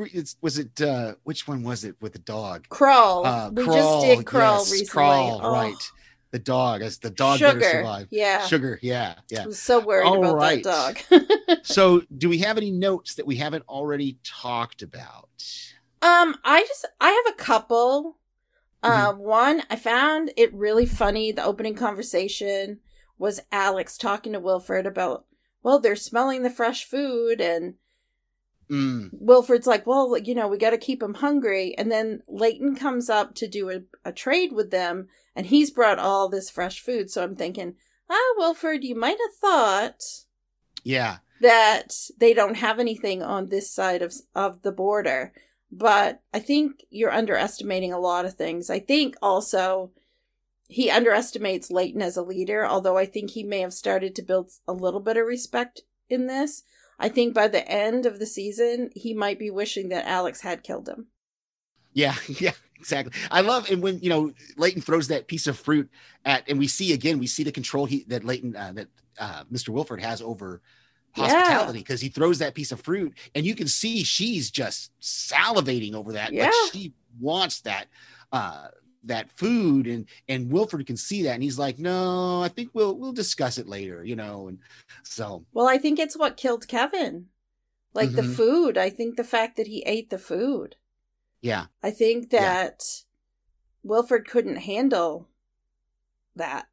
Was 0.40 0.58
it 0.58 0.80
uh 0.80 1.14
which 1.24 1.48
one 1.48 1.62
was 1.62 1.84
it 1.84 1.96
with 2.00 2.12
the 2.12 2.18
dog? 2.20 2.68
Crawl. 2.68 3.26
Uh, 3.26 3.50
we 3.50 3.64
just 3.64 4.00
did 4.06 4.26
Crawl 4.26 4.58
yes, 4.58 4.72
recently. 4.72 4.88
Crawl, 4.90 5.40
Oh, 5.42 5.52
right? 5.52 5.90
The 6.30 6.38
dog, 6.38 6.82
as 6.82 6.98
the 6.98 7.08
dog 7.10 7.40
better 7.40 7.58
Sugar. 7.58 7.70
survive. 7.70 8.08
Yeah. 8.10 8.46
Sugar, 8.46 8.78
yeah, 8.82 9.14
yeah. 9.30 9.44
I 9.44 9.46
was 9.46 9.58
so 9.58 9.80
worried 9.80 10.06
All 10.06 10.18
about 10.18 10.36
right. 10.36 10.62
that 10.62 11.04
dog. 11.10 11.20
So, 11.64 12.02
do 12.16 12.28
we 12.28 12.38
have 12.38 12.56
any 12.58 12.70
notes 12.70 13.14
that 13.14 13.26
we 13.26 13.36
haven't 13.36 13.64
already 13.68 14.18
talked 14.24 14.82
about? 14.82 15.28
Um, 16.02 16.36
I 16.44 16.64
just 16.68 16.86
I 17.00 17.10
have 17.10 17.34
a 17.34 17.36
couple. 17.36 18.18
Uh, 18.82 19.12
Mm-hmm. 19.12 19.18
one 19.22 19.62
I 19.70 19.76
found 19.76 20.30
it 20.36 20.52
really 20.54 20.86
funny. 20.86 21.32
The 21.32 21.44
opening 21.44 21.74
conversation 21.74 22.78
was 23.18 23.40
Alex 23.50 23.98
talking 23.98 24.34
to 24.34 24.38
Wilford 24.40 24.86
about, 24.86 25.24
well, 25.62 25.78
they're 25.78 25.96
smelling 25.96 26.42
the 26.42 26.50
fresh 26.50 26.84
food, 26.84 27.40
and 27.40 27.74
Mm, 28.70 29.08
Wilford's 29.12 29.66
like, 29.66 29.86
well, 29.86 30.14
you 30.18 30.34
know, 30.34 30.46
we 30.46 30.58
got 30.58 30.70
to 30.70 30.76
keep 30.78 31.00
them 31.00 31.14
hungry. 31.14 31.74
And 31.78 31.90
then 31.90 32.22
Layton 32.28 32.76
comes 32.76 33.08
up 33.08 33.34
to 33.36 33.48
do 33.48 33.70
a, 33.70 33.80
a 34.04 34.12
trade 34.12 34.52
with 34.52 34.70
them, 34.70 35.08
and 35.34 35.46
he's 35.46 35.70
brought 35.70 35.98
all 35.98 36.28
this 36.28 36.50
fresh 36.50 36.80
food. 36.80 37.10
So 37.10 37.22
I'm 37.22 37.34
thinking, 37.34 37.76
ah, 38.10 38.34
Wilford, 38.36 38.84
you 38.84 38.94
might 38.94 39.16
have 39.18 39.34
thought 39.40 40.02
yeah, 40.84 41.18
that 41.40 41.94
they 42.18 42.34
don't 42.34 42.56
have 42.56 42.78
anything 42.78 43.22
on 43.22 43.46
this 43.46 43.70
side 43.70 44.02
of 44.02 44.14
of 44.34 44.62
the 44.62 44.72
border 44.72 45.32
but 45.70 46.22
i 46.32 46.38
think 46.38 46.84
you're 46.90 47.12
underestimating 47.12 47.92
a 47.92 47.98
lot 47.98 48.24
of 48.24 48.34
things 48.34 48.70
i 48.70 48.78
think 48.78 49.14
also 49.20 49.90
he 50.68 50.90
underestimates 50.90 51.70
Layton 51.70 52.02
as 52.02 52.16
a 52.16 52.22
leader 52.22 52.66
although 52.66 52.96
i 52.96 53.06
think 53.06 53.30
he 53.30 53.42
may 53.42 53.60
have 53.60 53.72
started 53.72 54.14
to 54.14 54.22
build 54.22 54.50
a 54.66 54.72
little 54.72 55.00
bit 55.00 55.16
of 55.16 55.26
respect 55.26 55.82
in 56.08 56.26
this 56.26 56.62
i 56.98 57.08
think 57.08 57.34
by 57.34 57.48
the 57.48 57.66
end 57.68 58.06
of 58.06 58.18
the 58.18 58.26
season 58.26 58.90
he 58.94 59.14
might 59.14 59.38
be 59.38 59.50
wishing 59.50 59.88
that 59.88 60.06
alex 60.06 60.42
had 60.42 60.62
killed 60.62 60.88
him 60.88 61.08
yeah, 61.98 62.14
yeah. 62.28 62.52
Exactly. 62.76 63.12
I 63.32 63.40
love 63.40 63.68
and 63.70 63.82
when 63.82 63.98
you 63.98 64.08
know 64.08 64.32
Layton 64.56 64.82
throws 64.82 65.08
that 65.08 65.26
piece 65.26 65.48
of 65.48 65.58
fruit 65.58 65.90
at, 66.24 66.48
and 66.48 66.60
we 66.60 66.68
see 66.68 66.92
again, 66.92 67.18
we 67.18 67.26
see 67.26 67.42
the 67.42 67.50
control 67.50 67.86
he 67.86 68.04
that 68.06 68.22
Layton 68.22 68.54
uh, 68.54 68.72
that 68.76 68.88
uh, 69.18 69.42
Mr. 69.52 69.70
Wilford 69.70 70.00
has 70.00 70.22
over 70.22 70.62
hospitality 71.16 71.80
because 71.80 72.00
he 72.00 72.08
throws 72.08 72.38
that 72.38 72.54
piece 72.54 72.70
of 72.70 72.80
fruit, 72.80 73.18
and 73.34 73.44
you 73.44 73.56
can 73.56 73.66
see 73.66 74.04
she's 74.04 74.48
just 74.52 74.92
salivating 75.00 75.94
over 75.94 76.12
that. 76.12 76.32
Yeah. 76.32 76.44
Like 76.44 76.72
she 76.72 76.92
wants 77.18 77.62
that 77.62 77.86
uh 78.30 78.68
that 79.08 79.30
food 79.32 79.86
and 79.86 80.06
and 80.28 80.50
Wilford 80.52 80.86
can 80.86 80.96
see 80.96 81.22
that 81.24 81.34
and 81.34 81.42
he's 81.42 81.58
like 81.58 81.78
no 81.78 82.42
I 82.42 82.48
think 82.48 82.70
we'll 82.72 82.96
we'll 82.96 83.12
discuss 83.12 83.58
it 83.58 83.66
later 83.68 84.04
you 84.04 84.16
know 84.16 84.48
and 84.48 84.58
so 85.02 85.44
well 85.52 85.66
i 85.68 85.76
think 85.78 85.98
it's 85.98 86.16
what 86.16 86.36
killed 86.36 86.68
kevin 86.68 87.26
like 87.94 88.12
the 88.12 88.22
Mhm. 88.22 88.34
food 88.36 88.78
i 88.78 88.88
think 88.90 89.16
the 89.16 89.24
fact 89.24 89.56
that 89.56 89.66
he 89.66 89.82
ate 89.86 90.10
the 90.10 90.18
food 90.18 90.76
yeah 91.40 91.66
I 91.82 91.90
think 91.90 92.32
Yeah. 92.32 92.40
that 92.40 92.82
Wilford 93.82 94.28
couldn't 94.28 94.56
handle 94.56 95.28
that. 96.36 96.66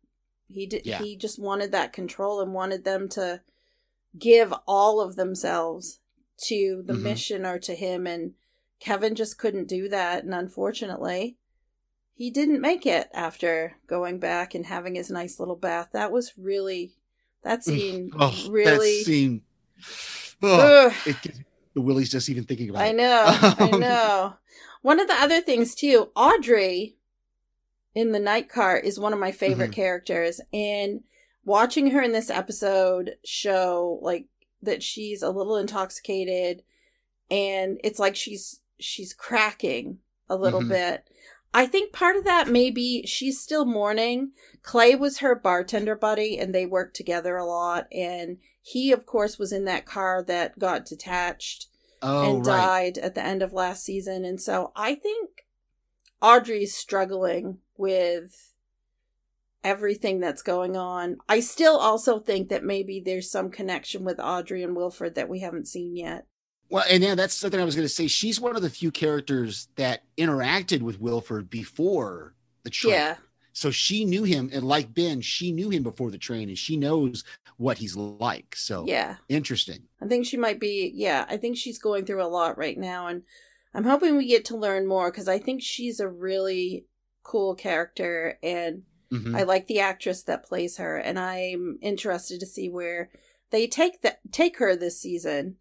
He 0.48 0.66
did. 0.66 0.86
Yeah. 0.86 1.00
He 1.02 1.16
just 1.16 1.40
wanted 1.40 1.72
that 1.72 1.94
control 1.94 2.42
and 2.42 2.54
wanted 2.54 2.84
them 2.84 3.08
to 3.10 3.42
give 4.18 4.54
all 4.68 5.00
of 5.02 5.16
themselves 5.16 6.00
to 6.48 6.84
the 6.86 6.94
Mhm. 6.94 7.02
mission 7.02 7.46
or 7.46 7.60
to 7.60 7.76
him, 7.76 8.06
and 8.08 8.34
Kevin 8.80 9.16
just 9.16 9.38
couldn't 9.38 9.68
do 9.68 9.88
that. 9.90 10.24
And 10.24 10.34
unfortunately, 10.34 11.38
he 12.16 12.32
didn't 12.32 12.62
make 12.62 12.86
it 12.86 13.10
after 13.14 13.76
going 13.88 14.20
back 14.20 14.56
and 14.56 14.66
having 14.66 14.96
his 14.96 15.10
nice 15.12 15.40
little 15.40 15.56
bath. 15.56 15.90
That 15.94 16.12
was 16.12 16.34
really 16.38 16.94
that 17.44 17.64
scene. 17.64 18.12
oh 18.20 18.48
really. 18.50 19.00
that 19.00 19.06
scene 19.06 19.42
oh, 20.42 20.94
it 21.06 21.18
the 21.74 21.82
willies 21.82 22.10
just 22.10 22.30
even 22.30 22.44
thinking 22.46 22.70
about 22.70 22.82
I 22.84 22.88
it 22.88 22.90
I 22.90 22.92
know. 22.94 23.54
I 23.60 23.78
know. 23.78 24.34
One 24.82 25.00
of 25.00 25.08
the 25.08 25.16
other 25.16 25.42
things 25.42 25.76
too, 25.76 26.10
Audrey 26.16 26.96
in 27.94 28.12
the 28.12 28.20
night 28.20 28.50
car 28.50 28.78
is 28.78 29.00
one 29.00 29.14
of 29.14 29.20
my 29.20 29.32
favorite 29.32 29.72
Mhm. 29.72 29.76
characters 29.76 30.42
and 30.54 31.04
watching 31.44 31.92
her 31.92 32.02
in 32.02 32.12
this 32.12 32.30
episode 32.30 33.18
show 33.24 34.00
like 34.02 34.26
that 34.62 34.82
she's 34.84 35.22
a 35.22 35.30
little 35.30 35.58
intoxicated 35.58 36.64
and 37.30 37.80
it's 37.84 38.00
like 38.00 38.16
she's 38.16 38.62
she's 38.80 39.14
cracking 39.14 40.00
a 40.30 40.36
little 40.36 40.62
Mhm. 40.62 40.70
bit. 40.70 41.10
I 41.56 41.68
think 41.68 41.94
part 41.94 42.18
of 42.18 42.26
that 42.26 42.50
may 42.50 42.70
be 42.70 43.08
she's 43.08 43.40
still 43.40 43.64
mourning. 43.64 44.34
Clay 44.62 44.94
was 44.94 45.20
her 45.20 45.34
bartender 45.34 45.96
buddy 45.96 46.38
and 46.38 46.54
they 46.54 46.66
worked 46.66 46.98
together 46.98 47.38
a 47.38 47.46
lot 47.46 47.88
and 47.94 48.40
he 48.62 48.92
of 48.92 49.06
course 49.06 49.40
was 49.40 49.54
in 49.54 49.64
that 49.64 49.86
car 49.86 50.22
that 50.28 50.60
got 50.60 50.86
detached 50.86 51.68
oh 52.02 52.30
and 52.30 52.46
right 52.46 52.94
died 52.94 52.98
at 52.98 53.16
the 53.16 53.24
end 53.26 53.42
of 53.42 53.54
last 53.54 53.86
season. 53.86 54.26
And 54.26 54.42
so 54.42 54.74
I 54.76 54.96
think 54.96 55.46
Audrey's 56.22 56.76
struggling 56.76 57.60
with 57.78 58.54
everything 59.64 60.20
that's 60.20 60.42
going 60.42 60.76
on. 60.76 61.20
I 61.30 61.40
still 61.40 61.78
also 61.78 62.20
think 62.20 62.50
that 62.50 62.66
maybe 62.66 63.00
there's 63.00 63.32
some 63.32 63.50
connection 63.50 64.04
with 64.04 64.20
Audrey 64.20 64.62
and 64.62 64.76
Wilford 64.76 65.16
that 65.16 65.30
we 65.30 65.40
haven't 65.40 65.70
seen 65.70 65.96
yet. 65.96 66.28
Well, 66.70 66.84
and 66.90 67.04
yeah, 67.04 67.16
that's 67.16 67.36
something 67.36 67.60
I 67.60 67.66
was 67.66 67.76
going 67.76 67.88
to 67.88 67.94
say. 67.94 68.08
She's 68.08 68.40
one 68.40 68.56
of 68.56 68.62
the 68.62 68.70
few 68.70 68.92
characters 68.92 69.68
that 69.76 70.04
interacted 70.18 70.82
with 70.82 71.00
Wilford 71.00 71.50
before 71.50 72.34
the 72.64 72.70
train. 72.70 72.94
Yeah. 72.94 73.16
So 73.54 73.72
she 73.72 74.04
knew 74.04 74.24
him, 74.24 74.50
and 74.52 74.68
like 74.68 74.94
Ben, 74.94 75.22
she 75.22 75.52
knew 75.52 75.70
him 75.70 75.84
before 75.84 76.12
the 76.12 76.18
train, 76.18 76.50
and 76.50 76.58
she 76.58 76.76
knows 76.76 77.24
what 77.58 77.78
he's 77.78 77.96
like. 77.96 78.56
So 78.56 78.86
Yeah. 78.86 79.18
interesting. 79.30 79.84
I 80.02 80.08
think 80.08 80.26
she 80.26 80.36
might 80.36 80.60
be, 80.60 80.92
yeah, 80.94 81.26
I 81.30 81.38
think 81.38 81.56
she's 81.56 81.80
going 81.80 82.06
through 82.06 82.22
a 82.24 82.28
lot 82.28 82.58
right 82.58 82.78
now. 82.78 83.08
And 83.08 83.24
I'm 83.74 83.86
hoping 83.86 84.18
we 84.18 84.28
get 84.28 84.44
to 84.46 84.58
learn 84.58 84.88
more 84.88 85.10
because 85.10 85.30
I 85.30 85.40
think 85.40 85.62
she's 85.62 86.00
a 86.02 86.10
really 86.10 86.86
cool 87.24 87.56
character. 87.56 88.38
And 88.44 88.84
Mhm. 89.12 89.38
I 89.38 89.44
like 89.44 89.68
the 89.68 89.80
actress 89.80 90.24
that 90.24 90.46
plays 90.46 90.78
her. 90.78 90.98
And 90.98 91.18
I'm 91.18 91.78
interested 91.82 92.40
to 92.42 92.46
see 92.46 92.68
where 92.70 93.10
they 93.52 93.68
take 93.68 94.02
that 94.02 94.20
take 94.34 94.58
her 94.58 94.76
this 94.76 95.00
season. 95.00 95.58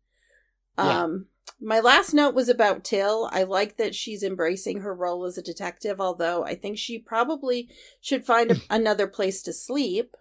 Yeah. 0.79 1.03
Um, 1.03 1.27
my 1.61 1.81
last 1.81 2.13
note 2.13 2.35
was 2.35 2.49
about 2.49 2.85
Till. 2.85 3.29
I 3.33 3.45
like 3.45 3.77
that 3.77 3.95
she's 3.95 4.23
embracing 4.23 4.81
her 4.81 4.95
role 4.95 5.25
as 5.25 5.39
a 5.39 5.43
detective, 5.43 6.01
although 6.01 6.45
I 6.45 6.55
think 6.55 6.79
she 6.79 6.99
probably 6.99 7.69
should 8.01 8.27
find 8.27 8.51
a, 8.53 8.57
another 8.71 9.07
place 9.07 9.43
to 9.43 9.53
sleep. 9.53 10.17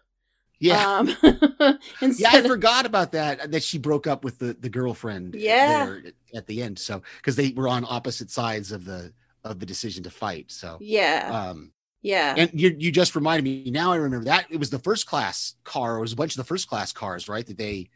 Yeah. 0.60 0.98
Um, 1.00 1.08
yeah, 2.02 2.30
I 2.32 2.38
of- 2.38 2.46
forgot 2.46 2.86
about 2.86 3.12
that. 3.12 3.52
That 3.52 3.64
she 3.64 3.78
broke 3.78 4.08
up 4.08 4.24
with 4.24 4.40
the, 4.40 4.54
the 4.54 4.70
girlfriend. 4.70 5.36
Yeah. 5.36 5.86
there 5.86 6.04
at 6.34 6.48
the 6.48 6.62
end. 6.62 6.80
So 6.80 7.02
because 7.18 7.36
they 7.36 7.52
were 7.52 7.68
on 7.68 7.86
opposite 7.88 8.32
sides 8.32 8.72
of 8.72 8.86
the 8.86 9.12
of 9.44 9.60
the 9.60 9.66
decision 9.66 10.04
to 10.04 10.10
fight. 10.10 10.52
So 10.52 10.78
yeah, 10.80 11.50
um 11.50 11.74
yeah. 12.02 12.34
and 12.38 12.50
you 12.54 12.74
you 12.80 12.92
just 12.92 13.16
reminded 13.16 13.44
me 13.44 13.70
now 13.72 13.92
I 13.92 13.98
remember 13.98 14.26
that 14.26 14.46
it 14.50 14.58
was 14.58 14.70
the 14.70 14.80
first 14.80 15.06
class 15.06 15.56
car, 15.66 15.98
it 15.98 16.02
was 16.02 16.14
a 16.14 16.16
bunch 16.16 16.34
of 16.34 16.38
the 16.38 16.44
first 16.46 16.70
class 16.70 16.94
cars, 16.94 17.28
right? 17.28 17.46
That 17.46 17.58
they 17.58 17.90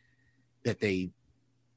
that 0.66 0.82
they 0.82 1.12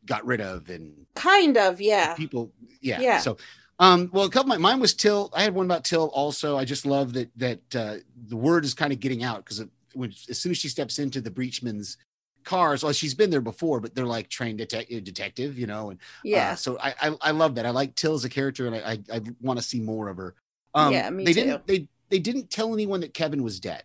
got 0.07 0.25
rid 0.27 0.41
of 0.41 0.69
and 0.71 1.07
Kind 1.15 1.57
of, 1.57 1.81
yeah. 1.81 2.15
people 2.15 2.53
yeah. 2.81 3.01
Yeah. 3.01 3.19
So 3.19 3.37
um 3.79 4.11
well 4.13 4.25
a 4.25 4.31
couple 4.31 4.53
of 4.53 4.61
my, 4.61 4.71
mine 4.73 4.81
was 4.81 4.95
Till. 4.95 5.31
I 5.35 5.43
had 5.43 5.55
one 5.55 5.67
about 5.67 5.85
Till 5.85 6.07
also. 6.09 6.57
I 6.57 6.65
just 6.65 6.87
love 6.87 7.13
that 7.15 7.31
that 7.37 7.61
uh 7.77 7.95
the 8.29 8.37
word 8.37 8.65
is 8.65 8.75
kind 8.75 8.93
of 8.93 9.01
getting 9.01 9.23
out 9.23 9.45
because 9.45 9.63
when 9.95 10.13
as 10.29 10.39
soon 10.39 10.53
as 10.53 10.59
she 10.59 10.69
steps 10.69 10.99
into 10.99 11.21
the 11.21 11.31
breachman's 11.31 11.97
cars, 12.45 12.83
well, 12.83 12.93
she's 12.93 13.15
been 13.15 13.29
there 13.31 13.41
before, 13.41 13.81
but 13.81 13.95
they're 13.95 14.07
like 14.07 14.29
trained 14.29 14.61
detec- 14.61 15.05
detective, 15.05 15.59
you 15.59 15.67
know, 15.67 15.91
and 15.91 15.99
Yeah. 16.25 16.53
uh, 16.53 16.55
so 16.57 16.79
I, 16.79 16.95
I 17.03 17.17
I 17.21 17.31
love 17.33 17.55
that. 17.57 17.67
I 17.67 17.71
like 17.71 17.95
Till 17.97 18.15
as 18.15 18.25
a 18.25 18.29
character, 18.31 18.67
and 18.67 18.77
I 18.77 18.93
I, 18.93 19.17
I 19.17 19.21
want 19.41 19.59
to 19.59 19.65
see 19.65 19.81
more 19.81 20.09
of 20.09 20.17
her. 20.17 20.35
Um, 20.75 20.93
Yeah, 20.93 21.11
me 21.11 21.25
they 21.25 21.33
too. 21.35 21.41
didn't 21.41 21.67
they 21.67 21.89
they 22.09 22.19
didn't 22.19 22.51
tell 22.51 22.73
anyone 22.73 23.01
that 23.01 23.15
Kevin 23.15 23.43
was 23.43 23.61
dead. 23.61 23.83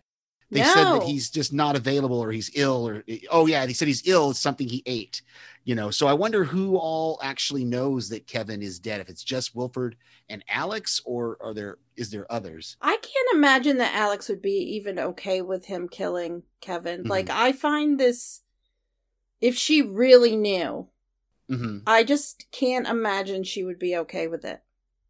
They 0.50 0.62
said 0.62 0.84
that 0.94 1.02
he's 1.02 1.28
just 1.28 1.52
not 1.52 1.74
available 1.74 2.20
or 2.22 2.30
he's 2.30 2.50
ill 2.54 2.86
or 2.88 3.04
oh 3.30 3.46
yeah, 3.46 3.66
they 3.66 3.72
said 3.72 3.88
he's 3.88 4.06
ill. 4.06 4.30
It's 4.30 4.38
something 4.38 4.68
he 4.68 4.82
ate, 4.86 5.22
you 5.64 5.74
know. 5.74 5.90
So 5.90 6.06
I 6.06 6.12
wonder 6.12 6.44
who 6.44 6.76
all 6.76 7.18
actually 7.20 7.64
knows 7.64 8.08
that 8.10 8.28
Kevin 8.28 8.62
is 8.62 8.78
dead. 8.78 9.00
If 9.00 9.08
it's 9.08 9.24
just 9.24 9.56
Wilford 9.56 9.96
and 10.28 10.44
Alex, 10.48 11.00
or 11.04 11.36
are 11.40 11.52
there 11.52 11.78
is 11.96 12.10
there 12.10 12.30
others? 12.30 12.76
I 12.80 12.96
can't 12.96 13.34
imagine 13.34 13.78
that 13.78 13.94
Alex 13.94 14.28
would 14.28 14.40
be 14.40 14.58
even 14.76 14.98
okay 15.00 15.42
with 15.42 15.66
him 15.66 15.88
killing 15.88 16.44
Kevin. 16.60 17.04
Mhm. 17.04 17.08
Like, 17.10 17.30
I 17.30 17.52
find 17.52 17.98
this. 17.98 18.42
If 19.40 19.56
she 19.56 19.82
really 19.82 20.36
knew, 20.36 20.88
hmm 21.48 21.78
I 21.86 22.04
just 22.04 22.50
can't 22.52 22.86
imagine 22.86 23.42
she 23.44 23.64
would 23.64 23.78
be 23.78 23.96
okay 23.96 24.28
with 24.28 24.44
it. 24.44 24.62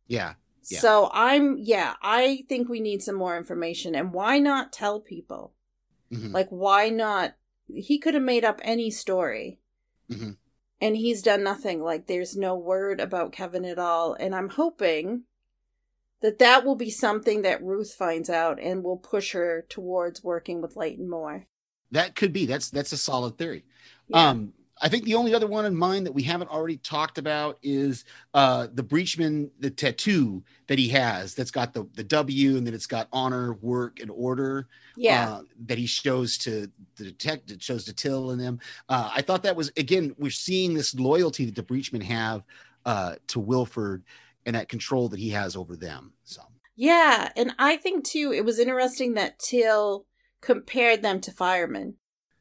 Yeah, 0.08 0.34
Yeah. 0.68 0.80
So 0.80 1.10
I'm, 1.12 1.58
yeah, 1.58 1.94
I 2.02 2.44
think 2.48 2.68
we 2.68 2.80
need 2.80 3.02
some 3.02 3.14
more 3.14 3.36
information. 3.36 3.94
And 3.94 4.12
why 4.12 4.38
not 4.38 4.72
tell 4.72 5.00
people? 5.00 5.52
Mhm. 6.12 6.32
Like, 6.32 6.48
why 6.50 6.88
not? 6.88 7.36
He 7.72 7.98
could 7.98 8.14
have 8.14 8.22
made 8.22 8.44
up 8.44 8.60
any 8.62 8.90
story. 8.90 9.60
Mhm. 10.10 10.36
And 10.80 10.96
he's 10.96 11.22
done 11.22 11.42
nothing. 11.42 11.82
Like, 11.82 12.06
there's 12.06 12.36
no 12.36 12.54
word 12.56 13.00
about 13.00 13.32
Kevin 13.32 13.64
at 13.64 13.78
all. 13.78 14.14
And 14.14 14.34
I'm 14.34 14.50
hoping 14.50 15.24
that 16.20 16.38
that 16.38 16.64
will 16.64 16.74
be 16.76 16.90
something 16.90 17.42
that 17.42 17.62
Ruth 17.62 17.94
finds 17.94 18.28
out 18.30 18.58
and 18.60 18.82
will 18.82 18.96
push 18.98 19.32
her 19.32 19.64
towards 19.68 20.24
working 20.24 20.60
with 20.60 20.76
Layton 20.76 21.08
more. 21.08 21.46
that 21.92 22.16
could 22.16 22.32
be. 22.32 22.46
That's 22.46 22.68
that's 22.68 22.90
a 22.92 22.96
solid 22.96 23.38
theory. 23.38 23.64
Yeah. 24.08 24.30
Um, 24.30 24.52
I 24.80 24.88
think 24.88 25.04
the 25.04 25.14
only 25.14 25.34
other 25.34 25.46
one 25.46 25.64
in 25.64 25.74
mind 25.74 26.04
that 26.04 26.12
we 26.12 26.22
haven't 26.22 26.50
already 26.50 26.76
talked 26.76 27.16
about 27.16 27.58
is 27.62 28.04
uh, 28.34 28.66
the 28.72 28.82
Breachman, 28.82 29.50
the 29.58 29.70
tattoo 29.70 30.42
that 30.66 30.78
he 30.78 30.88
has 30.88 31.34
that's 31.34 31.50
got 31.50 31.72
the, 31.72 31.88
the 31.94 32.04
W 32.04 32.56
and 32.58 32.66
then 32.66 32.74
it's 32.74 32.86
got 32.86 33.08
honor, 33.10 33.54
work, 33.54 34.00
and 34.00 34.10
order 34.10 34.68
yeah. 34.96 35.30
uh, 35.30 35.42
that 35.66 35.78
he 35.78 35.86
shows 35.86 36.36
to 36.38 36.70
the 36.96 37.04
detective, 37.04 37.62
shows 37.62 37.84
to 37.84 37.94
Till 37.94 38.30
and 38.32 38.40
them. 38.40 38.60
Uh, 38.88 39.10
I 39.14 39.22
thought 39.22 39.44
that 39.44 39.56
was, 39.56 39.72
again, 39.78 40.14
we're 40.18 40.30
seeing 40.30 40.74
this 40.74 40.94
loyalty 40.94 41.46
that 41.46 41.54
the 41.54 41.62
Breachmen 41.62 42.02
have 42.02 42.42
uh, 42.84 43.14
to 43.28 43.40
Wilford 43.40 44.04
and 44.44 44.56
that 44.56 44.68
control 44.68 45.08
that 45.08 45.18
he 45.18 45.30
has 45.30 45.56
over 45.56 45.74
them. 45.74 46.12
So, 46.24 46.42
yeah. 46.76 47.30
And 47.34 47.54
I 47.58 47.78
think, 47.78 48.04
too, 48.04 48.32
it 48.34 48.44
was 48.44 48.58
interesting 48.58 49.14
that 49.14 49.38
Till 49.38 50.04
compared 50.42 51.00
them 51.00 51.20
to 51.22 51.32
firemen. 51.32 51.94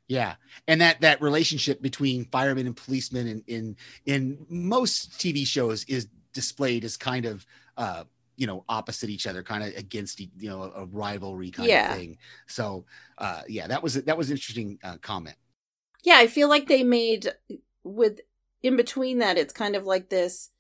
Yeah, 0.08 0.36
and 0.68 0.82
that 0.82 1.02
that 1.02 1.22
relationship 1.22 1.82
between 1.82 2.26
firemen 2.26 2.68
and 2.68 2.78
policemen 2.78 3.28
in 3.28 3.44
in 3.48 3.76
in 4.06 4.46
most 4.50 5.20
TV 5.20 5.46
shows 5.46 5.84
is 5.86 6.08
displayed 6.34 6.84
as 6.86 6.96
kind 6.96 7.26
of 7.26 7.46
uh 7.78 8.04
you 8.38 8.46
know 8.46 8.64
opposite 8.70 9.10
each 9.10 9.26
other, 9.26 9.42
kind 9.42 9.64
of 9.64 9.76
against 9.76 10.20
you 10.20 10.30
know 10.50 10.64
a 10.76 10.86
rivalry 10.86 11.50
kind 11.50 11.70
Yeah. 11.70 11.82
of 11.90 11.96
thing. 11.98 12.18
So 12.48 12.86
uh 13.18 13.42
yeah, 13.48 13.66
that 13.68 13.82
was 13.82 13.96
that 13.96 14.18
was 14.18 14.30
an 14.30 14.38
interesting 14.38 14.78
uh, 14.84 14.98
comment. 15.02 15.38
Yeah, 16.04 16.18
I 16.18 16.28
feel 16.28 16.48
like 16.48 16.68
they 16.68 16.84
made 16.84 17.34
with 17.84 18.22
in 18.64 18.78
between 18.78 19.18
that 19.20 19.38
it's 19.38 19.54
kind 19.54 19.76
of 19.76 19.86
like 19.86 20.10
this 20.10 20.52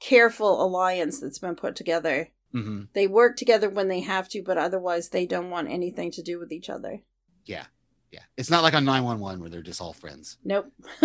careful 0.00 0.62
alliance 0.64 1.20
that's 1.20 1.38
been 1.38 1.54
put 1.54 1.76
together. 1.76 2.30
hmm 2.52 2.84
They 2.94 3.06
work 3.08 3.36
together 3.36 3.70
when 3.70 3.88
they 3.88 4.00
have 4.00 4.28
to, 4.30 4.42
but 4.42 4.58
otherwise 4.58 5.10
they 5.10 5.26
don't 5.26 5.50
want 5.50 5.70
anything 5.70 6.10
to 6.12 6.22
do 6.22 6.38
with 6.38 6.52
each 6.52 6.70
other. 6.70 7.02
Yeah, 7.46 7.66
yeah. 8.14 8.22
It's 8.36 8.50
not 8.50 8.62
like 8.62 8.74
on 8.74 8.84
nine 8.84 9.02
one 9.02 9.18
one 9.18 9.40
where 9.40 9.50
they're 9.50 9.60
just 9.60 9.80
all 9.80 9.92
friends. 9.92 10.38
Nope. 10.44 10.72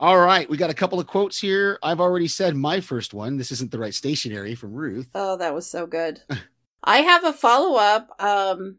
All 0.00 0.16
right, 0.16 0.48
we 0.48 0.56
got 0.56 0.70
a 0.70 0.74
couple 0.74 1.00
of 1.00 1.08
quotes 1.08 1.40
here. 1.40 1.76
I've 1.82 2.00
already 2.00 2.28
said 2.28 2.54
my 2.54 2.80
first 2.80 3.14
one. 3.14 3.36
This 3.36 3.50
isn't 3.50 3.72
the 3.72 3.80
right 3.80 3.92
stationery 3.94 4.54
from 4.54 4.72
Ruth. 4.72 5.08
oh, 5.12 5.36
that 5.38 5.54
was 5.54 5.68
so 5.68 5.86
good. 5.88 6.20
I 6.84 6.98
have 6.98 7.24
a 7.24 7.32
follow 7.32 7.76
up 7.76 8.10
um 8.22 8.76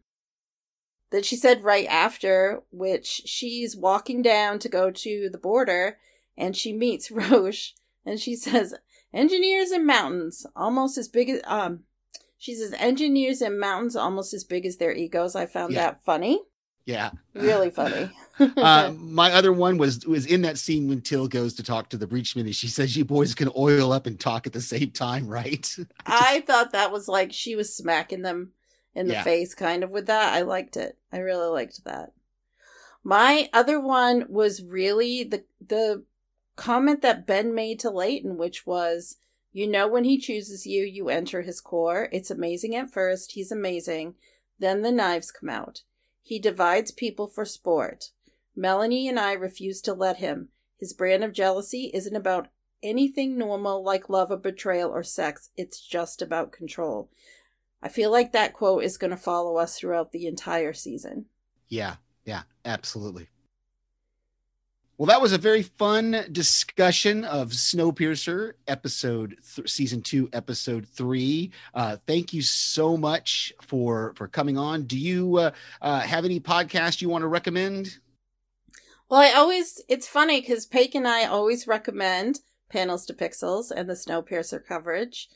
that 1.10 1.26
she 1.26 1.36
said 1.36 1.64
right 1.64 1.88
after, 1.88 2.62
which 2.72 3.24
she's 3.26 3.76
walking 3.76 4.22
down 4.22 4.60
to 4.60 4.70
go 4.70 4.92
to 4.92 5.30
the 5.30 5.38
border 5.38 5.98
and 6.38 6.56
she 6.56 6.72
meets 6.72 7.12
Roche 7.12 7.74
and 8.06 8.20
she 8.20 8.36
says, 8.36 8.76
Engineers 9.14 9.72
and 9.72 9.86
mountains, 9.86 10.46
almost 10.56 10.98
as 10.98 11.10
big 11.10 11.30
as 11.30 11.42
um 11.46 11.82
she 12.40 12.56
says 12.56 12.74
engineers 12.80 13.42
and 13.42 13.60
mountains 13.60 13.96
almost 13.96 14.34
as 14.34 14.44
big 14.44 14.66
as 14.66 14.78
their 14.78 14.94
egos. 14.94 15.36
I 15.36 15.46
found 15.46 15.74
Yeah. 15.74 15.82
that 15.92 16.04
funny. 16.04 16.42
Yeah. 16.86 17.12
Really 17.36 17.70
funny. 17.82 18.10
uh, 18.40 18.92
my 18.98 19.32
other 19.34 19.54
one 19.54 19.78
was 19.78 20.08
was 20.08 20.26
in 20.26 20.42
that 20.42 20.58
scene 20.58 20.88
when 20.90 21.02
Till 21.02 21.28
goes 21.28 21.54
to 21.56 21.64
talk 21.64 21.90
to 21.90 21.98
the 21.98 22.08
breachman 22.08 22.42
and 22.46 22.56
she 22.56 22.68
says, 22.68 22.96
"You 22.98 23.06
boys 23.06 23.36
can 23.36 23.52
oil 23.56 23.92
up 23.92 24.08
and 24.08 24.20
talk 24.20 24.48
at 24.48 24.54
the 24.54 24.62
same 24.62 24.90
time, 24.92 25.28
right?" 25.28 25.76
I 26.08 26.42
thought 26.48 26.72
that 26.72 26.92
was 26.92 27.08
like 27.08 27.32
she 27.32 27.56
was 27.56 27.76
smacking 27.76 28.24
them 28.24 28.54
in 28.96 29.08
the 29.08 29.14
Yeah. 29.14 29.24
face 29.24 29.54
kind 29.54 29.84
of 29.84 29.92
with 29.92 30.08
that. 30.08 30.34
I 30.34 30.42
liked 30.42 30.78
it. 30.78 30.98
I 31.12 31.18
really 31.20 31.48
liked 31.50 31.84
that. 31.84 32.14
My 33.04 33.50
other 33.54 33.80
one 33.80 34.26
was 34.30 34.64
really 34.64 35.24
the 35.26 35.44
the 35.66 36.04
comment 36.56 37.02
that 37.02 37.28
Ben 37.28 37.54
made 37.54 37.80
to 37.82 37.90
Layton, 37.90 38.36
which 38.38 38.66
was, 38.66 39.18
you 39.52 39.68
know 39.68 39.88
when 39.88 40.04
he 40.04 40.18
chooses 40.18 40.68
you, 40.68 40.84
you 40.84 41.10
enter 41.10 41.42
his 41.42 41.62
core. 41.62 42.10
It's 42.12 42.32
amazing 42.32 42.76
at 42.76 42.92
first, 42.92 43.34
he's 43.34 43.52
amazing. 43.52 44.16
Then 44.60 44.82
the 44.82 44.92
knives 44.92 45.32
come 45.32 45.50
out. 45.50 45.82
He 46.22 46.40
divides 46.40 46.92
people 46.92 47.28
for 47.28 47.46
sport. 47.46 48.12
Melanie 48.56 49.08
and 49.08 49.20
I 49.20 49.34
refuse 49.34 49.82
to 49.82 49.94
let 49.94 50.18
him. 50.18 50.50
His 50.80 50.94
brand 50.94 51.24
of 51.24 51.34
jealousy 51.34 51.92
isn't 51.94 52.16
about 52.16 52.50
anything 52.84 53.38
normal 53.38 53.84
like 53.84 54.10
love 54.10 54.32
or 54.32 54.38
betrayal 54.38 54.92
or 54.92 55.04
sex. 55.04 55.50
It's 55.58 55.80
just 55.80 56.22
about 56.22 56.52
control. 56.52 57.10
I 57.82 57.90
feel 57.90 58.12
like 58.12 58.32
that 58.34 58.54
quote 58.54 58.84
is 58.84 58.98
going 58.98 59.12
to 59.12 59.18
follow 59.18 59.58
us 59.58 59.78
throughout 59.78 60.12
the 60.12 60.28
entire 60.28 60.74
season. 60.74 61.26
yeah, 61.70 61.96
yeah, 62.26 62.44
absolutely. 62.66 63.30
Well, 65.00 65.08
that 65.08 65.22
was 65.22 65.32
a 65.32 65.38
very 65.38 65.64
fun 65.64 66.26
discussion 66.34 67.24
of 67.24 67.52
Snowpiercer, 67.52 68.56
episode 68.68 69.38
th- 69.56 69.70
season 69.70 70.02
two, 70.02 70.28
episode 70.34 70.86
three. 70.90 71.52
Uh, 71.74 71.96
thank 72.06 72.34
you 72.34 72.42
so 72.42 72.98
much 72.98 73.54
for 73.62 74.14
for 74.18 74.28
coming 74.28 74.58
on. 74.58 74.84
Do 74.84 74.98
you 75.00 75.38
uh, 75.38 75.52
uh, 75.82 76.02
have 76.02 76.26
any 76.26 76.42
podcast 76.42 77.02
you 77.02 77.08
want 77.08 77.22
to 77.22 77.28
recommend? 77.28 78.00
Well, 79.10 79.22
I 79.22 79.32
always, 79.32 79.82
it's 79.88 80.06
funny 80.06 80.42
because 80.42 80.68
Paik 80.68 80.96
and 80.96 81.08
I 81.08 81.26
always 81.26 81.66
recommend 81.66 82.42
Panels 82.70 83.06
to 83.06 83.14
Pixels 83.14 83.72
and 83.72 83.90
the 83.90 83.94
Snowpiercer 83.94 84.60
coverage 84.68 85.30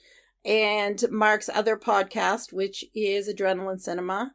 and 0.43 1.03
Mark's 1.09 1.49
other 1.49 1.77
podcast, 1.77 2.51
which 2.51 2.83
is 2.93 3.29
Adrenaline 3.33 3.79
Cinema. 3.79 4.33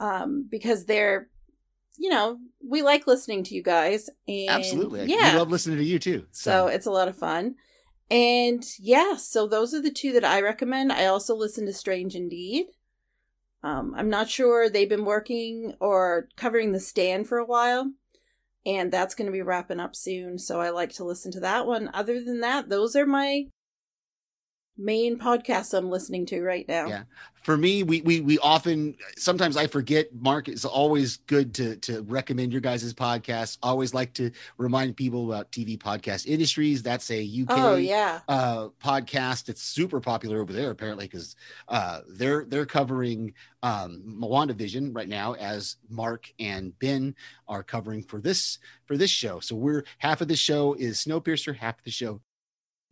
um, 0.00 0.46
because 0.48 0.84
they're, 0.86 1.28
you 1.96 2.08
know, 2.08 2.38
we 2.66 2.82
like 2.82 3.06
listening 3.06 3.44
to 3.44 3.54
you 3.54 3.62
guys. 3.62 4.10
And 4.26 4.50
Absolutely. 4.50 5.06
Yeah. 5.06 5.32
We 5.32 5.38
love 5.38 5.50
listening 5.50 5.78
to 5.78 5.84
you 5.84 5.98
too. 5.98 6.26
So 6.32 6.66
it's 6.66 6.86
a 6.86 6.90
lot 6.90 7.08
of 7.08 7.16
fun. 7.16 7.54
And 8.10 8.64
yeah, 8.78 9.16
so 9.16 9.46
those 9.46 9.72
are 9.74 9.80
the 9.80 9.90
two 9.90 10.12
that 10.12 10.24
I 10.24 10.40
recommend. 10.40 10.92
I 10.92 11.06
also 11.06 11.34
listen 11.34 11.66
to 11.66 11.72
Strange 11.72 12.14
Indeed. 12.14 12.66
Um, 13.62 13.94
I'm 13.96 14.10
not 14.10 14.28
sure 14.28 14.68
they've 14.68 14.88
been 14.88 15.06
working 15.06 15.74
or 15.80 16.28
covering 16.36 16.72
the 16.72 16.80
stand 16.80 17.26
for 17.26 17.38
a 17.38 17.46
while, 17.46 17.90
and 18.66 18.92
that's 18.92 19.14
going 19.14 19.26
to 19.26 19.32
be 19.32 19.40
wrapping 19.40 19.80
up 19.80 19.96
soon. 19.96 20.38
So 20.38 20.60
I 20.60 20.68
like 20.68 20.92
to 20.94 21.04
listen 21.04 21.32
to 21.32 21.40
that 21.40 21.66
one. 21.66 21.90
Other 21.94 22.22
than 22.22 22.40
that, 22.40 22.68
those 22.68 22.94
are 22.94 23.06
my 23.06 23.46
main 24.76 25.18
podcasts 25.18 25.72
I'm 25.72 25.90
listening 25.90 26.26
to 26.26 26.42
right 26.42 26.66
now. 26.66 26.86
Yeah. 26.86 27.02
For 27.42 27.58
me, 27.58 27.82
we 27.82 28.00
we 28.00 28.22
we 28.22 28.38
often 28.38 28.96
sometimes 29.16 29.58
I 29.58 29.66
forget. 29.66 30.08
Mark, 30.14 30.48
is 30.48 30.64
always 30.64 31.18
good 31.26 31.52
to 31.54 31.76
to 31.76 32.00
recommend 32.02 32.52
your 32.52 32.62
guys' 32.62 32.94
podcast. 32.94 33.58
Always 33.62 33.92
like 33.92 34.14
to 34.14 34.30
remind 34.56 34.96
people 34.96 35.30
about 35.30 35.52
TV 35.52 35.76
podcast 35.76 36.26
industries. 36.26 36.82
That's 36.82 37.10
a 37.10 37.22
UK 37.22 37.50
Oh 37.50 37.76
yeah. 37.76 38.20
uh 38.28 38.68
podcast 38.82 39.50
it's 39.50 39.62
super 39.62 40.00
popular 40.00 40.40
over 40.40 40.54
there 40.54 40.70
apparently 40.70 41.04
because 41.06 41.36
uh 41.68 42.00
they're 42.08 42.46
they're 42.46 42.64
covering 42.66 43.34
um 43.62 44.02
Vision 44.56 44.92
right 44.92 45.08
now 45.08 45.34
as 45.34 45.76
mark 45.88 46.32
and 46.38 46.78
ben 46.78 47.14
are 47.48 47.62
covering 47.62 48.02
for 48.02 48.20
this 48.20 48.58
for 48.86 48.96
this 48.96 49.10
show 49.10 49.40
so 49.40 49.54
we're 49.54 49.84
half 49.98 50.20
of 50.20 50.28
the 50.28 50.36
show 50.36 50.74
is 50.74 50.98
snowpiercer 50.98 51.54
half 51.54 51.78
of 51.78 51.84
the 51.84 51.90
show 51.90 52.20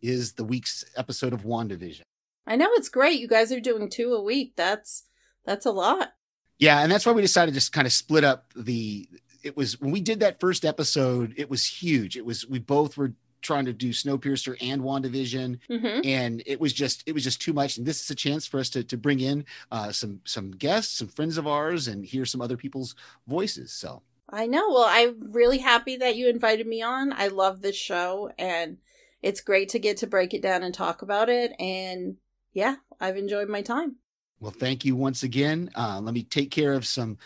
is 0.03 0.33
the 0.33 0.43
week's 0.43 0.83
episode 0.95 1.33
of 1.33 1.43
wandavision 1.43 2.01
I 2.45 2.57
know 2.57 2.69
it's 2.73 2.89
great. 2.89 3.21
You 3.21 3.27
guys 3.29 3.53
are 3.53 3.61
doing 3.61 3.89
two 3.89 4.13
a 4.13 4.21
week. 4.21 4.53
That's 4.57 5.03
that's 5.45 5.65
a 5.65 5.71
lot. 5.71 6.13
yeah 6.59 6.81
and 6.81 6.91
that's 6.91 7.05
why 7.05 7.13
we 7.13 7.21
decided 7.21 7.53
to 7.53 7.55
just 7.59 7.71
kind 7.73 7.87
of 7.87 7.93
split 7.93 8.23
up 8.25 8.51
the 8.55 9.07
it 9.43 9.55
was 9.57 9.79
when 9.81 9.91
we 9.91 10.01
did 10.01 10.19
that 10.19 10.39
first 10.41 10.63
episode 10.65 11.33
it 11.37 11.49
was 11.49 11.65
huge 11.65 12.15
it 12.17 12.25
was 12.25 12.45
we 12.47 12.59
both 12.59 12.97
were 12.97 13.13
trying 13.41 13.65
to 13.65 13.73
do 13.73 13.89
snowpiercer 13.91 14.55
and 14.61 14.81
wandavision 14.81 15.59
hmm 15.69 15.99
and 16.05 16.43
it 16.45 16.59
was 16.61 16.71
just 16.73 17.03
it 17.05 17.13
was 17.13 17.23
just 17.23 17.41
too 17.41 17.51
much 17.53 17.77
and 17.77 17.85
this 17.85 18.01
is 18.03 18.09
a 18.09 18.15
chance 18.15 18.45
for 18.45 18.59
us 18.59 18.69
to, 18.69 18.83
to 18.83 18.97
bring 18.97 19.19
in 19.19 19.45
uh, 19.71 19.91
some 19.91 20.19
some 20.25 20.51
guests 20.51 20.97
some 20.97 21.07
friends 21.09 21.37
of 21.37 21.47
ours 21.47 21.87
and 21.87 22.05
hear 22.05 22.25
some 22.25 22.41
other 22.41 22.57
people's 22.57 22.93
voices 23.27 23.71
so 23.71 24.01
I 24.29 24.47
know. 24.47 24.69
Well, 24.69 24.85
I'm 24.87 25.31
really 25.31 25.59
happy 25.59 25.97
that 25.97 26.15
you 26.15 26.27
invited 26.27 26.65
me 26.65 26.81
on. 26.81 27.13
I 27.13 27.27
love 27.27 27.61
this 27.61 27.75
show 27.75 28.31
and 28.39 28.77
it's 29.23 29.41
great 29.41 29.69
to 29.69 29.79
get 29.79 29.97
to 29.97 30.07
break 30.07 30.33
it 30.33 30.41
down 30.43 30.61
and 30.63 30.73
talk 30.73 31.01
about 31.01 31.29
it. 31.29 31.53
And 31.59 32.17
yeah, 32.53 32.75
I've 32.99 33.17
enjoyed 33.17 33.49
my 33.49 33.61
time. 33.63 33.95
well 34.39 34.51
thank 34.51 34.85
you 34.85 34.95
once 34.95 35.23
again 35.23 35.69
uh, 35.75 35.99
let 36.01 36.13
me 36.13 36.23
take 36.23 36.51
care 36.51 36.73
of 36.73 36.85
some 36.85 37.17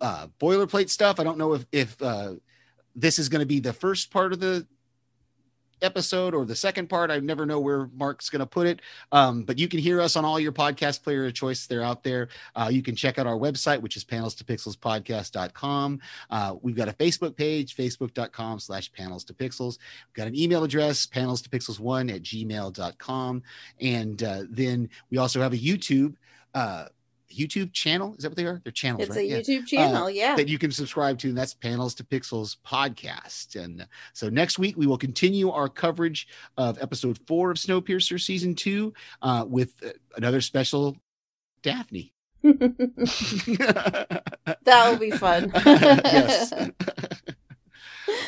uh, 0.00 0.26
boilerplate 0.40 0.90
stuff 0.90 1.20
i 1.20 1.24
don't 1.24 1.38
know 1.38 1.54
if 1.54 1.64
if 1.72 2.02
uh, 2.02 2.34
this 2.96 3.18
is 3.18 3.28
going 3.28 3.40
to 3.40 3.46
be 3.46 3.60
the 3.60 3.72
first 3.72 4.10
part 4.10 4.32
of 4.32 4.40
the 4.40 4.66
episode 5.82 6.34
or 6.34 6.44
the 6.44 6.56
second 6.56 6.88
part 6.88 7.10
i 7.10 7.18
never 7.18 7.46
know 7.46 7.60
where 7.60 7.88
mark's 7.94 8.30
going 8.30 8.40
to 8.40 8.46
put 8.46 8.66
it. 8.66 8.80
Um, 9.12 9.42
but 9.42 9.58
you 9.58 9.68
can 9.68 9.80
hear 9.80 10.00
us 10.00 10.16
on 10.16 10.24
all 10.24 10.40
your 10.40 10.52
podcast 10.52 11.02
player 11.02 11.26
of 11.26 11.34
choice. 11.34 11.66
They're 11.66 11.82
out 11.82 12.02
there. 12.02 12.28
Uh, 12.54 12.68
you 12.70 12.82
can 12.82 12.96
check 12.96 13.18
out 13.18 13.26
our 13.26 13.36
website 13.36 13.80
which 13.80 13.96
is 13.96 14.04
panels 14.04 14.34
to 14.34 14.44
pixels 14.44 14.76
podcast.com 14.76 16.00
uh, 16.30 16.54
we've 16.62 16.76
got 16.76 16.88
a 16.88 16.92
facebook 16.92 17.36
page 17.36 17.76
facebook.com 17.76 18.58
slash 18.58 18.92
panels 18.92 19.24
to 19.24 19.34
pixels 19.34 19.78
we've 20.08 20.14
got 20.14 20.26
an 20.26 20.36
email 20.36 20.64
address 20.64 21.06
panels 21.06 21.42
to 21.42 21.50
pixels 21.50 21.78
one 21.78 22.10
at 22.10 22.22
gmail.com 22.22 23.42
and 23.80 24.22
uh, 24.22 24.42
then 24.48 24.88
we 25.10 25.18
also 25.18 25.40
have 25.40 25.52
a 25.52 25.58
youtube 25.58 26.14
uh, 26.54 26.86
youtube 27.32 27.72
channel 27.72 28.14
is 28.16 28.22
that 28.22 28.28
what 28.30 28.36
they 28.36 28.44
are 28.44 28.60
they're 28.64 28.72
channels 28.72 29.02
It's 29.08 29.16
right? 29.16 29.24
a 29.24 29.26
Yeah 29.26 29.38
YouTube 29.38 29.66
channel. 29.66 30.10
yeah. 30.10 30.36
that 30.36 30.48
you 30.48 30.58
can 30.58 30.70
subscribe 30.70 31.18
to, 31.20 31.28
and 31.28 31.36
that's 31.38 31.54
Panels 31.54 31.94
to 31.96 32.04
Pixels 32.04 32.56
podcast. 32.66 33.56
And 33.62 33.86
so 34.12 34.28
next 34.28 34.58
week 34.58 34.76
we 34.76 34.86
will 34.86 34.98
continue 34.98 35.50
our 35.50 35.68
coverage 35.68 36.28
of 36.56 36.78
episode 36.82 37.18
four 37.26 37.50
of 37.50 37.56
Snowpiercer 37.56 38.20
season 38.20 38.54
two 38.54 38.92
uh, 39.22 39.44
with 39.48 39.74
uh, 39.84 39.90
another 40.16 40.40
special 40.40 40.96
Daphne. 41.62 42.12
That'll 44.64 44.96
be 44.98 45.10
fun. 45.12 45.50
yes. 45.64 46.52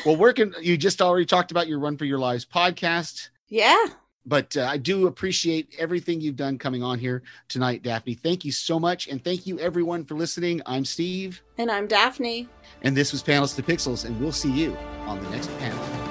well, 0.05 0.15
working. 0.15 0.53
You 0.61 0.77
just 0.77 1.01
already 1.01 1.25
talked 1.25 1.51
about 1.51 1.67
your 1.67 1.79
Run 1.79 1.97
for 1.97 2.05
Your 2.05 2.19
Lives 2.19 2.45
podcast. 2.45 3.29
yeah. 3.47 3.85
But 4.27 4.57
uh, 4.57 4.67
I 4.69 4.77
do 4.77 5.07
appreciate 5.07 5.73
everything 5.79 6.19
you've 6.19 6.35
done 6.35 6.57
coming 6.57 6.83
on 6.83 6.99
here 6.99 7.23
tonight, 7.47 7.81
Daphne. 7.81 8.13
Thank 8.13 8.43
you 8.43 8.51
so 8.51 8.77
much. 8.77 9.07
And 9.07 9.23
thank 9.23 9.47
you, 9.47 9.57
everyone, 9.59 10.03
for 10.03 10.15
listening. 10.15 10.61
I'm 10.65 10.83
Steve. 10.83 11.41
And 11.57 11.71
I'm 11.71 11.87
Daphne. 11.87 12.49
And 12.81 12.95
this 12.95 13.13
was 13.13 13.23
Panels 13.23 13.55
to 13.55 13.63
Pixels, 13.63 14.05
and 14.05 14.19
we'll 14.19 14.33
see 14.33 14.51
you 14.51 14.75
on 15.05 15.23
the 15.23 15.29
next 15.29 15.49
panel. 15.59 16.06